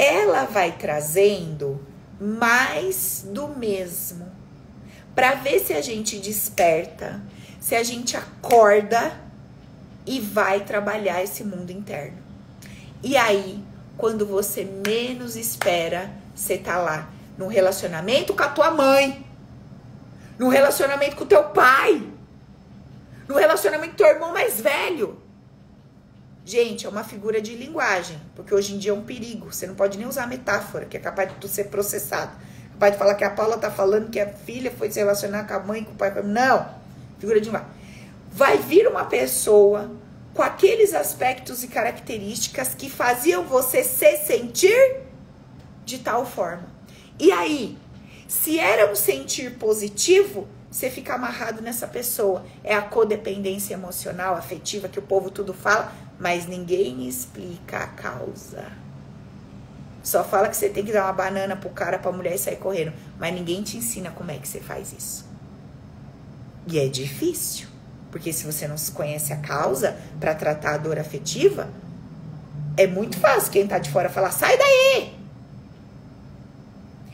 ela 0.00 0.46
vai 0.46 0.72
trazendo 0.72 1.78
mais 2.18 3.22
do 3.28 3.48
mesmo 3.48 4.26
para 5.14 5.34
ver 5.34 5.60
se 5.60 5.74
a 5.74 5.82
gente 5.82 6.18
desperta, 6.18 7.20
se 7.60 7.74
a 7.74 7.82
gente 7.82 8.16
acorda 8.16 9.12
e 10.06 10.18
vai 10.18 10.64
trabalhar 10.64 11.22
esse 11.22 11.44
mundo 11.44 11.70
interno. 11.70 12.16
E 13.02 13.14
aí, 13.14 13.62
quando 14.00 14.26
você 14.26 14.64
menos 14.64 15.36
espera, 15.36 16.10
você 16.34 16.58
tá 16.58 16.78
lá 16.78 17.08
no 17.38 17.46
relacionamento 17.46 18.34
com 18.34 18.42
a 18.42 18.48
tua 18.48 18.70
mãe, 18.70 19.24
no 20.38 20.48
relacionamento 20.48 21.16
com 21.16 21.24
o 21.24 21.26
teu 21.26 21.44
pai, 21.44 22.02
no 23.28 23.36
relacionamento 23.36 23.92
com 23.92 23.96
teu 23.98 24.08
irmão 24.08 24.32
mais 24.32 24.60
velho, 24.60 25.20
Gente, 26.50 26.84
é 26.86 26.88
uma 26.88 27.04
figura 27.04 27.40
de 27.40 27.54
linguagem, 27.54 28.20
porque 28.34 28.52
hoje 28.52 28.74
em 28.74 28.78
dia 28.78 28.90
é 28.90 28.94
um 28.94 29.02
perigo. 29.02 29.52
Você 29.52 29.68
não 29.68 29.74
pode 29.76 29.96
nem 29.96 30.08
usar 30.08 30.26
metáfora, 30.26 30.84
que 30.84 30.96
é 30.96 31.00
capaz 31.00 31.28
de 31.28 31.36
tu 31.36 31.46
ser 31.46 31.64
processado. 31.64 32.32
Capaz 32.72 32.92
de 32.92 32.98
falar 32.98 33.14
que 33.14 33.22
a 33.22 33.30
Paula 33.30 33.58
tá 33.58 33.70
falando 33.70 34.10
que 34.10 34.18
a 34.18 34.26
filha 34.26 34.70
foi 34.70 34.90
se 34.90 34.98
relacionar 34.98 35.44
com 35.44 35.54
a 35.54 35.60
mãe, 35.60 35.84
com 35.84 35.92
o 35.92 35.94
pai. 35.94 36.12
Não, 36.24 36.66
figura 37.20 37.38
de 37.38 37.46
linguagem. 37.46 37.68
Vai 38.32 38.58
vir 38.58 38.88
uma 38.88 39.04
pessoa 39.04 39.90
com 40.34 40.42
aqueles 40.42 40.94
aspectos 40.94 41.62
e 41.64 41.68
características 41.68 42.74
que 42.74 42.88
faziam 42.88 43.44
você 43.44 43.82
se 43.82 44.16
sentir 44.18 44.96
de 45.84 45.98
tal 45.98 46.24
forma. 46.24 46.68
E 47.18 47.32
aí, 47.32 47.76
se 48.28 48.58
era 48.58 48.90
um 48.90 48.94
sentir 48.94 49.58
positivo, 49.58 50.46
você 50.70 50.88
fica 50.88 51.14
amarrado 51.14 51.60
nessa 51.60 51.86
pessoa. 51.86 52.44
É 52.62 52.74
a 52.74 52.80
codependência 52.80 53.74
emocional, 53.74 54.36
afetiva, 54.36 54.88
que 54.88 54.98
o 54.98 55.02
povo 55.02 55.30
tudo 55.30 55.52
fala, 55.52 55.92
mas 56.18 56.46
ninguém 56.46 57.08
explica 57.08 57.78
a 57.78 57.86
causa. 57.88 58.70
Só 60.02 60.24
fala 60.24 60.48
que 60.48 60.56
você 60.56 60.68
tem 60.68 60.84
que 60.84 60.92
dar 60.92 61.04
uma 61.04 61.12
banana 61.12 61.56
pro 61.56 61.70
cara, 61.70 61.98
pra 61.98 62.12
mulher 62.12 62.34
e 62.34 62.38
sair 62.38 62.56
correndo. 62.56 62.92
Mas 63.18 63.34
ninguém 63.34 63.62
te 63.62 63.76
ensina 63.76 64.10
como 64.10 64.30
é 64.30 64.38
que 64.38 64.48
você 64.48 64.60
faz 64.60 64.92
isso. 64.92 65.26
E 66.66 66.78
é 66.78 66.88
difícil. 66.88 67.69
Porque 68.10 68.32
se 68.32 68.44
você 68.44 68.66
não 68.66 68.76
conhece 68.92 69.32
a 69.32 69.36
causa 69.36 69.96
para 70.18 70.34
tratar 70.34 70.74
a 70.74 70.78
dor 70.78 70.98
afetiva, 70.98 71.68
é 72.76 72.86
muito 72.86 73.18
fácil 73.18 73.52
quem 73.52 73.66
tá 73.66 73.78
de 73.78 73.90
fora 73.90 74.08
falar: 74.08 74.32
sai 74.32 74.56
daí! 74.56 75.14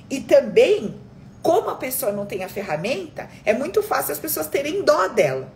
E 0.08 0.20
também, 0.20 0.94
como 1.42 1.68
a 1.68 1.74
pessoa 1.74 2.12
não 2.12 2.26
tem 2.26 2.44
a 2.44 2.48
ferramenta, 2.48 3.28
é 3.44 3.52
muito 3.52 3.82
fácil 3.82 4.12
as 4.12 4.18
pessoas 4.18 4.46
terem 4.46 4.82
dó 4.82 5.08
dela. 5.08 5.52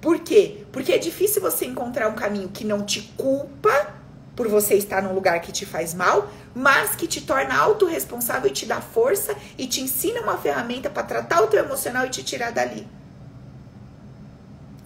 Por 0.00 0.20
quê? 0.20 0.64
Porque 0.70 0.92
é 0.92 0.98
difícil 0.98 1.42
você 1.42 1.66
encontrar 1.66 2.08
um 2.08 2.14
caminho 2.14 2.48
que 2.48 2.64
não 2.64 2.84
te 2.84 3.02
culpa 3.16 3.94
por 4.36 4.46
você 4.46 4.74
estar 4.74 5.02
num 5.02 5.12
lugar 5.12 5.40
que 5.40 5.50
te 5.50 5.66
faz 5.66 5.92
mal, 5.92 6.30
mas 6.54 6.94
que 6.94 7.08
te 7.08 7.22
torna 7.22 7.58
autorresponsável 7.58 8.48
e 8.48 8.52
te 8.52 8.66
dá 8.66 8.80
força 8.80 9.34
e 9.56 9.66
te 9.66 9.80
ensina 9.80 10.20
uma 10.20 10.38
ferramenta 10.38 10.88
para 10.88 11.02
tratar 11.02 11.42
o 11.42 11.48
teu 11.48 11.64
emocional 11.64 12.06
e 12.06 12.10
te 12.10 12.22
tirar 12.22 12.52
dali. 12.52 12.86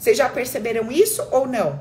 Vocês 0.03 0.19
já 0.19 0.29
perceberam 0.29 0.91
isso 0.91 1.25
ou 1.31 1.47
não? 1.47 1.79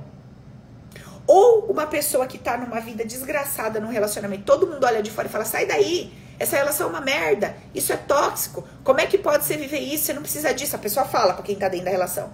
Ou 1.26 1.66
uma 1.72 1.88
pessoa 1.88 2.28
que 2.28 2.38
tá 2.38 2.56
numa 2.56 2.80
vida 2.80 3.04
desgraçada 3.04 3.80
num 3.80 3.90
relacionamento, 3.90 4.44
todo 4.44 4.68
mundo 4.68 4.84
olha 4.84 5.02
de 5.02 5.10
fora 5.10 5.28
e 5.28 5.32
fala: 5.32 5.44
sai 5.44 5.66
daí, 5.66 6.14
essa 6.38 6.56
relação 6.56 6.86
é 6.86 6.90
uma 6.92 7.02
merda, 7.02 7.56
isso 7.74 7.92
é 7.92 7.98
tóxico. 7.98 8.64
Como 8.84 9.02
é 9.02 9.08
que 9.08 9.18
pode 9.18 9.44
você 9.44 9.58
viver 9.58 9.80
isso? 9.80 10.04
Você 10.04 10.14
não 10.14 10.22
precisa 10.22 10.54
disso. 10.54 10.76
A 10.76 10.80
pessoa 10.80 11.04
fala 11.04 11.34
pra 11.34 11.42
quem 11.42 11.56
tá 11.56 11.68
dentro 11.68 11.86
da 11.86 11.92
relação. 11.92 12.32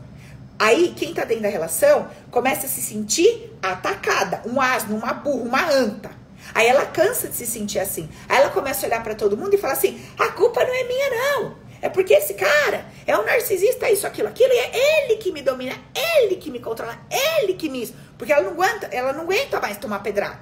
Aí, 0.60 0.94
quem 0.94 1.14
tá 1.14 1.24
dentro 1.24 1.44
da 1.44 1.50
relação 1.50 2.10
começa 2.30 2.66
a 2.66 2.70
se 2.70 2.82
sentir 2.82 3.58
atacada, 3.64 4.42
um 4.46 4.60
asno, 4.60 4.98
uma 4.98 5.14
burra, 5.14 5.42
uma 5.42 5.72
anta. 5.72 6.12
Aí 6.54 6.68
ela 6.68 6.86
cansa 6.86 7.30
de 7.30 7.36
se 7.38 7.46
sentir 7.46 7.80
assim. 7.80 8.10
Aí 8.28 8.42
ela 8.42 8.50
começa 8.50 8.86
a 8.86 8.90
olhar 8.90 9.02
para 9.02 9.16
todo 9.16 9.38
mundo 9.38 9.54
e 9.54 9.58
fala 9.58 9.72
assim: 9.72 9.98
a 10.20 10.28
culpa 10.34 10.66
não 10.66 10.74
é 10.74 10.84
minha, 10.84 11.10
não. 11.12 11.67
É 11.82 11.90
porque 11.90 12.14
esse 12.14 12.34
cara 12.34 12.86
é 13.06 13.18
um 13.18 13.24
narcisista, 13.24 13.90
isso, 13.90 14.08
aquilo, 14.08 14.28
aquilo, 14.28 14.52
e 14.52 14.58
é 14.58 15.06
ele 15.06 15.18
que 15.18 15.32
me 15.32 15.42
domina, 15.42 15.76
ele 15.96 16.36
que 16.38 16.50
me 16.50 16.60
controla, 16.60 16.98
ele 17.12 17.54
que 17.54 17.70
me. 17.70 17.88
Porque 18.18 18.34
ela 18.34 18.44
não 18.44 18.52
aguenta, 18.52 18.88
ela 18.88 19.14
não 19.14 19.22
aguenta 19.22 19.60
mais 19.60 19.78
tomar 19.78 20.00
pedrada. 20.00 20.42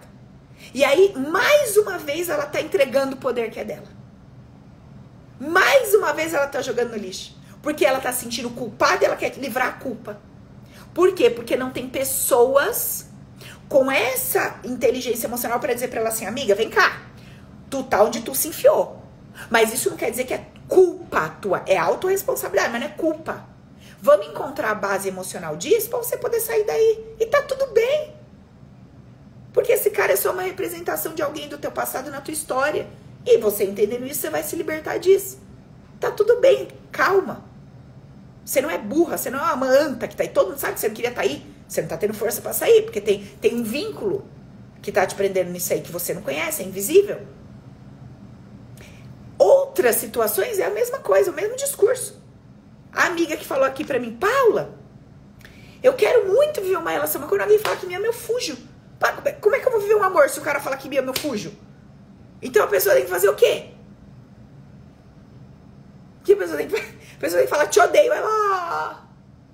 E 0.73 0.83
aí, 0.83 1.13
mais 1.15 1.77
uma 1.77 1.97
vez, 1.97 2.29
ela 2.29 2.45
tá 2.45 2.61
entregando 2.61 3.15
o 3.15 3.19
poder 3.19 3.49
que 3.51 3.59
é 3.59 3.63
dela. 3.63 3.87
Mais 5.39 5.93
uma 5.93 6.13
vez 6.13 6.33
ela 6.33 6.47
tá 6.47 6.61
jogando 6.61 6.91
no 6.91 6.97
lixo. 6.97 7.35
Porque 7.61 7.85
ela 7.85 7.99
tá 7.99 8.11
se 8.11 8.21
sentindo 8.21 8.49
culpada 8.49 9.03
e 9.03 9.05
ela 9.05 9.15
quer 9.15 9.33
livrar 9.37 9.67
a 9.67 9.71
culpa. 9.73 10.19
Por 10.93 11.13
quê? 11.13 11.29
Porque 11.29 11.57
não 11.57 11.71
tem 11.71 11.89
pessoas 11.89 13.07
com 13.67 13.91
essa 13.91 14.59
inteligência 14.63 15.27
emocional 15.27 15.59
para 15.59 15.73
dizer 15.73 15.89
para 15.89 15.99
ela 15.99 16.09
assim, 16.09 16.25
amiga, 16.25 16.55
vem 16.55 16.69
cá. 16.69 17.01
Tu 17.69 17.83
tá 17.83 18.03
onde 18.03 18.21
tu 18.21 18.33
se 18.35 18.49
enfiou. 18.49 19.04
Mas 19.49 19.73
isso 19.73 19.89
não 19.89 19.97
quer 19.97 20.11
dizer 20.11 20.25
que 20.25 20.33
é 20.33 20.45
culpa 20.67 21.29
tua, 21.41 21.63
é 21.67 21.77
autorresponsabilidade, 21.77 22.71
mas 22.71 22.81
não 22.81 22.87
é 22.87 22.91
culpa. 22.91 23.45
Vamos 24.01 24.27
encontrar 24.27 24.71
a 24.71 24.75
base 24.75 25.07
emocional 25.07 25.55
disso 25.55 25.89
para 25.89 25.99
você 25.99 26.17
poder 26.17 26.39
sair 26.39 26.63
daí. 26.63 27.15
E 27.19 27.25
tá 27.25 27.41
tudo 27.41 27.67
bem. 27.73 28.13
Porque 29.51 29.71
esse 29.71 29.89
cara 29.89 30.13
é 30.13 30.15
só 30.15 30.31
uma 30.31 30.41
representação 30.41 31.13
de 31.13 31.21
alguém 31.21 31.47
do 31.47 31.57
teu 31.57 31.71
passado 31.71 32.11
na 32.11 32.21
tua 32.21 32.33
história. 32.33 32.87
E 33.25 33.37
você 33.37 33.63
entendendo 33.63 34.05
isso, 34.05 34.21
você 34.21 34.29
vai 34.29 34.43
se 34.43 34.55
libertar 34.55 34.97
disso. 34.97 35.39
Tá 35.99 36.11
tudo 36.11 36.39
bem, 36.39 36.67
calma. 36.91 37.43
Você 38.43 38.61
não 38.61 38.69
é 38.69 38.77
burra, 38.77 39.17
você 39.17 39.29
não 39.29 39.39
é 39.39 39.53
uma 39.53 39.65
anta 39.65 40.07
que 40.07 40.15
tá 40.15 40.23
aí. 40.23 40.29
Todo 40.29 40.49
mundo 40.49 40.59
sabe 40.59 40.75
que 40.75 40.81
você 40.81 40.87
não 40.87 40.95
queria 40.95 41.09
estar 41.09 41.23
tá 41.23 41.27
aí. 41.27 41.43
Você 41.67 41.81
não 41.81 41.87
tá 41.87 41.97
tendo 41.97 42.13
força 42.13 42.41
para 42.41 42.53
sair, 42.53 42.83
porque 42.83 43.01
tem, 43.01 43.23
tem 43.41 43.55
um 43.55 43.63
vínculo 43.63 44.23
que 44.81 44.91
tá 44.91 45.03
te 45.05 45.15
prendendo 45.15 45.49
nisso 45.49 45.73
aí 45.73 45.81
que 45.81 45.91
você 45.91 46.13
não 46.13 46.21
conhece, 46.21 46.61
é 46.61 46.65
invisível. 46.65 47.21
Outras 49.75 49.97
situações 49.97 50.57
é 50.57 50.63
a 50.63 50.69
mesma 50.69 50.99
coisa, 50.99 51.29
o 51.29 51.33
mesmo 51.33 51.53
discurso. 51.57 52.17
A 52.93 53.07
amiga 53.07 53.35
que 53.35 53.45
falou 53.45 53.65
aqui 53.65 53.83
para 53.83 53.99
mim, 53.99 54.15
Paula, 54.15 54.73
eu 55.83 55.91
quero 55.95 56.29
muito 56.29 56.61
viver 56.61 56.77
uma 56.77 56.91
relação, 56.91 57.19
mas 57.19 57.29
quando 57.29 57.41
alguém 57.41 57.59
fala 57.59 57.75
que 57.75 57.85
me 57.85 57.93
ama, 57.93 58.05
eu 58.05 58.13
fujo. 58.13 58.57
Como 59.41 59.53
é 59.53 59.59
que 59.59 59.67
eu 59.67 59.71
vou 59.73 59.81
viver 59.81 59.95
um 59.95 60.03
amor 60.03 60.29
se 60.29 60.39
o 60.39 60.41
cara 60.41 60.61
fala 60.61 60.77
que 60.77 60.87
me 60.87 60.97
ama, 60.97 61.09
eu 61.09 61.19
fujo? 61.19 61.51
Então 62.41 62.63
a 62.63 62.67
pessoa 62.67 62.95
tem 62.95 63.03
que 63.03 63.09
fazer 63.09 63.27
o 63.27 63.35
quê? 63.35 63.71
Que 66.23 66.31
a 66.31 66.37
pessoa 66.37 66.57
tem 66.57 66.69
que 66.69 66.75
a 66.77 67.19
pessoa 67.19 67.41
vem 67.41 67.49
falar, 67.49 67.67
te 67.67 67.77
odeio. 67.77 68.13
Ela, 68.13 68.29
ah, 68.29 69.05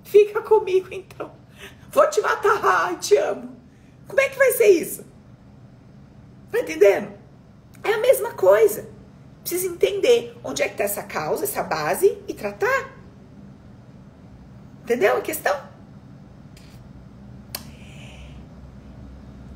fica 0.04 0.40
comigo 0.40 0.86
então. 0.92 1.32
Vou 1.90 2.08
te 2.08 2.20
matar, 2.20 2.96
te 3.00 3.16
amo. 3.16 3.56
Como 4.06 4.20
é 4.20 4.28
que 4.28 4.38
vai 4.38 4.52
ser 4.52 4.68
isso? 4.68 5.04
Tá 6.52 6.60
entendendo? 6.60 7.12
É 7.82 7.94
a 7.94 7.98
mesma 7.98 8.34
coisa. 8.34 8.91
Precisa 9.42 9.66
entender 9.66 10.36
onde 10.42 10.62
é 10.62 10.68
que 10.68 10.76
tá 10.76 10.84
essa 10.84 11.02
causa, 11.02 11.44
essa 11.44 11.62
base 11.62 12.18
e 12.26 12.34
tratar. 12.34 12.96
Entendeu 14.82 15.16
a 15.16 15.20
questão? 15.20 15.60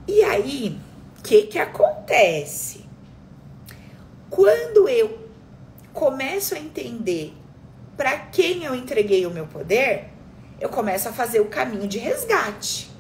E 0.09 0.23
aí, 0.23 0.79
o 1.19 1.23
que 1.23 1.43
que 1.43 1.59
acontece? 1.59 2.85
Quando 4.31 4.89
eu 4.89 5.27
começo 5.93 6.55
a 6.55 6.59
entender 6.59 7.33
para 7.97 8.19
quem 8.19 8.65
eu 8.65 8.75
entreguei 8.75 9.25
o 9.27 9.31
meu 9.31 9.47
poder, 9.47 10.11
eu 10.61 10.69
começo 10.69 11.09
a 11.09 11.13
fazer 11.13 11.41
o 11.41 11.47
caminho 11.47 11.89
de 11.89 11.99
resgate. 11.99 12.91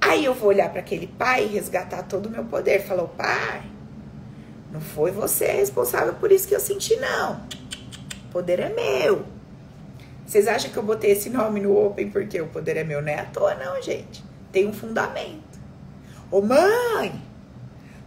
Aí 0.00 0.24
eu 0.24 0.34
vou 0.34 0.48
olhar 0.48 0.70
para 0.70 0.80
aquele 0.80 1.06
pai 1.06 1.44
e 1.44 1.48
resgatar 1.48 2.02
todo 2.04 2.26
o 2.26 2.30
meu 2.30 2.44
poder. 2.44 2.82
Falou, 2.82 3.08
pai, 3.08 3.62
não 4.72 4.80
foi 4.80 5.10
você 5.10 5.46
responsável 5.46 6.14
por 6.14 6.30
isso 6.30 6.46
que 6.46 6.54
eu 6.54 6.60
senti, 6.60 6.96
não. 6.96 7.40
O 8.28 8.32
poder 8.32 8.60
é 8.60 8.68
meu. 8.68 9.24
Vocês 10.26 10.46
acham 10.46 10.70
que 10.70 10.76
eu 10.76 10.82
botei 10.82 11.10
esse 11.10 11.28
nome 11.28 11.60
no 11.60 11.76
Open 11.76 12.10
porque 12.10 12.40
o 12.40 12.46
poder 12.46 12.76
é 12.76 12.84
meu? 12.84 13.02
Não 13.02 13.08
é 13.08 13.18
à 13.18 13.24
toa, 13.24 13.54
não, 13.56 13.82
gente. 13.82 14.24
Tem 14.52 14.66
um 14.66 14.72
fundamento. 14.72 15.58
Ô, 16.30 16.40
mãe, 16.40 17.20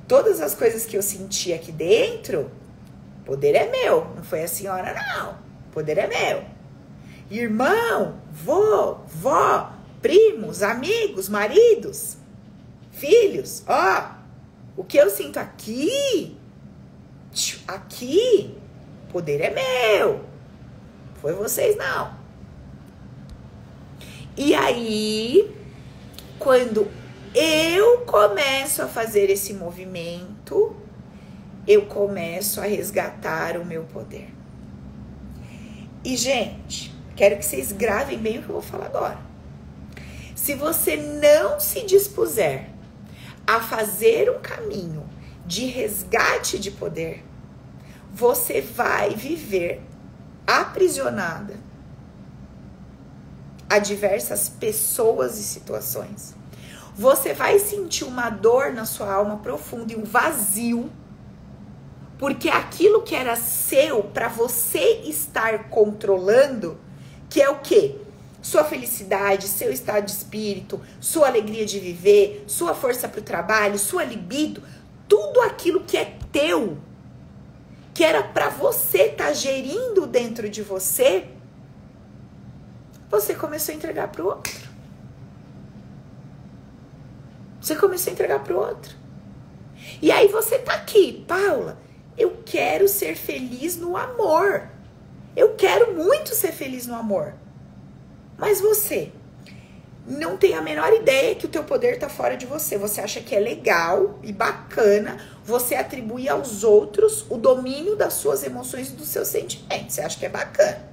todas 0.07 0.39
as 0.39 0.55
coisas 0.55 0.86
que 0.86 0.95
eu 0.95 1.01
senti 1.01 1.51
aqui 1.51 1.72
dentro, 1.72 2.49
poder 3.26 3.55
é 3.55 3.70
meu. 3.70 4.07
Não 4.16 4.24
foi 4.24 4.43
a 4.43 4.47
senhora, 4.47 4.93
não. 4.93 5.38
Poder 5.72 5.97
é 5.97 6.07
meu. 6.07 6.45
Irmão, 7.30 8.22
vô, 8.32 8.99
vó, 9.07 9.74
primos, 10.01 10.61
amigos, 10.61 11.28
maridos, 11.28 12.18
filhos, 12.91 13.64
ó, 13.68 14.11
o 14.78 14.84
que 14.84 14.97
eu 14.97 15.09
sinto 15.09 15.38
aqui, 15.38 16.38
aqui, 17.67 18.55
poder 19.11 19.41
é 19.41 19.49
meu, 19.49 20.23
foi 21.21 21.34
vocês 21.34 21.75
não. 21.75 22.13
E 24.36 24.55
aí, 24.55 25.55
quando 26.39 26.88
eu 27.36 27.99
começo 27.99 28.81
a 28.81 28.88
fazer 28.88 29.29
esse 29.29 29.53
movimento, 29.53 30.75
eu 31.67 31.86
começo 31.86 32.59
a 32.59 32.65
resgatar 32.65 33.57
o 33.57 33.65
meu 33.65 33.84
poder. 33.84 34.29
E, 36.03 36.17
gente, 36.17 36.93
quero 37.15 37.38
que 37.38 37.45
vocês 37.45 37.71
gravem 37.71 38.17
bem 38.17 38.39
o 38.39 38.43
que 38.43 38.49
eu 38.49 38.53
vou 38.53 38.61
falar 38.61 38.88
agora. 38.88 39.19
Se 40.36 40.53
você 40.53 40.97
não 40.97 41.59
se 41.59 41.86
dispuser 41.86 42.69
a 43.47 43.61
fazer 43.61 44.29
um 44.29 44.39
caminho 44.39 45.12
de 45.46 45.66
resgate 45.66 46.58
de 46.58 46.72
poder, 46.72 47.24
você 48.12 48.62
vai 48.62 49.16
viver 49.16 49.82
aprisionada 50.46 51.56
a 53.70 53.80
diversas 53.80 54.50
pessoas 54.50 55.39
e 55.39 55.44
situações. 55.44 56.36
Você 56.96 57.34
vai 57.34 57.58
sentir 57.58 58.04
uma 58.04 58.30
dor 58.30 58.72
na 58.72 58.86
sua 58.86 59.12
alma 59.12 59.38
profunda 59.38 59.94
e 59.94 59.96
um 59.96 60.04
vazio, 60.04 60.91
porque 62.20 62.50
aquilo 62.50 63.02
que 63.02 63.16
era 63.16 63.36
seu 63.36 64.04
para 64.04 64.28
você 64.28 65.02
estar 65.06 65.70
controlando, 65.70 66.78
que 67.30 67.41
é 67.41 67.50
o 67.50 67.60
quê? 67.60 67.98
sua 68.44 68.66
felicidade, 68.66 69.48
seu 69.48 69.72
estado 69.72 70.06
de 70.06 70.12
espírito, 70.12 70.80
sua 71.00 71.28
alegria 71.28 71.66
de 71.66 71.80
viver, 71.80 72.44
sua 72.46 72.76
força 72.76 73.08
para 73.08 73.22
o 73.22 73.24
trabalho, 73.24 73.80
sua 73.80 74.04
libido, 74.04 74.62
tudo 75.14 75.41
aquilo 75.41 75.82
que 75.82 75.95
é 75.95 76.18
teu, 76.32 76.76
que 77.93 78.03
era 78.03 78.24
para 78.24 78.49
você 78.49 79.03
estar 79.03 79.26
tá 79.26 79.34
gerindo 79.34 80.07
dentro 80.07 80.49
de 80.49 80.64
você, 80.64 81.28
você 83.11 83.36
começou 83.36 83.74
a 83.74 83.76
entregar 83.76 84.07
para 84.07 84.24
o 84.24 84.26
outro. 84.26 84.59
Você 87.61 87.76
começou 87.76 88.09
a 88.09 88.14
entregar 88.14 88.43
para 88.43 88.55
o 88.55 88.57
outro. 88.57 88.95
E 90.01 90.11
aí 90.11 90.28
você 90.30 90.57
tá 90.57 90.74
aqui, 90.74 91.24
Paula, 91.28 91.78
eu 92.18 92.41
quero 92.43 92.88
ser 92.88 93.16
feliz 93.16 93.78
no 93.78 93.95
amor. 93.95 94.68
Eu 95.36 95.53
quero 95.53 95.93
muito 95.93 96.34
ser 96.34 96.53
feliz 96.53 96.88
no 96.88 96.95
amor. 96.95 97.36
Mas 98.36 98.59
você 98.59 99.11
não 100.06 100.36
tem 100.36 100.54
a 100.54 100.62
menor 100.62 100.91
ideia 100.93 101.34
que 101.34 101.45
o 101.45 101.49
teu 101.49 101.64
poder 101.64 101.93
está 101.93 102.10
fora 102.10 102.36
de 102.36 102.45
você. 102.45 102.78
Você 102.78 102.99
acha 102.99 103.22
que 103.22 103.34
é 103.34 103.39
legal 103.39 104.20
e 104.22 104.34
bacana 104.34 105.18
você 105.45 105.76
atribuir 105.76 106.30
aos 106.30 106.64
outros 106.64 107.26
o 107.30 107.38
domínio 107.38 107.95
das 107.95 108.14
suas 108.14 108.43
emoções 108.43 108.89
e 108.89 108.91
dos 108.91 109.08
seus 109.08 109.30
sentimentos. 109.30 109.95
Você 109.95 110.01
acha 110.01 110.20
que 110.20 110.26
é 110.26 110.30
bacana. 110.30 110.89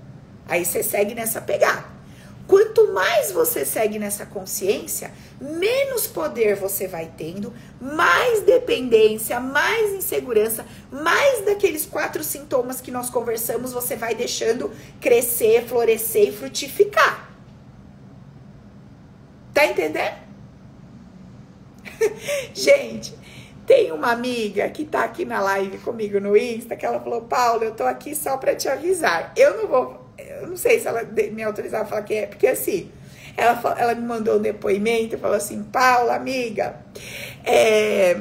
Aí 0.48 0.64
você 0.64 0.82
segue 0.82 1.14
nessa 1.14 1.40
pegada. 1.40 1.84
Quanto 2.46 2.92
mais 2.92 3.30
você 3.30 3.64
segue 3.64 3.96
nessa 3.96 4.26
consciência, 4.26 5.12
menos 5.40 6.08
poder 6.08 6.56
você 6.56 6.88
vai 6.88 7.08
tendo, 7.16 7.52
mais 7.80 8.42
dependência, 8.42 9.38
mais 9.38 9.92
insegurança, 9.92 10.66
mais 10.90 11.44
daqueles 11.44 11.86
quatro 11.86 12.24
sintomas 12.24 12.80
que 12.80 12.90
nós 12.90 13.08
conversamos, 13.08 13.72
você 13.72 13.94
vai 13.94 14.16
deixando 14.16 14.72
crescer, 15.00 15.64
florescer 15.64 16.30
e 16.30 16.32
frutificar. 16.32 17.29
Tá 19.60 19.66
entendendo? 19.66 20.14
Gente, 22.54 23.14
tem 23.66 23.92
uma 23.92 24.10
amiga 24.10 24.66
que 24.70 24.86
tá 24.86 25.04
aqui 25.04 25.26
na 25.26 25.38
live 25.42 25.76
comigo 25.80 26.18
no 26.18 26.34
Insta 26.34 26.74
que 26.76 26.86
ela 26.86 26.98
falou: 26.98 27.20
Paulo, 27.22 27.62
eu 27.62 27.72
tô 27.72 27.84
aqui 27.84 28.14
só 28.14 28.38
pra 28.38 28.54
te 28.54 28.70
avisar. 28.70 29.34
Eu 29.36 29.58
não 29.58 29.68
vou, 29.68 30.06
eu 30.16 30.46
não 30.46 30.56
sei 30.56 30.80
se 30.80 30.88
ela 30.88 31.02
me 31.02 31.42
autorizar 31.42 31.82
a 31.82 31.84
falar 31.84 32.02
que 32.04 32.14
é, 32.14 32.26
porque 32.26 32.46
assim, 32.46 32.90
ela, 33.36 33.76
ela 33.76 33.94
me 33.94 34.00
mandou 34.00 34.38
um 34.38 34.42
depoimento 34.42 35.16
e 35.16 35.18
falou 35.18 35.36
assim: 35.36 35.62
Paula, 35.64 36.14
amiga, 36.14 36.76
é 37.44 38.16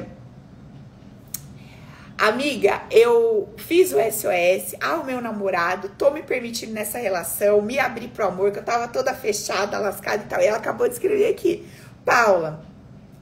Amiga, 2.20 2.82
eu 2.90 3.48
fiz 3.56 3.94
o 3.94 3.96
SOS 3.96 4.74
ao 4.78 5.02
meu 5.04 5.22
namorado, 5.22 5.88
tô 5.96 6.10
me 6.10 6.22
permitindo 6.22 6.70
nessa 6.70 6.98
relação, 6.98 7.62
me 7.62 7.78
abri 7.78 8.08
pro 8.08 8.26
amor, 8.26 8.52
que 8.52 8.58
eu 8.58 8.62
tava 8.62 8.86
toda 8.88 9.14
fechada, 9.14 9.78
lascada 9.78 10.24
e 10.24 10.26
tal. 10.26 10.38
E 10.38 10.44
ela 10.44 10.58
acabou 10.58 10.86
de 10.86 10.92
escrever 10.92 11.30
aqui. 11.30 11.66
Paula, 12.04 12.62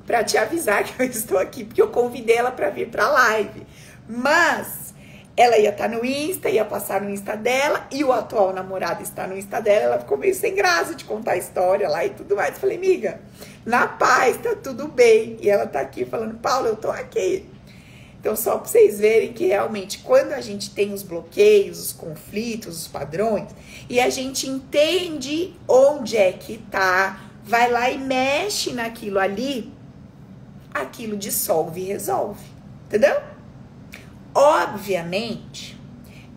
para 0.05 0.24
te 0.24 0.36
avisar 0.36 0.82
que 0.82 1.01
eu 1.01 1.07
estou 1.07 1.38
aqui, 1.38 1.62
porque 1.62 1.80
eu 1.80 1.90
convidei 1.90 2.38
ela 2.38 2.51
para 2.51 2.70
vir 2.70 2.88
pra 2.88 3.09
live. 3.09 3.64
Mas 4.09 4.92
ela 5.36 5.57
ia 5.57 5.70
estar 5.70 5.88
tá 5.88 5.96
no 5.96 6.05
Insta, 6.05 6.51
ia 6.51 6.64
passar 6.64 7.01
no 7.01 7.09
Insta 7.09 7.36
dela, 7.36 7.86
e 7.92 8.03
o 8.03 8.12
atual 8.12 8.53
namorado 8.53 9.01
está 9.01 9.28
no 9.28 9.38
Insta 9.38 9.61
dela. 9.61 9.84
Ela 9.84 9.99
ficou 10.01 10.18
meio 10.18 10.34
sem 10.34 10.57
graça 10.57 10.96
de 10.96 11.05
contar 11.05 11.34
a 11.34 11.36
história 11.36 11.88
lá 11.88 12.05
e 12.05 12.11
tudo 12.11 12.34
mais. 12.34 12.55
Eu 12.55 12.61
falei, 12.61 12.76
amiga, 12.76 13.20
na 13.64 13.86
paz, 13.86 14.38
tá 14.38 14.57
tudo 14.57 14.88
bem. 14.88 15.36
E 15.40 15.49
ela 15.49 15.68
tá 15.68 15.78
aqui 15.78 16.05
falando, 16.05 16.36
Paula, 16.40 16.66
eu 16.66 16.74
tô 16.74 16.90
aqui 16.90 17.49
então, 18.21 18.35
só 18.35 18.59
para 18.59 18.69
vocês 18.69 18.99
verem 18.99 19.33
que 19.33 19.47
realmente, 19.47 19.99
quando 19.99 20.33
a 20.33 20.41
gente 20.41 20.71
tem 20.71 20.93
os 20.93 21.03
bloqueios, 21.03 21.79
os 21.79 21.93
conflitos, 21.93 22.83
os 22.83 22.89
padrões, 22.89 23.49
e 23.89 24.01
a 24.01 24.11
gente 24.11 24.49
entende 24.49 25.55
onde 25.69 26.16
é 26.16 26.33
que 26.33 26.59
tá, 26.59 27.21
vai 27.45 27.71
lá 27.71 27.91
e 27.91 27.99
mexe 27.99 28.73
naquilo 28.73 29.21
ali, 29.21 29.73
aquilo 30.75 31.16
dissolve 31.16 31.81
e 31.81 31.85
resolve. 31.85 32.45
Entendeu? 32.87 33.21
Obviamente, 34.35 35.79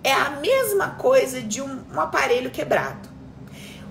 é 0.03 0.13
a 0.13 0.31
mesma 0.31 0.91
coisa 0.91 1.41
de 1.41 1.61
um, 1.61 1.83
um 1.91 1.99
aparelho 1.99 2.51
quebrado. 2.51 3.09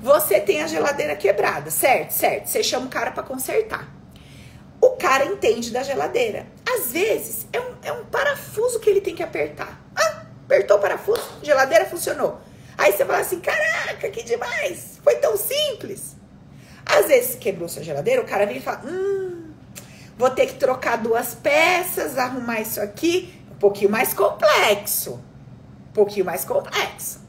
Você 0.00 0.40
tem 0.40 0.62
a 0.62 0.66
geladeira 0.66 1.16
quebrada, 1.16 1.70
certo? 1.70 2.12
Certo. 2.12 2.46
Você 2.46 2.62
chama 2.62 2.86
o 2.86 2.88
cara 2.88 3.10
para 3.10 3.22
consertar 3.22 3.99
o 4.80 4.90
cara 4.90 5.26
entende 5.26 5.70
da 5.70 5.82
geladeira. 5.82 6.46
Às 6.66 6.92
vezes, 6.92 7.46
é 7.52 7.60
um, 7.60 7.74
é 7.82 7.92
um 7.92 8.04
parafuso 8.06 8.80
que 8.80 8.88
ele 8.88 9.00
tem 9.00 9.14
que 9.14 9.22
apertar. 9.22 9.80
Ah, 9.94 10.22
apertou 10.44 10.78
o 10.78 10.80
parafuso, 10.80 11.22
geladeira 11.42 11.84
funcionou. 11.84 12.40
Aí 12.78 12.92
você 12.92 13.04
fala 13.04 13.18
assim: 13.18 13.40
caraca, 13.40 14.08
que 14.08 14.22
demais! 14.22 14.98
Foi 15.04 15.16
tão 15.16 15.36
simples. 15.36 16.16
Às 16.86 17.06
vezes, 17.06 17.36
quebrou 17.36 17.68
sua 17.68 17.82
geladeira, 17.82 18.22
o 18.22 18.26
cara 18.26 18.46
vem 18.46 18.56
e 18.56 18.60
fala: 18.60 18.82
hum, 18.86 19.52
vou 20.16 20.30
ter 20.30 20.46
que 20.46 20.54
trocar 20.54 20.96
duas 20.96 21.34
peças, 21.34 22.16
arrumar 22.16 22.60
isso 22.60 22.80
aqui. 22.80 23.34
Um 23.50 23.56
pouquinho 23.56 23.90
mais 23.90 24.14
complexo. 24.14 25.22
Um 25.90 25.92
pouquinho 25.92 26.24
mais 26.24 26.44
complexo. 26.44 27.20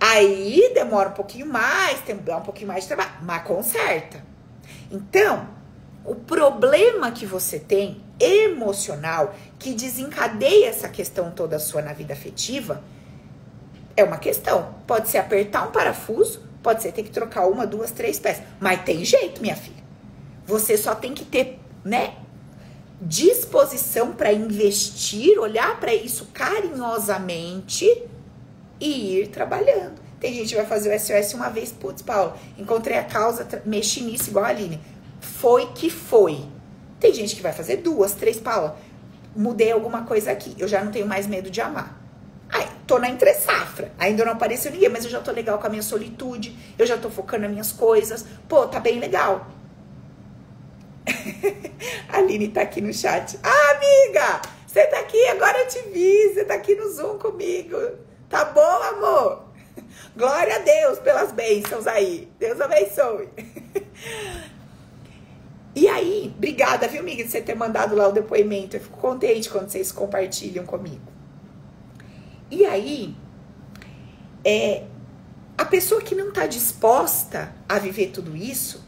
Aí 0.00 0.72
demora 0.74 1.10
um 1.10 1.12
pouquinho 1.12 1.46
mais, 1.46 2.00
tem 2.00 2.16
um 2.16 2.40
pouquinho 2.40 2.66
mais 2.66 2.82
de 2.82 2.88
trabalho, 2.88 3.12
mas 3.22 3.44
conserta. 3.44 4.20
Então, 4.90 5.46
o 6.04 6.14
problema 6.14 7.12
que 7.12 7.24
você 7.24 7.58
tem 7.58 8.02
emocional 8.18 9.34
que 9.58 9.72
desencadeia 9.74 10.68
essa 10.68 10.88
questão 10.88 11.30
toda 11.30 11.58
sua 11.58 11.82
na 11.82 11.92
vida 11.92 12.12
afetiva 12.12 12.82
é 13.96 14.02
uma 14.02 14.18
questão. 14.18 14.74
Pode 14.86 15.08
ser 15.08 15.18
apertar 15.18 15.68
um 15.68 15.70
parafuso, 15.70 16.42
pode 16.62 16.82
ser 16.82 16.92
ter 16.92 17.04
que 17.04 17.10
trocar 17.10 17.46
uma, 17.46 17.66
duas, 17.66 17.90
três 17.90 18.18
peças, 18.18 18.44
mas 18.60 18.82
tem 18.82 19.04
jeito, 19.04 19.40
minha 19.40 19.56
filha. 19.56 19.82
Você 20.46 20.76
só 20.76 20.94
tem 20.94 21.14
que 21.14 21.24
ter, 21.24 21.60
né, 21.84 22.14
disposição 23.00 24.12
para 24.12 24.32
investir, 24.32 25.38
olhar 25.38 25.78
para 25.78 25.94
isso 25.94 26.28
carinhosamente 26.32 27.86
e 28.80 29.18
ir 29.18 29.28
trabalhando. 29.28 30.00
Tem 30.18 30.32
gente 30.32 30.50
que 30.50 30.56
vai 30.56 30.66
fazer 30.66 30.94
o 30.94 30.98
SOS 30.98 31.34
uma 31.34 31.48
vez, 31.48 31.72
putz, 31.72 32.00
Paulo, 32.00 32.34
encontrei 32.56 32.96
a 32.96 33.02
causa, 33.02 33.46
mexi 33.64 34.02
nisso 34.02 34.30
igual 34.30 34.44
a 34.44 34.48
Aline 34.48 34.80
foi 35.22 35.66
que 35.74 35.88
foi. 35.88 36.44
Tem 37.00 37.14
gente 37.14 37.34
que 37.34 37.42
vai 37.42 37.52
fazer 37.52 37.78
duas, 37.78 38.12
três, 38.12 38.38
Paula. 38.38 38.76
Mudei 39.34 39.72
alguma 39.72 40.04
coisa 40.04 40.30
aqui. 40.30 40.54
Eu 40.58 40.68
já 40.68 40.84
não 40.84 40.92
tenho 40.92 41.06
mais 41.06 41.26
medo 41.26 41.50
de 41.50 41.60
amar. 41.60 41.98
Ai, 42.50 42.68
tô 42.86 42.98
na 42.98 43.08
entre 43.08 43.32
safra. 43.34 43.90
Ainda 43.98 44.24
não 44.24 44.32
apareceu 44.32 44.70
ninguém, 44.70 44.90
mas 44.90 45.04
eu 45.04 45.10
já 45.10 45.20
tô 45.20 45.32
legal 45.32 45.58
com 45.58 45.66
a 45.66 45.70
minha 45.70 45.82
solitude. 45.82 46.56
Eu 46.78 46.86
já 46.86 46.98
tô 46.98 47.08
focando 47.08 47.42
nas 47.42 47.50
minhas 47.50 47.72
coisas. 47.72 48.26
Pô, 48.48 48.66
tá 48.66 48.78
bem 48.78 49.00
legal. 49.00 49.46
a 52.08 52.18
Aline 52.18 52.48
tá 52.48 52.60
aqui 52.62 52.80
no 52.80 52.92
chat. 52.92 53.38
Ah, 53.42 53.76
amiga! 53.76 54.42
Você 54.66 54.86
tá 54.86 55.00
aqui, 55.00 55.22
agora 55.28 55.58
eu 55.58 55.68
te 55.68 55.80
vi. 55.90 56.34
Você 56.34 56.44
tá 56.44 56.54
aqui 56.54 56.74
no 56.74 56.90
Zoom 56.90 57.18
comigo. 57.18 57.76
Tá 58.28 58.44
bom, 58.44 58.60
amor? 58.60 59.44
Glória 60.16 60.56
a 60.56 60.58
Deus 60.58 60.98
pelas 60.98 61.32
bênçãos 61.32 61.86
aí. 61.86 62.28
Deus 62.38 62.60
abençoe. 62.60 63.28
E 65.74 65.88
aí, 65.88 66.32
obrigada, 66.36 66.86
viu, 66.86 67.00
amiga, 67.00 67.24
de 67.24 67.30
você 67.30 67.40
ter 67.40 67.54
mandado 67.54 67.94
lá 67.96 68.08
o 68.08 68.12
depoimento. 68.12 68.76
Eu 68.76 68.80
fico 68.80 68.98
contente 68.98 69.48
quando 69.48 69.70
vocês 69.70 69.90
compartilham 69.90 70.66
comigo. 70.66 71.00
E 72.50 72.66
aí, 72.66 73.16
é, 74.44 74.84
a 75.56 75.64
pessoa 75.64 76.02
que 76.02 76.14
não 76.14 76.28
está 76.28 76.46
disposta 76.46 77.54
a 77.66 77.78
viver 77.78 78.08
tudo 78.08 78.36
isso, 78.36 78.84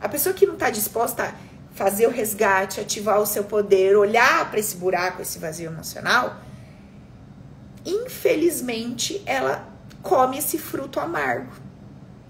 a 0.00 0.08
pessoa 0.08 0.32
que 0.32 0.46
não 0.46 0.54
está 0.54 0.70
disposta 0.70 1.24
a 1.24 1.34
fazer 1.74 2.06
o 2.06 2.10
resgate, 2.10 2.80
ativar 2.80 3.20
o 3.20 3.26
seu 3.26 3.42
poder, 3.42 3.96
olhar 3.96 4.48
para 4.48 4.60
esse 4.60 4.76
buraco, 4.76 5.22
esse 5.22 5.40
vazio 5.40 5.70
emocional, 5.70 6.36
infelizmente 7.84 9.22
ela 9.26 9.68
come 10.02 10.38
esse 10.38 10.58
fruto 10.58 11.00
amargo, 11.00 11.52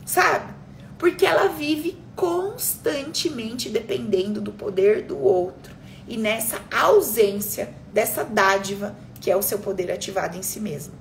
sabe? 0.07 0.55
Porque 0.97 1.27
ela 1.27 1.49
vive 1.49 1.99
constantemente 2.19 3.69
dependendo 3.69 4.41
do 4.41 4.51
poder 4.51 5.03
do 5.03 5.17
outro 5.17 5.73
e 6.09 6.17
nessa 6.17 6.61
ausência 6.69 7.73
dessa 7.93 8.25
dádiva 8.25 8.97
que 9.21 9.31
é 9.31 9.37
o 9.37 9.43
seu 9.43 9.61
poder 9.61 9.89
ativado 9.93 10.37
em 10.37 10.43
si 10.43 10.59
mesmo. 10.59 10.95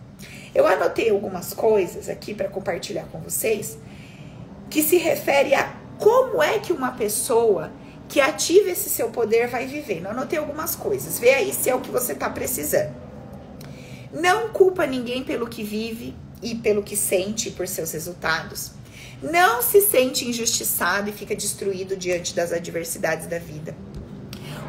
Eu 0.54 0.68
anotei 0.68 1.10
algumas 1.10 1.56
coisas 1.56 2.08
aqui 2.08 2.36
para 2.36 2.48
compartilhar 2.48 3.06
com 3.06 3.20
vocês 3.20 3.80
que 4.70 4.84
se 4.84 4.98
refere 4.98 5.56
a 5.56 5.76
como 5.98 6.44
é 6.44 6.60
que 6.60 6.72
uma 6.72 6.92
pessoa 6.92 7.72
que 8.08 8.22
ativa 8.22 8.70
esse 8.70 8.88
seu 8.88 9.10
poder 9.10 9.48
vai 9.48 9.66
vivendo. 9.66 10.06
Eu 10.06 10.12
anotei 10.12 10.38
algumas 10.38 10.76
coisas. 10.76 11.18
Vê 11.18 11.32
aí 11.32 11.52
se 11.52 11.68
é 11.68 11.74
o 11.74 11.82
que 11.82 11.90
você 11.90 12.14
está 12.14 12.30
precisando. 12.30 12.94
Não 14.14 14.50
culpa 14.50 14.86
ninguém 14.86 15.24
pelo 15.24 15.48
que 15.48 15.64
vive 15.64 16.16
e 16.44 16.54
pelo 16.54 16.84
que 16.84 16.96
sente 16.96 17.50
por 17.50 17.68
seus 17.68 17.92
resultados. 17.92 18.77
Não 19.22 19.64
se 19.64 19.82
sente 19.82 20.30
injustiçado 20.30 21.10
e 21.10 21.14
fica 21.14 21.36
destruído 21.36 21.98
diante 21.98 22.36
das 22.36 22.54
adversidades 22.54 23.26
da 23.26 23.40
vida. 23.40 23.76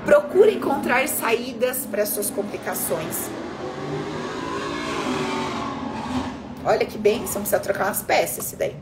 Procure 0.06 0.54
encontrar 0.54 1.06
saídas 1.06 1.84
para 1.84 2.06
suas 2.06 2.30
complicações. 2.30 3.28
Olha 6.64 6.86
que 6.86 6.96
bênção, 6.96 7.42
precisa 7.42 7.60
trocar 7.60 7.86
umas 7.86 8.02
peças 8.02 8.46
esse 8.46 8.56
daí. 8.56 8.74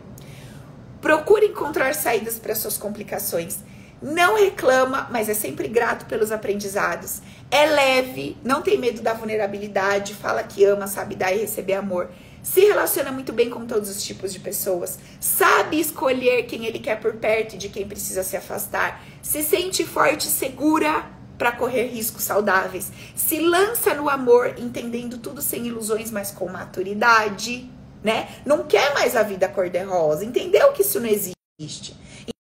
Procure 1.01 1.47
encontrar 1.47 1.95
saídas 1.97 2.39
para 2.39 2.55
suas 2.55 2.79
complicações. 2.79 3.59
Não 4.01 4.37
reclama, 4.37 5.09
mas 5.11 5.29
é 5.29 5.35
sempre 5.35 5.67
grato 5.67 6.07
pelos 6.07 6.31
aprendizados. 6.31 7.23
É 7.51 7.67
leve, 7.67 8.37
não 8.45 8.63
tem 8.63 8.79
medo 8.79 9.03
da 9.03 9.15
vulnerabilidade, 9.15 10.15
fala 10.15 10.45
que 10.45 10.65
ama, 10.65 10.87
sabe 10.87 11.17
dar 11.17 11.33
e 11.33 11.39
receber 11.39 11.75
amor 11.75 12.09
se 12.47 12.61
relaciona 12.61 13.11
muito 13.11 13.33
bem 13.33 13.51
com 13.51 13.67
todos 13.67 13.91
os 13.91 14.01
tipos 14.01 14.33
de 14.33 14.39
pessoas, 14.39 15.01
sabe 15.19 15.81
escolher 15.81 16.45
quem 16.45 16.65
ele 16.65 16.79
quer 16.79 17.01
por 17.01 17.15
perto 17.15 17.57
e 17.57 17.59
de 17.59 17.69
quem 17.69 17.89
precisa 17.89 18.23
se 18.23 18.37
afastar, 18.37 19.05
se 19.21 19.43
sente 19.43 19.85
forte 19.85 20.29
e 20.29 20.31
segura 20.31 21.05
para 21.37 21.51
correr 21.51 21.89
riscos 21.89 22.23
saudáveis, 22.23 22.93
se 23.17 23.41
lança 23.41 23.95
no 23.95 24.09
amor, 24.09 24.55
entendendo 24.59 25.19
tudo 25.19 25.43
sem 25.43 25.67
ilusões, 25.67 26.13
mas 26.13 26.31
com 26.31 26.49
maturidade, 26.49 27.69
né? 28.01 28.29
Não 28.47 28.63
quer 28.63 28.95
mais 28.95 29.17
a 29.17 29.25
vida 29.25 29.49
cor-de-rosa, 29.49 30.25
entendeu 30.25 30.73
que 30.73 30.83
isso 30.83 31.01
não 31.01 31.09
existe. 31.09 31.97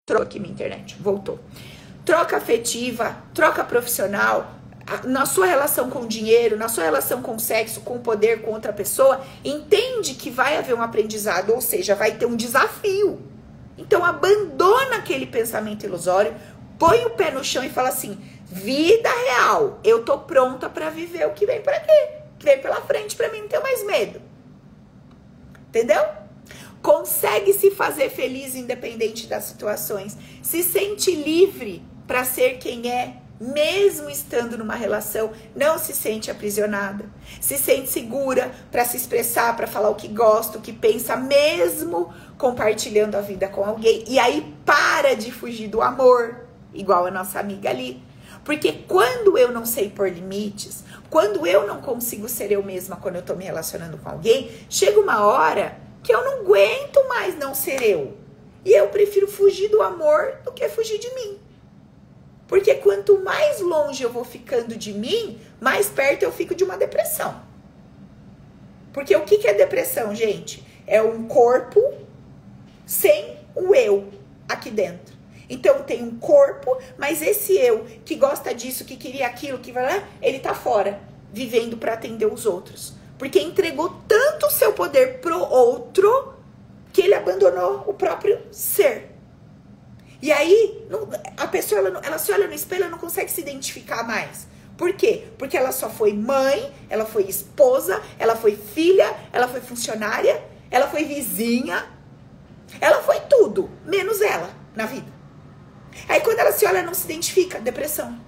Entrou 0.09 0.23
aqui 0.23 0.41
minha 0.41 0.55
internet, 0.55 0.97
voltou. 0.99 1.39
Troca 2.07 2.39
afetiva, 2.39 3.23
troca 3.35 3.63
profissional, 3.63 4.60
na 5.05 5.25
sua 5.25 5.47
relação 5.47 5.89
com 5.89 6.01
o 6.01 6.09
dinheiro, 6.09 6.57
na 6.57 6.69
sua 6.69 6.85
relação 6.85 7.23
com 7.23 7.37
o 7.37 7.41
sexo, 7.41 7.81
com 7.81 7.97
o 7.97 8.01
poder, 8.01 8.43
com 8.43 8.53
outra 8.53 8.73
pessoa, 8.73 9.21
entende 9.45 10.15
que 10.15 10.31
vai 10.31 10.57
haver 10.57 10.75
um 10.75 10.83
aprendizado, 10.83 11.51
ou 11.51 11.61
seja, 11.61 11.95
vai 11.95 12.17
ter 12.17 12.27
um 12.27 12.37
desafio. 12.37 13.21
Então 13.79 14.05
abandona 14.05 14.97
aquele 14.97 15.27
pensamento 15.27 15.87
ilusório, 15.87 16.35
põe 16.79 17.05
o 17.05 17.11
pé 17.11 17.31
no 17.31 17.45
chão 17.45 17.63
e 17.63 17.71
fala 17.71 17.89
assim: 17.89 18.19
vida 18.47 19.09
real, 19.09 19.79
eu 19.85 20.05
tô 20.05 20.19
pronta 20.19 20.69
para 20.69 20.91
viver 20.91 21.27
o 21.27 21.33
que 21.33 21.47
vem 21.47 21.63
por 21.63 21.73
aqui, 21.73 22.09
que 22.39 22.45
vem 22.45 22.61
pela 22.61 22.81
frente 22.83 23.17
para 23.17 23.31
mim 23.31 23.43
não 23.43 23.49
ter 23.49 23.61
mais 23.61 23.87
medo. 23.87 24.21
Entendeu? 25.69 26.03
Consegue 26.83 27.53
se 27.53 27.71
fazer 27.71 28.11
feliz 28.11 28.55
independente 28.57 29.27
das 29.27 29.45
situações, 29.45 30.17
se 30.43 30.63
sente 30.63 31.15
livre 31.15 31.83
para 32.09 32.25
ser 32.25 32.59
quem 32.59 32.91
é, 32.91 33.20
mesmo 33.41 34.11
estando 34.11 34.59
numa 34.59 34.75
relação, 34.75 35.33
não 35.57 35.79
se 35.79 35.95
sente 35.95 36.31
aprisionada. 36.31 37.07
Se 37.41 37.57
sente 37.57 37.89
segura 37.89 38.51
para 38.71 38.85
se 38.85 38.99
expressar, 38.99 39.57
para 39.57 39.67
falar 39.67 39.89
o 39.89 39.95
que 39.95 40.09
gosta, 40.09 40.59
o 40.59 40.61
que 40.61 40.75
pensa, 40.75 41.17
mesmo 41.17 42.13
compartilhando 42.37 43.15
a 43.15 43.23
vida 43.23 43.49
com 43.49 43.65
alguém. 43.65 44.05
E 44.07 44.19
aí 44.19 44.55
para 44.67 45.15
de 45.15 45.33
fugir 45.33 45.69
do 45.69 45.81
amor, 45.81 46.47
igual 46.75 47.07
a 47.07 47.11
nossa 47.11 47.41
amiga 47.41 47.71
ali. 47.71 48.03
Porque 48.45 48.73
quando 48.87 49.39
eu 49.39 49.51
não 49.51 49.65
sei 49.65 49.89
pôr 49.89 50.11
limites, 50.11 50.85
quando 51.09 51.47
eu 51.47 51.67
não 51.67 51.81
consigo 51.81 52.29
ser 52.29 52.53
eu 52.53 52.63
mesma 52.63 52.97
quando 52.97 53.17
eu 53.17 53.23
tô 53.23 53.35
me 53.35 53.45
relacionando 53.45 53.97
com 53.99 54.11
alguém, 54.11 54.51
chega 54.69 55.01
uma 55.01 55.25
hora 55.25 55.79
que 56.03 56.15
eu 56.15 56.25
não 56.25 56.41
aguento 56.41 57.09
mais 57.09 57.39
não 57.39 57.55
ser 57.55 57.83
eu. 57.83 58.17
E 58.65 58.73
eu 58.73 58.89
prefiro 58.89 59.27
fugir 59.27 59.69
do 59.69 59.81
amor 59.81 60.37
do 60.45 60.53
que 60.53 60.69
fugir 60.69 60.99
de 60.99 61.15
mim. 61.15 61.50
Porque 62.51 62.75
quanto 62.75 63.23
mais 63.23 63.61
longe 63.61 64.03
eu 64.03 64.13
vou 64.13 64.25
ficando 64.25 64.77
de 64.77 64.93
mim, 64.93 65.39
mais 65.61 65.87
perto 65.87 66.25
eu 66.25 66.33
fico 66.33 66.53
de 66.53 66.65
uma 66.65 66.77
depressão. 66.77 67.41
Porque 68.93 69.15
o 69.15 69.23
que, 69.23 69.39
que 69.39 69.47
é 69.47 69.55
depressão, 69.55 70.13
gente? 70.13 70.67
É 70.85 71.01
um 71.01 71.29
corpo 71.29 71.81
sem 72.85 73.39
o 73.55 73.73
eu 73.73 74.09
aqui 74.49 74.69
dentro. 74.69 75.15
Então 75.49 75.85
tem 75.85 76.03
um 76.03 76.19
corpo, 76.19 76.77
mas 76.99 77.23
esse 77.23 77.57
eu 77.57 77.87
que 78.05 78.17
gosta 78.17 78.53
disso, 78.53 78.85
que 78.85 78.97
queria 78.97 79.29
aquilo, 79.29 79.61
que 79.61 79.71
vai 79.71 79.85
lá, 79.85 80.09
ele 80.21 80.41
tá 80.41 80.53
fora, 80.53 81.01
vivendo 81.33 81.77
para 81.77 81.93
atender 81.93 82.27
os 82.27 82.47
outros. 82.47 82.95
Porque 83.17 83.39
entregou 83.39 84.03
tanto 84.09 84.47
o 84.47 84.51
seu 84.51 84.73
poder 84.73 85.21
pro 85.21 85.39
outro 85.39 86.35
que 86.93 87.03
ele 87.03 87.15
abandonou 87.15 87.85
o 87.87 87.95
próprio 87.95 88.41
ser. 88.51 89.10
E 90.23 90.31
aí, 90.31 90.87
a 91.37 91.47
pessoa, 91.47 91.81
ela, 91.81 92.01
ela 92.03 92.19
se 92.19 92.31
olha 92.33 92.47
no 92.47 92.55
espelho, 92.55 92.83
ela 92.83 92.91
não 92.91 92.99
consegue 92.99 93.31
se 93.31 93.41
identificar 93.41 94.03
mais. 94.03 94.47
Por 94.77 94.93
quê? 94.95 95.29
Porque 95.39 95.57
ela 95.57 95.73
só 95.73 95.91
foi 95.91 96.13
mãe, 96.13 96.73
ela 96.89 97.05
foi 97.05 97.25
esposa, 97.25 98.03
ela 98.19 98.37
foi 98.37 98.57
filha, 98.57 99.15
ela 99.33 99.47
foi 99.47 99.61
funcionária, 99.61 100.43
ela 100.71 100.89
foi 100.89 101.05
vizinha, 101.05 101.87
ela 102.81 103.03
foi 103.03 103.21
tudo, 103.29 103.71
menos 103.85 104.21
ela 104.21 104.51
na 104.75 104.87
vida. 104.87 105.11
Aí 106.09 106.21
quando 106.21 106.39
ela 106.39 106.53
se 106.53 106.65
olha, 106.65 106.83
não 106.83 106.95
se 106.95 107.05
identifica, 107.05 107.61
depressão. 107.61 108.19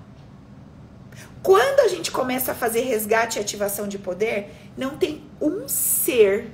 Quando 1.42 1.80
a 1.80 1.88
gente 1.88 2.10
começa 2.10 2.52
a 2.52 2.54
fazer 2.54 2.80
resgate 2.80 3.38
e 3.38 3.42
ativação 3.42 3.88
de 3.88 3.98
poder, 3.98 4.50
não 4.76 4.96
tem 4.96 5.24
um 5.40 5.66
ser 5.66 6.50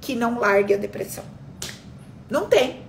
que 0.00 0.14
não 0.14 0.38
largue 0.38 0.74
a 0.74 0.76
depressão. 0.76 1.24
Não 2.28 2.48
tem 2.48 2.81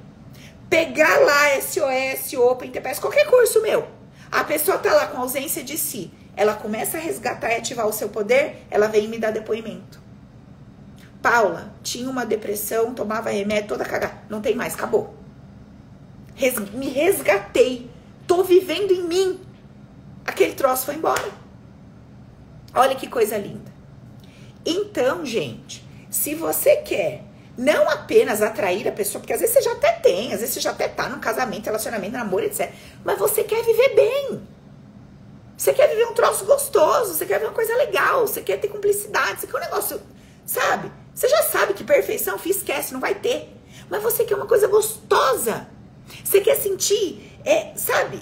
pegar 0.73 1.19
lá 1.19 1.61
SOS, 1.61 2.33
Open, 2.33 2.71
TPS, 2.71 2.99
qualquer 2.99 3.29
curso 3.29 3.61
meu. 3.61 3.87
A 4.31 4.43
pessoa 4.43 4.79
tá 4.79 4.91
lá 4.91 5.05
com 5.05 5.19
ausência 5.19 5.63
de 5.63 5.77
si. 5.77 6.11
Ela 6.35 6.55
começa 6.55 6.97
a 6.97 6.99
resgatar 6.99 7.51
e 7.51 7.57
ativar 7.57 7.85
o 7.85 7.93
seu 7.93 8.09
poder, 8.09 8.65
ela 8.71 8.87
vem 8.87 9.07
me 9.07 9.19
dar 9.19 9.29
depoimento. 9.29 10.01
Paula, 11.21 11.71
tinha 11.83 12.09
uma 12.09 12.25
depressão, 12.25 12.95
tomava 12.95 13.29
remédio 13.29 13.69
toda 13.69 13.85
cagada. 13.85 14.17
Não 14.27 14.41
tem 14.41 14.55
mais, 14.55 14.73
acabou. 14.73 15.13
Res, 16.33 16.57
me 16.71 16.89
resgatei. 16.89 17.87
Tô 18.25 18.43
vivendo 18.43 18.91
em 18.91 19.03
mim. 19.03 19.39
Aquele 20.25 20.53
troço 20.53 20.85
foi 20.87 20.95
embora. 20.95 21.29
Olha 22.73 22.95
que 22.95 23.05
coisa 23.05 23.37
linda. 23.37 23.71
Então, 24.65 25.23
gente, 25.23 25.85
se 26.09 26.33
você 26.33 26.77
quer 26.77 27.23
não 27.57 27.89
apenas 27.89 28.41
atrair 28.41 28.87
a 28.87 28.91
pessoa, 28.91 29.19
porque 29.19 29.33
às 29.33 29.39
vezes 29.39 29.55
você 29.55 29.61
já 29.61 29.71
até 29.73 29.91
tem, 29.93 30.33
às 30.33 30.39
vezes 30.39 30.55
você 30.55 30.61
já 30.61 30.71
até 30.71 30.87
tá 30.87 31.07
num 31.09 31.19
casamento, 31.19 31.65
relacionamento, 31.65 32.13
namoro, 32.13 32.45
etc. 32.45 32.71
Mas 33.03 33.19
você 33.19 33.43
quer 33.43 33.63
viver 33.63 33.95
bem. 33.95 34.47
Você 35.55 35.73
quer 35.73 35.87
viver 35.87 36.05
um 36.07 36.13
troço 36.13 36.45
gostoso, 36.45 37.13
você 37.13 37.25
quer 37.25 37.39
ver 37.39 37.45
uma 37.45 37.53
coisa 37.53 37.75
legal, 37.75 38.27
você 38.27 38.41
quer 38.41 38.57
ter 38.57 38.67
cumplicidade, 38.67 39.39
você 39.39 39.47
quer 39.47 39.57
um 39.57 39.61
negócio, 39.61 40.01
sabe? 40.45 40.91
Você 41.13 41.29
já 41.29 41.43
sabe 41.43 41.73
que 41.73 41.83
perfeição, 41.83 42.39
esquece, 42.43 42.91
não 42.91 42.99
vai 42.99 43.15
ter. 43.15 43.55
Mas 43.89 44.01
você 44.01 44.23
quer 44.23 44.35
uma 44.35 44.47
coisa 44.47 44.67
gostosa. 44.67 45.67
Você 46.23 46.41
quer 46.41 46.55
sentir, 46.55 47.39
é, 47.45 47.71
sabe? 47.75 48.19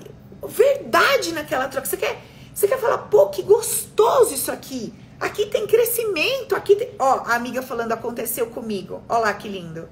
verdade 0.48 1.32
naquela 1.34 1.68
troca. 1.68 1.88
Você 1.88 1.98
quer, 1.98 2.22
você 2.54 2.68
quer 2.68 2.78
falar, 2.78 2.98
pô, 3.00 3.28
que 3.30 3.42
gostoso 3.42 4.34
isso 4.34 4.52
aqui. 4.52 4.94
Aqui 5.22 5.45
tem 5.45 5.67
crescimento, 5.67 6.55
aqui 6.55 6.76
tem... 6.76 6.89
Ó, 6.97 7.22
a 7.28 7.36
amiga 7.36 7.61
falando, 7.61 7.91
aconteceu 7.91 8.47
comigo. 8.47 9.03
Ó 9.07 9.19
lá 9.19 9.32
que 9.36 9.47
lindo. 9.47 9.88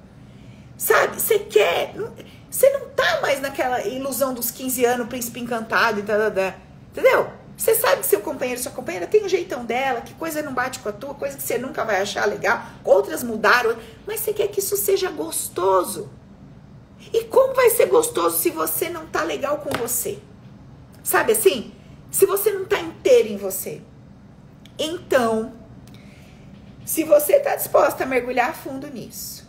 Sabe, 0.75 1.21
você 1.21 1.37
quer... 1.37 1.93
Você 2.49 2.67
não 2.71 2.89
tá 2.89 3.19
mais 3.21 3.39
naquela 3.39 3.85
ilusão 3.85 4.33
dos 4.33 4.49
15 4.49 4.83
anos, 4.85 5.07
príncipe 5.07 5.39
encantado 5.39 5.99
e 5.99 6.03
tal, 6.03 6.17
entendeu? 6.91 7.29
Você 7.55 7.75
sabe 7.75 8.01
que 8.01 8.07
seu 8.07 8.21
companheiro, 8.21 8.59
sua 8.59 8.71
companheira 8.71 9.05
tem 9.05 9.23
um 9.23 9.29
jeitão 9.29 9.63
dela, 9.63 10.01
que 10.01 10.15
coisa 10.15 10.41
não 10.41 10.51
bate 10.51 10.79
com 10.79 10.89
a 10.89 10.93
tua, 10.93 11.13
coisa 11.13 11.37
que 11.37 11.43
você 11.43 11.59
nunca 11.59 11.85
vai 11.85 12.01
achar 12.01 12.25
legal, 12.25 12.63
outras 12.83 13.21
mudaram, 13.21 13.75
mas 14.07 14.21
você 14.21 14.33
quer 14.33 14.47
que 14.47 14.61
isso 14.61 14.75
seja 14.77 15.11
gostoso. 15.11 16.09
E 17.13 17.25
como 17.25 17.53
vai 17.53 17.69
ser 17.69 17.85
gostoso 17.85 18.39
se 18.39 18.49
você 18.49 18.89
não 18.89 19.05
tá 19.05 19.23
legal 19.23 19.59
com 19.59 19.69
você? 19.77 20.17
Sabe 21.03 21.33
assim? 21.33 21.71
Se 22.09 22.25
você 22.25 22.51
não 22.51 22.65
tá 22.65 22.79
inteiro 22.79 23.29
em 23.29 23.37
você. 23.37 23.81
Então, 24.79 25.51
se 26.85 27.03
você 27.03 27.33
está 27.33 27.55
disposta 27.55 28.05
a 28.05 28.07
mergulhar 28.07 28.55
fundo 28.55 28.87
nisso, 28.87 29.45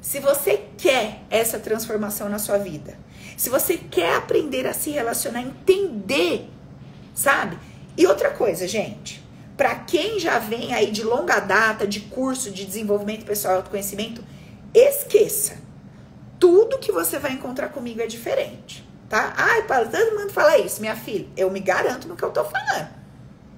se 0.00 0.18
você 0.18 0.64
quer 0.78 1.20
essa 1.28 1.58
transformação 1.58 2.30
na 2.30 2.38
sua 2.38 2.56
vida, 2.56 2.98
se 3.36 3.50
você 3.50 3.76
quer 3.76 4.16
aprender 4.16 4.66
a 4.66 4.72
se 4.72 4.90
relacionar, 4.90 5.42
entender, 5.42 6.48
sabe? 7.14 7.58
E 7.96 8.06
outra 8.06 8.30
coisa, 8.30 8.66
gente, 8.66 9.22
para 9.56 9.74
quem 9.74 10.18
já 10.18 10.38
vem 10.38 10.72
aí 10.72 10.90
de 10.90 11.02
longa 11.02 11.38
data 11.38 11.86
de 11.86 12.00
curso 12.00 12.50
de 12.50 12.64
desenvolvimento 12.64 13.26
pessoal 13.26 13.54
e 13.54 13.56
autoconhecimento, 13.58 14.24
esqueça. 14.72 15.58
Tudo 16.38 16.78
que 16.78 16.90
você 16.90 17.18
vai 17.18 17.32
encontrar 17.32 17.68
comigo 17.68 18.00
é 18.00 18.06
diferente, 18.06 18.88
tá? 19.10 19.34
Ai, 19.36 19.62
todo 19.66 20.18
mundo 20.18 20.32
fala 20.32 20.56
isso, 20.56 20.80
minha 20.80 20.96
filha. 20.96 21.28
Eu 21.36 21.50
me 21.50 21.60
garanto 21.60 22.08
no 22.08 22.16
que 22.16 22.22
eu 22.22 22.30
tô 22.30 22.42
falando. 22.42 22.88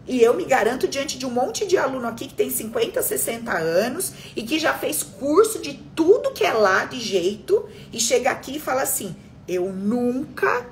E 0.06 0.20
eu 0.20 0.34
me 0.34 0.44
garanto 0.44 0.88
diante 0.88 1.16
de 1.16 1.24
um 1.24 1.30
monte 1.30 1.66
de 1.66 1.78
aluno 1.78 2.08
aqui 2.08 2.26
que 2.26 2.34
tem 2.34 2.50
50, 2.50 3.00
60 3.00 3.52
anos 3.52 4.12
e 4.34 4.42
que 4.42 4.58
já 4.58 4.74
fez 4.74 5.02
curso 5.02 5.60
de 5.60 5.74
tudo 5.94 6.32
que 6.32 6.44
é 6.44 6.52
lá 6.52 6.84
de 6.84 6.98
jeito 6.98 7.68
e 7.92 8.00
chega 8.00 8.30
aqui 8.30 8.56
e 8.56 8.60
fala 8.60 8.82
assim: 8.82 9.14
"Eu 9.46 9.72
nunca 9.72 10.66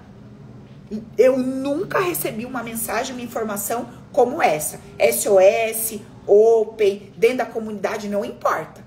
eu 1.17 1.39
nunca 1.39 2.01
recebi 2.01 2.45
uma 2.45 2.63
mensagem, 2.63 3.15
uma 3.15 3.23
informação 3.23 3.89
como 4.13 4.43
essa. 4.43 4.81
SOS, 4.99 6.01
Open, 6.27 7.13
dentro 7.17 7.39
da 7.39 7.47
comunidade 7.47 8.09
não 8.09 8.25
importa. 8.25 8.85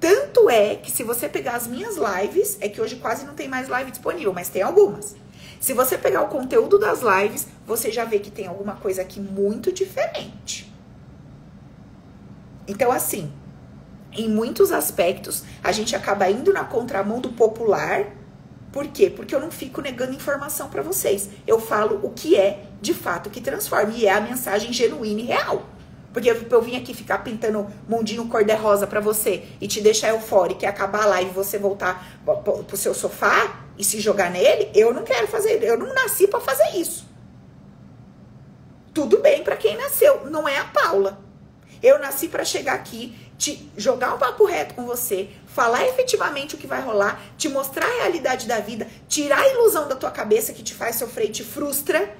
Tanto 0.00 0.48
é 0.48 0.76
que 0.76 0.90
se 0.90 1.02
você 1.02 1.28
pegar 1.28 1.56
as 1.56 1.66
minhas 1.66 1.96
lives, 1.96 2.56
é 2.60 2.68
que 2.68 2.80
hoje 2.80 2.96
quase 2.96 3.26
não 3.26 3.34
tem 3.34 3.48
mais 3.48 3.68
live 3.68 3.90
disponível, 3.90 4.32
mas 4.32 4.48
tem 4.48 4.62
algumas. 4.62 5.16
Se 5.60 5.72
você 5.72 5.98
pegar 5.98 6.22
o 6.22 6.28
conteúdo 6.28 6.78
das 6.78 7.00
lives, 7.00 7.46
você 7.66 7.90
já 7.90 8.04
vê 8.04 8.18
que 8.18 8.30
tem 8.30 8.46
alguma 8.46 8.76
coisa 8.76 9.02
aqui 9.02 9.20
muito 9.20 9.72
diferente. 9.72 10.72
Então, 12.66 12.92
assim, 12.92 13.32
em 14.12 14.28
muitos 14.28 14.72
aspectos, 14.72 15.42
a 15.62 15.72
gente 15.72 15.96
acaba 15.96 16.30
indo 16.30 16.52
na 16.52 16.64
contramão 16.64 17.20
do 17.20 17.30
popular. 17.30 18.06
Por 18.72 18.86
quê? 18.88 19.10
Porque 19.10 19.34
eu 19.34 19.40
não 19.40 19.50
fico 19.50 19.80
negando 19.80 20.12
informação 20.12 20.68
para 20.68 20.82
vocês. 20.82 21.30
Eu 21.46 21.60
falo 21.60 22.00
o 22.02 22.10
que 22.10 22.36
é 22.36 22.64
de 22.80 22.94
fato 22.94 23.30
que 23.30 23.40
transforma. 23.40 23.92
E 23.94 24.06
é 24.06 24.12
a 24.12 24.20
mensagem 24.20 24.72
genuína 24.72 25.20
e 25.20 25.24
real. 25.24 25.64
Porque 26.12 26.30
eu 26.30 26.62
vim 26.62 26.76
aqui 26.76 26.94
ficar 26.94 27.18
pintando 27.18 27.66
mundinho 27.88 28.26
cor-de-rosa 28.28 28.86
para 28.86 29.00
você 29.00 29.44
e 29.60 29.68
te 29.68 29.80
deixar 29.80 30.08
eufórico 30.08 30.64
e 30.64 30.66
acabar 30.66 31.02
a 31.02 31.06
live 31.06 31.30
e 31.30 31.34
você 31.34 31.58
voltar 31.58 32.20
pro 32.66 32.76
seu 32.76 32.94
sofá, 32.94 33.67
e 33.78 33.84
se 33.84 34.00
jogar 34.00 34.30
nele, 34.30 34.70
eu 34.74 34.92
não 34.92 35.04
quero 35.04 35.28
fazer, 35.28 35.62
eu 35.62 35.78
não 35.78 35.94
nasci 35.94 36.26
para 36.26 36.40
fazer 36.40 36.76
isso. 36.76 37.06
Tudo 38.92 39.18
bem 39.18 39.44
para 39.44 39.56
quem 39.56 39.76
nasceu, 39.76 40.26
não 40.26 40.48
é 40.48 40.58
a 40.58 40.64
Paula. 40.64 41.20
Eu 41.80 42.00
nasci 42.00 42.26
para 42.26 42.44
chegar 42.44 42.74
aqui, 42.74 43.16
te 43.38 43.70
jogar 43.76 44.14
um 44.14 44.18
papo 44.18 44.44
reto 44.44 44.74
com 44.74 44.84
você, 44.84 45.28
falar 45.46 45.86
efetivamente 45.86 46.56
o 46.56 46.58
que 46.58 46.66
vai 46.66 46.80
rolar, 46.80 47.22
te 47.38 47.48
mostrar 47.48 47.86
a 47.86 48.02
realidade 48.02 48.48
da 48.48 48.58
vida, 48.58 48.88
tirar 49.06 49.38
a 49.38 49.48
ilusão 49.48 49.86
da 49.86 49.94
tua 49.94 50.10
cabeça 50.10 50.52
que 50.52 50.64
te 50.64 50.74
faz 50.74 50.96
sofrer 50.96 51.26
e 51.26 51.32
te 51.32 51.44
frustra. 51.44 52.12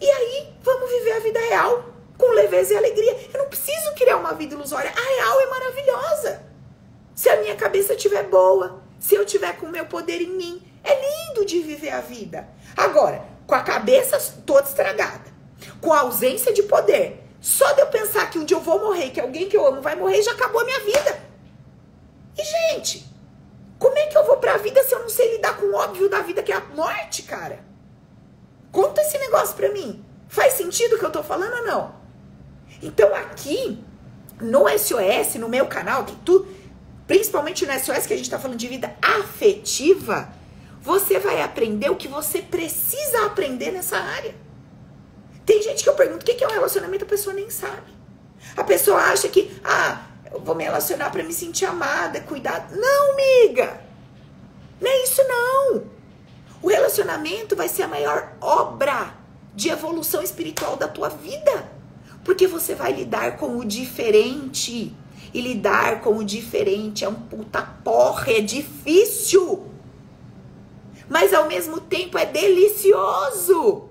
E 0.00 0.08
aí, 0.08 0.52
vamos 0.62 0.88
viver 0.88 1.12
a 1.12 1.20
vida 1.20 1.40
real 1.40 1.92
com 2.16 2.30
leveza 2.30 2.74
e 2.74 2.76
alegria. 2.76 3.16
Eu 3.34 3.40
não 3.40 3.48
preciso 3.48 3.92
criar 3.94 4.18
uma 4.18 4.34
vida 4.34 4.54
ilusória. 4.54 4.92
A 4.96 5.16
real 5.16 5.40
é 5.40 5.46
maravilhosa. 5.46 6.42
Se 7.12 7.28
a 7.28 7.40
minha 7.40 7.56
cabeça 7.56 7.94
estiver 7.94 8.22
boa, 8.24 8.80
se 9.00 9.16
eu 9.16 9.26
tiver 9.26 9.56
com 9.56 9.66
o 9.66 9.70
meu 9.70 9.86
poder 9.86 10.20
em 10.20 10.30
mim, 10.30 10.71
é 10.84 10.94
lindo 10.94 11.44
de 11.44 11.60
viver 11.60 11.90
a 11.90 12.00
vida. 12.00 12.48
Agora, 12.76 13.24
com 13.46 13.54
a 13.54 13.62
cabeça 13.62 14.18
toda 14.46 14.66
estragada, 14.66 15.30
com 15.80 15.92
a 15.92 16.00
ausência 16.00 16.52
de 16.52 16.62
poder, 16.62 17.22
só 17.40 17.72
de 17.72 17.80
eu 17.80 17.86
pensar 17.88 18.30
que 18.30 18.38
um 18.38 18.44
dia 18.44 18.56
eu 18.56 18.60
vou 18.60 18.78
morrer, 18.78 19.10
que 19.10 19.20
alguém 19.20 19.48
que 19.48 19.56
eu 19.56 19.66
amo 19.66 19.82
vai 19.82 19.96
morrer, 19.96 20.22
já 20.22 20.32
acabou 20.32 20.60
a 20.60 20.64
minha 20.64 20.80
vida. 20.80 21.20
E, 22.38 22.44
gente, 22.44 23.04
como 23.78 23.98
é 23.98 24.06
que 24.06 24.16
eu 24.16 24.24
vou 24.24 24.36
pra 24.36 24.58
vida 24.58 24.82
se 24.84 24.94
eu 24.94 25.00
não 25.00 25.08
sei 25.08 25.36
lidar 25.36 25.56
com 25.56 25.66
o 25.66 25.74
óbvio 25.74 26.08
da 26.08 26.20
vida, 26.20 26.42
que 26.42 26.52
é 26.52 26.56
a 26.56 26.60
morte, 26.60 27.22
cara? 27.22 27.58
Conta 28.70 29.02
esse 29.02 29.18
negócio 29.18 29.56
pra 29.56 29.70
mim. 29.70 30.04
Faz 30.28 30.54
sentido 30.54 30.94
o 30.94 30.98
que 30.98 31.04
eu 31.04 31.10
tô 31.10 31.22
falando 31.22 31.54
ou 31.56 31.66
não? 31.66 31.94
Então, 32.80 33.14
aqui, 33.14 33.84
no 34.40 34.66
SOS, 34.68 35.34
no 35.34 35.48
meu 35.48 35.66
canal, 35.66 36.04
que 36.04 36.16
tu, 36.16 36.46
principalmente 37.06 37.66
no 37.66 37.72
SOS, 37.72 38.06
que 38.06 38.14
a 38.14 38.16
gente 38.16 38.30
tá 38.30 38.38
falando 38.38 38.56
de 38.56 38.68
vida 38.68 38.94
afetiva, 39.02 40.32
você 40.82 41.18
vai 41.20 41.40
aprender 41.40 41.90
o 41.90 41.96
que 41.96 42.08
você 42.08 42.42
precisa 42.42 43.26
aprender 43.26 43.70
nessa 43.70 43.96
área. 43.96 44.34
Tem 45.46 45.62
gente 45.62 45.82
que 45.84 45.88
eu 45.88 45.94
pergunto 45.94 46.22
o 46.22 46.24
que 46.24 46.42
é 46.42 46.48
um 46.48 46.52
relacionamento, 46.52 47.04
a 47.04 47.08
pessoa 47.08 47.34
nem 47.34 47.48
sabe. 47.48 47.92
A 48.56 48.64
pessoa 48.64 48.98
acha 48.98 49.28
que, 49.28 49.56
ah, 49.64 50.04
eu 50.32 50.40
vou 50.40 50.56
me 50.56 50.64
relacionar 50.64 51.10
para 51.10 51.22
me 51.22 51.32
sentir 51.32 51.66
amada, 51.66 52.20
cuidada. 52.20 52.74
Não, 52.74 53.12
amiga! 53.12 53.80
Não 54.80 54.90
é 54.90 55.04
isso, 55.04 55.22
não. 55.22 55.84
O 56.60 56.68
relacionamento 56.68 57.54
vai 57.54 57.68
ser 57.68 57.84
a 57.84 57.88
maior 57.88 58.32
obra 58.40 59.14
de 59.54 59.68
evolução 59.68 60.20
espiritual 60.20 60.76
da 60.76 60.88
tua 60.88 61.08
vida. 61.08 61.70
Porque 62.24 62.48
você 62.48 62.74
vai 62.74 62.92
lidar 62.92 63.36
com 63.36 63.56
o 63.56 63.64
diferente. 63.64 64.92
E 65.32 65.40
lidar 65.40 66.00
com 66.00 66.18
o 66.18 66.24
diferente 66.24 67.04
é 67.04 67.08
um 67.08 67.14
puta 67.14 67.62
porra, 67.62 68.32
é 68.32 68.40
difícil 68.40 69.71
mas 71.12 71.34
ao 71.34 71.46
mesmo 71.46 71.78
tempo 71.78 72.16
é 72.16 72.24
delicioso 72.24 73.90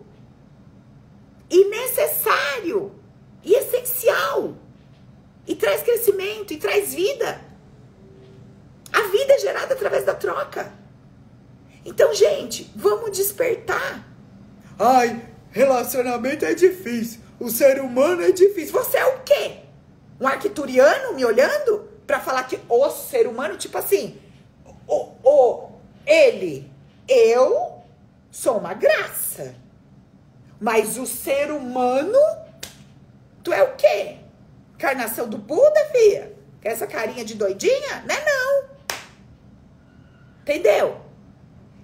e 1.48 1.66
necessário 1.66 2.96
e 3.44 3.54
essencial 3.54 4.56
e 5.46 5.54
traz 5.56 5.84
crescimento 5.84 6.52
e 6.52 6.58
traz 6.58 6.96
vida. 6.96 7.40
A 8.92 9.04
vida 9.04 9.34
é 9.34 9.38
gerada 9.38 9.76
através 9.76 10.04
da 10.04 10.16
troca. 10.16 10.74
Então, 11.86 12.12
gente, 12.12 12.72
vamos 12.76 13.16
despertar. 13.16 14.04
Ai, 14.80 15.24
relacionamento 15.52 16.44
é 16.44 16.56
difícil. 16.56 17.22
O 17.40 17.52
ser 17.52 17.80
humano 17.82 18.24
é 18.24 18.32
difícil. 18.32 18.74
Você 18.74 18.98
é 18.98 19.06
o 19.06 19.20
quê? 19.20 19.58
Um 20.20 20.28
arquituriano 20.28 21.14
me 21.14 21.24
olhando 21.24 21.88
para 22.08 22.20
falar 22.20 22.46
que 22.46 22.60
o 22.68 22.90
ser 22.90 23.28
humano, 23.28 23.58
tipo 23.58 23.78
assim, 23.78 24.20
o, 24.88 25.12
o 25.24 25.70
ele 26.04 26.71
eu 27.12 27.84
sou 28.32 28.58
uma 28.58 28.74
graça. 28.74 29.56
Mas 30.60 30.98
o 30.98 31.06
ser 31.06 31.52
humano, 31.52 32.18
tu 33.44 33.52
é 33.52 33.64
o 33.64 33.76
quê? 33.76 34.18
Encarnação 34.76 35.28
do 35.28 35.38
Buda, 35.38 35.86
filha? 35.92 36.34
Com 36.62 36.70
essa 36.70 36.88
carinha 36.88 37.26
de 37.26 37.36
doidinha? 37.36 38.04
Não 38.08 38.16
é 38.16 38.26
não. 38.26 38.70
Entendeu? 40.42 41.02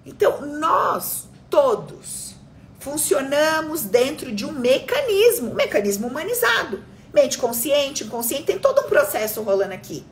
Então, 0.06 0.40
nós 0.40 1.28
todos 1.50 2.34
funcionamos 2.78 3.82
dentro 3.82 4.32
de 4.32 4.46
um 4.46 4.52
mecanismo, 4.52 5.50
um 5.50 5.54
mecanismo 5.54 6.06
humanizado. 6.06 6.82
Mente 7.12 7.38
consciente, 7.38 8.04
inconsciente, 8.04 8.44
tem 8.44 8.58
todo 8.58 8.80
um 8.82 8.88
processo 8.88 9.42
rolando 9.42 9.74
aqui. 9.74 10.06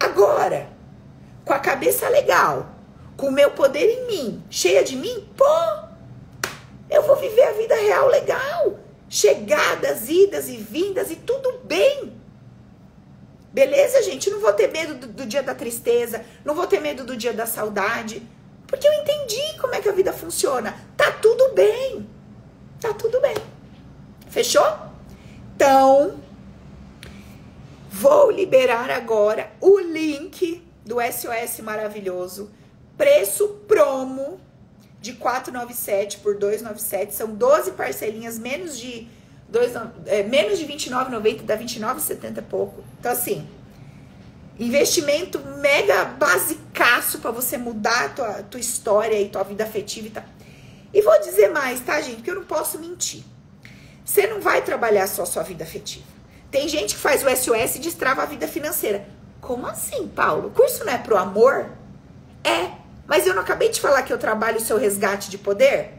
Agora, 0.00 0.68
com 1.44 1.52
a 1.52 1.58
cabeça 1.58 2.08
legal, 2.08 2.75
com 3.16 3.28
o 3.28 3.32
meu 3.32 3.50
poder 3.50 3.86
em 3.86 4.06
mim, 4.06 4.44
cheia 4.50 4.84
de 4.84 4.94
mim, 4.94 5.26
pô, 5.36 5.44
eu 6.90 7.02
vou 7.02 7.16
viver 7.16 7.42
a 7.42 7.52
vida 7.52 7.74
real 7.74 8.08
legal. 8.08 8.78
Chegadas, 9.08 10.08
idas 10.08 10.48
e 10.48 10.56
vindas 10.56 11.10
e 11.10 11.16
tudo 11.16 11.60
bem. 11.64 12.12
Beleza, 13.52 14.02
gente? 14.02 14.28
Não 14.30 14.40
vou 14.40 14.52
ter 14.52 14.70
medo 14.70 14.94
do, 14.94 15.06
do, 15.06 15.26
dia 15.26 15.42
da 15.42 15.54
tristeza, 15.54 16.24
não 16.44 16.54
vou 16.54 16.66
ter 16.66 16.80
medo 16.80 17.04
do 17.04 17.16
dia 17.16 17.32
da 17.32 17.46
saudade, 17.46 18.22
porque 18.66 18.86
eu 18.86 18.92
entendi 18.92 19.58
como 19.60 19.74
é 19.74 19.80
que 19.80 19.88
a 19.88 19.92
vida 19.92 20.12
funciona. 20.12 20.74
Tá 20.96 21.10
tudo 21.12 21.54
bem. 21.54 22.06
Tá 22.80 22.92
tudo 22.92 23.20
bem. 23.20 23.36
Fechou? 24.28 24.66
Então, 25.54 26.20
vou 27.90 28.30
liberar 28.30 28.90
agora 28.90 29.50
o 29.60 29.78
link 29.78 30.62
do 30.84 30.96
SOS 31.00 31.60
maravilhoso 31.60 32.50
preço 32.96 33.48
promo 33.68 34.40
de 35.00 35.12
497 35.14 36.18
por 36.18 36.36
297, 36.36 37.14
são 37.14 37.28
12 37.28 37.72
parcelinhas 37.72 38.38
menos 38.38 38.78
de 38.78 39.08
dois, 39.48 39.72
é, 40.06 40.22
menos 40.22 40.58
de 40.58 40.66
29,90 40.66 41.42
dá 41.42 41.56
29,70 41.56 42.38
e 42.38 42.42
pouco. 42.42 42.84
Então 42.98 43.12
assim, 43.12 43.46
investimento 44.58 45.38
mega 45.60 46.04
basicaço 46.04 47.18
para 47.18 47.30
você 47.30 47.56
mudar 47.56 48.06
a 48.06 48.08
tua, 48.08 48.32
tua 48.44 48.60
história 48.60 49.20
e 49.20 49.28
tua 49.28 49.44
vida 49.44 49.64
afetiva 49.64 50.06
e 50.06 50.10
tal. 50.10 50.24
E 50.92 51.02
vou 51.02 51.20
dizer 51.20 51.50
mais, 51.50 51.80
tá, 51.80 52.00
gente? 52.00 52.16
Porque 52.16 52.30
eu 52.30 52.36
não 52.36 52.44
posso 52.44 52.78
mentir. 52.78 53.22
Você 54.04 54.26
não 54.26 54.40
vai 54.40 54.62
trabalhar 54.62 55.06
só 55.06 55.24
sua 55.24 55.42
vida 55.42 55.64
afetiva. 55.64 56.06
Tem 56.50 56.68
gente 56.68 56.94
que 56.94 57.00
faz 57.00 57.22
o 57.22 57.28
SOS 57.28 57.76
e 57.76 57.78
destrava 57.80 58.22
a 58.22 58.26
vida 58.26 58.48
financeira. 58.48 59.06
Como 59.40 59.66
assim, 59.66 60.08
Paulo? 60.08 60.48
O 60.48 60.50
curso 60.52 60.84
não 60.84 60.92
é 60.92 60.98
pro 60.98 61.16
amor? 61.16 61.70
É. 62.42 62.85
Mas 63.06 63.26
eu 63.26 63.34
não 63.34 63.42
acabei 63.42 63.68
de 63.68 63.80
falar 63.80 64.02
que 64.02 64.12
eu 64.12 64.18
trabalho 64.18 64.56
o 64.56 64.60
seu 64.60 64.76
resgate 64.76 65.30
de 65.30 65.38
poder? 65.38 65.94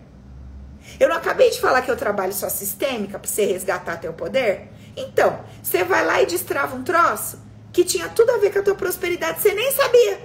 Eu 1.00 1.10
não 1.10 1.16
acabei 1.16 1.50
de 1.50 1.60
falar 1.60 1.82
que 1.82 1.92
eu 1.92 1.98
trabalho 1.98 2.34
sua 2.34 2.50
sistêmica 2.50 3.20
para 3.20 3.30
você 3.30 3.46
resgatar 3.46 3.98
teu 3.98 4.14
poder? 4.14 4.70
Então, 4.96 5.40
você 5.62 5.84
vai 5.84 6.06
lá 6.06 6.22
e 6.22 6.26
destrava 6.26 6.76
um 6.76 6.84
troço 6.84 7.40
que 7.72 7.84
tinha 7.84 8.10
tudo 8.10 8.32
a 8.32 8.38
ver 8.38 8.52
com 8.52 8.60
a 8.60 8.64
tua 8.64 8.76
prosperidade, 8.76 9.40
você 9.40 9.54
nem 9.54 9.72
sabia. 9.72 10.20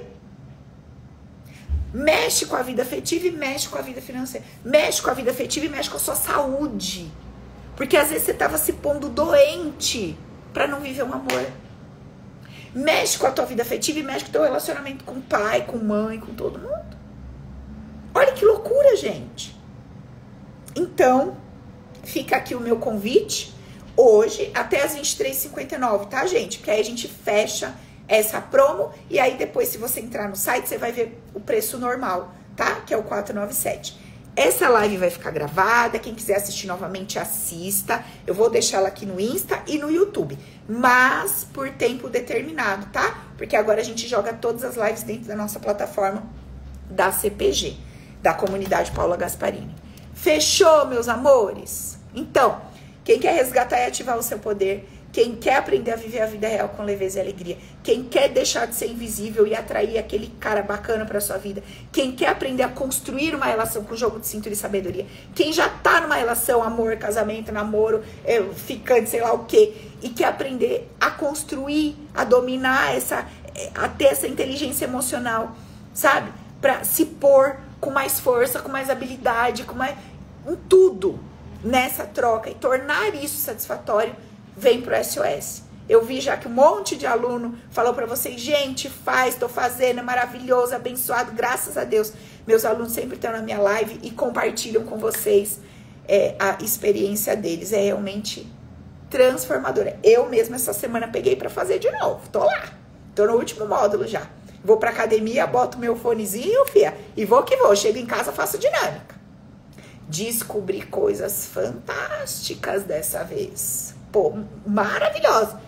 Mexe 1.93 2.47
com 2.47 2.57
a 2.57 2.63
vida 2.63 2.83
afetiva 2.83 3.27
e 3.27 3.31
mexe 3.31 3.69
com 3.69 3.77
a 3.77 3.83
vida 3.83 4.01
financeira. 4.01 4.47
Mexe 4.65 5.03
com 5.03 5.11
a 5.11 5.15
vida 5.15 5.31
afetiva 5.31 5.67
e 5.67 5.69
mexe 5.69 5.91
com 5.91 5.99
a 5.99 6.01
sua 6.01 6.15
saúde. 6.15 7.13
Porque 7.77 7.97
às 7.97 8.09
vezes 8.09 8.25
você 8.25 8.31
estava 8.31 8.57
se 8.57 8.73
pondo 8.73 9.11
doente 9.11 10.19
para 10.55 10.67
não 10.67 10.81
viver 10.81 11.03
um 11.03 11.13
amor. 11.13 11.47
Mexe 12.75 13.19
com 13.19 13.27
a 13.27 13.31
tua 13.31 13.45
vida 13.45 13.63
afetiva 13.63 13.99
e 13.99 14.03
mexe 14.03 14.25
com 14.25 14.31
o 14.31 14.33
teu 14.33 14.43
relacionamento 14.43 15.05
com 15.05 15.15
o 15.15 15.23
pai, 15.23 15.67
com 15.67 15.77
mãe, 15.77 16.19
com 16.19 16.35
todo 16.35 16.59
mundo. 16.59 16.97
Olha 18.15 18.33
que 18.33 18.45
loucura, 18.45 18.97
gente. 18.97 19.57
Então, 20.75 21.37
fica 22.03 22.37
aqui 22.37 22.55
o 22.55 22.61
meu 22.61 22.79
convite 22.79 23.55
hoje 23.97 24.51
até 24.55 24.83
as 24.83 24.97
23h59, 24.97 26.09
tá, 26.09 26.27
gente? 26.27 26.59
Porque 26.59 26.71
aí 26.71 26.81
a 26.81 26.85
gente 26.85 27.09
fecha 27.09 27.75
essa 28.09 28.41
promo 28.41 28.91
e 29.09 29.19
aí 29.19 29.37
depois, 29.37 29.69
se 29.69 29.79
você 29.79 30.01
entrar 30.01 30.29
no 30.29 30.37
site, 30.37 30.69
você 30.69 30.79
vai 30.79 30.93
ver 30.93 31.21
o 31.35 31.41
preço 31.41 31.79
normal, 31.79 32.35
tá? 32.57 32.81
Que 32.81 32.93
é 32.95 32.97
o 32.97 33.03
497. 33.03 33.99
Essa 34.35 34.67
live 34.71 34.97
vai 34.97 35.11
ficar 35.11 35.31
gravada, 35.31 35.99
quem 35.99 36.15
quiser 36.15 36.37
assistir 36.37 36.67
novamente, 36.67 37.19
assista. 37.19 38.03
Eu 38.27 38.33
vou 38.33 38.49
deixar 38.49 38.79
ela 38.79 38.89
aqui 38.89 39.05
no 39.05 39.21
Insta 39.21 39.63
e 39.67 39.77
no 39.77 39.91
YouTube, 39.91 40.39
mas 40.67 41.47
por 41.53 41.69
tempo 41.69 42.09
determinado, 42.09 42.87
tá? 42.87 43.27
Porque 43.37 43.55
agora 43.55 43.83
a 43.83 43.85
gente 43.85 44.09
joga 44.09 44.33
todas 44.33 44.65
as 44.65 44.77
lives 44.77 45.03
dentro 45.03 45.29
da 45.29 45.37
nossa 45.37 45.61
plataforma 45.61 46.23
da 46.89 47.13
CPG, 47.13 47.77
da 48.23 48.33
comunidade 48.33 48.91
Paula 48.93 49.19
Gasparini. 49.19 49.75
Fechou, 50.15 50.87
meus 50.87 51.09
amores? 51.09 51.99
Então, 52.15 52.63
quem 53.05 53.19
quer 53.19 53.35
resgatar 53.35 53.81
e 53.81 53.87
ativar 53.87 54.17
o 54.17 54.23
seu 54.23 54.39
poder, 54.39 54.89
quem 55.13 55.37
quer 55.37 55.57
aprender 55.57 55.93
a 55.93 55.97
viver 55.97 56.23
a 56.23 56.27
vida 56.27 56.49
real 56.49 56.71
com 56.71 56.83
leveza 56.83 57.19
e 57.19 57.21
alegria, 57.21 57.59
quem 57.83 58.03
quer 58.03 58.31
deixar 58.31 58.67
de 58.67 58.75
ser 58.75 58.87
invisível 58.87 59.47
e 59.47 59.55
atrair 59.55 59.99
aquele 59.99 60.29
cara 60.41 60.63
bacana 60.63 61.05
para 61.05 61.21
sua 61.21 61.37
vida, 61.37 61.63
quem 61.93 62.13
quer 62.13 62.31
aprender 62.31 62.63
a 62.63 62.69
construir 62.71 63.35
uma 63.35 63.45
relação 63.45 63.85
com 63.85 63.95
jogo 63.95 64.19
de 64.19 64.27
cintura 64.27 64.55
e 64.55 64.57
sabedoria, 64.57 65.07
quem 65.35 65.53
já 65.53 65.69
tá 65.69 66.01
numa 66.01 66.15
relação, 66.15 66.63
amor, 66.63 66.97
casamento, 66.97 67.53
namoro, 67.53 68.03
é, 68.25 68.43
ficante, 68.55 69.11
sei 69.11 69.21
lá 69.21 69.35
o 69.35 69.45
quê, 69.45 69.75
e 70.01 70.09
quer 70.09 70.29
aprender 70.29 70.91
a 70.99 71.11
construir, 71.11 71.95
a 72.15 72.25
dominar 72.25 72.97
essa, 72.97 73.27
é, 73.55 73.71
a 73.75 73.89
ter 73.89 74.07
essa 74.07 74.27
inteligência 74.27 74.87
emocional, 74.87 75.55
sabe? 75.93 76.33
Para 76.59 76.85
se 76.85 77.05
pôr 77.05 77.57
com 77.79 77.91
mais 77.91 78.19
força, 78.19 78.61
com 78.61 78.71
mais 78.71 78.89
habilidade, 78.89 79.65
com 79.65 79.75
mais 79.75 79.95
em 80.49 80.57
tudo 80.69 81.21
nessa 81.63 82.05
troca 82.05 82.51
e 82.51 82.55
tornar 82.55 83.15
isso 83.15 83.37
satisfatório, 83.37 84.15
vem 84.57 84.81
pro 84.81 84.95
SOS. 85.03 85.63
Eu 85.89 86.05
vi 86.05 86.21
já 86.21 86.37
que 86.37 86.47
um 86.47 86.53
monte 86.53 86.97
de 86.97 87.07
aluno 87.07 87.59
falou 87.71 87.93
para 87.93 88.07
vocês, 88.07 88.41
gente, 88.41 88.89
faz, 88.89 89.35
tô 89.35 89.49
fazendo, 89.49 89.99
é 89.99 90.03
maravilhoso, 90.03 90.75
abençoado, 90.75 91.33
graças 91.33 91.77
a 91.77 91.85
Deus. 91.85 92.13
Meus 92.47 92.65
alunos 92.65 92.93
sempre 92.93 93.17
estão 93.17 93.33
na 93.33 93.43
minha 93.43 93.59
live 93.59 93.99
e 94.03 94.11
compartilham 94.11 94.85
com 94.85 94.97
vocês 94.97 95.61
é, 96.07 96.35
a 96.39 96.63
experiência 96.63 97.37
deles. 97.37 97.73
É 97.73 97.81
realmente 97.81 98.47
transformadora. 99.11 99.99
Eu 100.03 100.29
mesma 100.29 100.57
essa 100.57 100.73
semana 100.73 101.09
peguei 101.09 101.37
para 101.37 101.51
fazer 101.51 101.79
de 101.79 101.91
novo. 101.91 102.29
Tô 102.31 102.45
lá. 102.45 102.73
Tô 103.15 103.27
no 103.27 103.35
último 103.35 103.67
módulo 103.67 104.07
já. 104.07 104.23
Vou 104.65 104.77
pra 104.77 104.91
academia, 104.91 105.47
boto 105.47 105.77
meu 105.79 105.97
fonezinho, 105.97 106.65
fia, 106.67 106.97
e 107.17 107.25
vou 107.25 107.43
que 107.43 107.57
vou. 107.57 107.75
Chego 107.75 107.99
em 107.99 108.07
casa, 108.07 108.31
faço 108.33 108.57
dinâmica 108.57 109.23
descobri 110.13 110.83
coisas 110.83 111.47
fantásticas 111.47 112.85
dessa 112.85 113.25
vez. 113.25 113.95
Pô, 114.13 114.35
maravilhosa. 114.67 115.59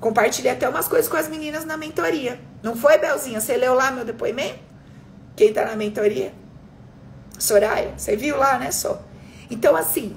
Compartilhei 0.00 0.50
até 0.50 0.68
umas 0.68 0.88
coisas 0.88 1.08
com 1.08 1.16
as 1.16 1.28
meninas 1.28 1.64
na 1.64 1.76
mentoria. 1.76 2.40
Não 2.62 2.74
foi, 2.74 2.98
Belzinha? 2.98 3.40
Você 3.40 3.56
leu 3.56 3.74
lá 3.74 3.90
meu 3.90 4.04
depoimento? 4.04 4.58
Quem 5.36 5.52
tá 5.52 5.64
na 5.64 5.76
mentoria? 5.76 6.32
Soraya, 7.38 7.92
você 7.96 8.16
viu 8.16 8.36
lá, 8.36 8.58
né, 8.58 8.72
só? 8.72 9.00
Então, 9.50 9.76
assim, 9.76 10.16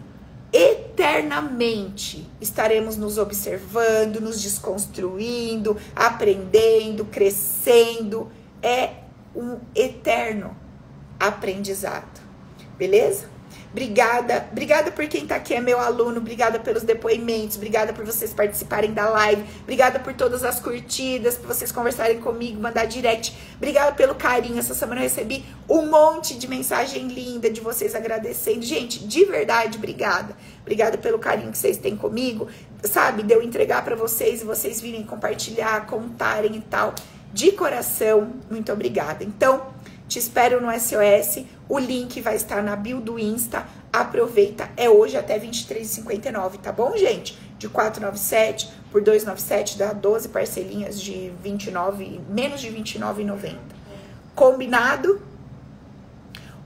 eternamente 0.51 2.29
estaremos 2.39 2.95
nos 2.95 3.17
observando, 3.17 4.21
nos 4.21 4.41
desconstruindo, 4.41 5.77
aprendendo, 5.95 7.05
crescendo. 7.05 8.31
É 8.63 8.91
um 9.35 9.59
eterno 9.75 10.55
aprendizado. 11.19 12.21
Beleza? 12.77 13.34
Obrigada, 13.75 14.47
obrigada 14.53 14.89
por 14.89 15.05
quem 15.05 15.27
tá 15.27 15.35
aqui, 15.35 15.53
é 15.53 15.59
meu 15.59 15.77
aluno, 15.77 16.19
obrigada 16.19 16.57
pelos 16.57 16.83
depoimentos, 16.83 17.57
obrigada 17.57 17.91
por 17.91 18.05
vocês 18.05 18.33
participarem 18.33 18.93
da 18.93 19.09
live, 19.09 19.43
obrigada 19.63 19.99
por 19.99 20.13
todas 20.13 20.45
as 20.45 20.61
curtidas, 20.61 21.37
por 21.37 21.47
vocês 21.47 21.73
conversarem 21.73 22.21
comigo, 22.21 22.61
mandar 22.61 22.85
direct, 22.85 23.35
obrigada 23.57 23.91
pelo 23.91 24.15
carinho. 24.15 24.57
Essa 24.57 24.73
semana 24.73 25.01
eu 25.01 25.03
recebi 25.03 25.43
um 25.67 25.87
monte 25.87 26.35
de 26.35 26.47
mensagem 26.47 27.09
linda 27.09 27.49
de 27.49 27.59
vocês 27.59 27.93
agradecendo. 27.93 28.61
Gente, 28.61 29.05
de 29.05 29.25
verdade, 29.25 29.77
obrigada. 29.77 30.37
Obrigada 30.61 30.97
pelo 30.97 31.19
carinho 31.19 31.51
que 31.51 31.57
vocês 31.57 31.75
têm 31.75 31.97
comigo, 31.97 32.47
sabe? 32.81 33.23
De 33.23 33.33
eu 33.33 33.41
entregar 33.41 33.83
para 33.83 33.97
vocês 33.97 34.41
e 34.41 34.45
vocês 34.45 34.79
virem 34.79 35.03
compartilhar, 35.03 35.85
contarem 35.85 36.55
e 36.55 36.61
tal. 36.61 36.95
De 37.33 37.51
coração, 37.51 38.35
muito 38.49 38.71
obrigada. 38.71 39.21
Então, 39.21 39.75
te 40.07 40.19
espero 40.19 40.61
no 40.61 40.71
SOS. 40.71 41.45
O 41.67 41.79
link 41.79 42.21
vai 42.21 42.35
estar 42.35 42.61
na 42.61 42.75
bio 42.75 42.99
do 42.99 43.17
Insta. 43.17 43.65
Aproveita, 43.91 44.69
é 44.75 44.89
hoje 44.89 45.17
até 45.17 45.39
23,59, 45.39 46.57
tá 46.61 46.71
bom, 46.71 46.95
gente? 46.97 47.37
De 47.57 47.69
497 47.69 48.69
por 48.91 49.01
297 49.01 49.77
dá 49.77 49.93
12 49.93 50.29
parcelinhas 50.29 51.01
de 51.01 51.31
29, 51.41 52.21
menos 52.29 52.61
de 52.61 52.69
29,90. 52.69 53.55
Combinado? 54.35 55.21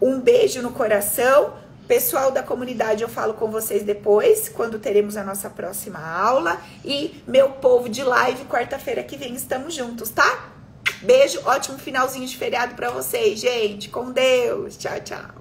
Um 0.02 0.20
beijo 0.20 0.62
no 0.62 0.72
coração. 0.72 1.54
Pessoal 1.88 2.32
da 2.32 2.44
comunidade, 2.44 3.02
eu 3.02 3.10
falo 3.10 3.34
com 3.34 3.50
vocês 3.50 3.82
depois, 3.82 4.48
quando 4.48 4.78
teremos 4.78 5.18
a 5.18 5.24
nossa 5.24 5.50
próxima 5.50 6.00
aula. 6.00 6.62
E 6.86 7.24
meu 7.28 7.50
povo 7.50 7.90
de 7.90 8.04
live, 8.04 8.46
quarta-feira 8.46 9.04
que 9.04 9.18
vem, 9.18 9.34
estamos 9.34 9.74
juntos, 9.74 10.10
tá? 10.10 10.59
Beijo, 11.02 11.42
ótimo 11.46 11.78
finalzinho 11.78 12.28
de 12.28 12.38
feriado 12.38 12.76
para 12.76 12.90
vocês, 12.90 13.40
gente. 13.40 13.90
Com 13.90 14.12
Deus. 14.12 14.78
Tchau, 14.78 15.00
tchau. 15.02 15.39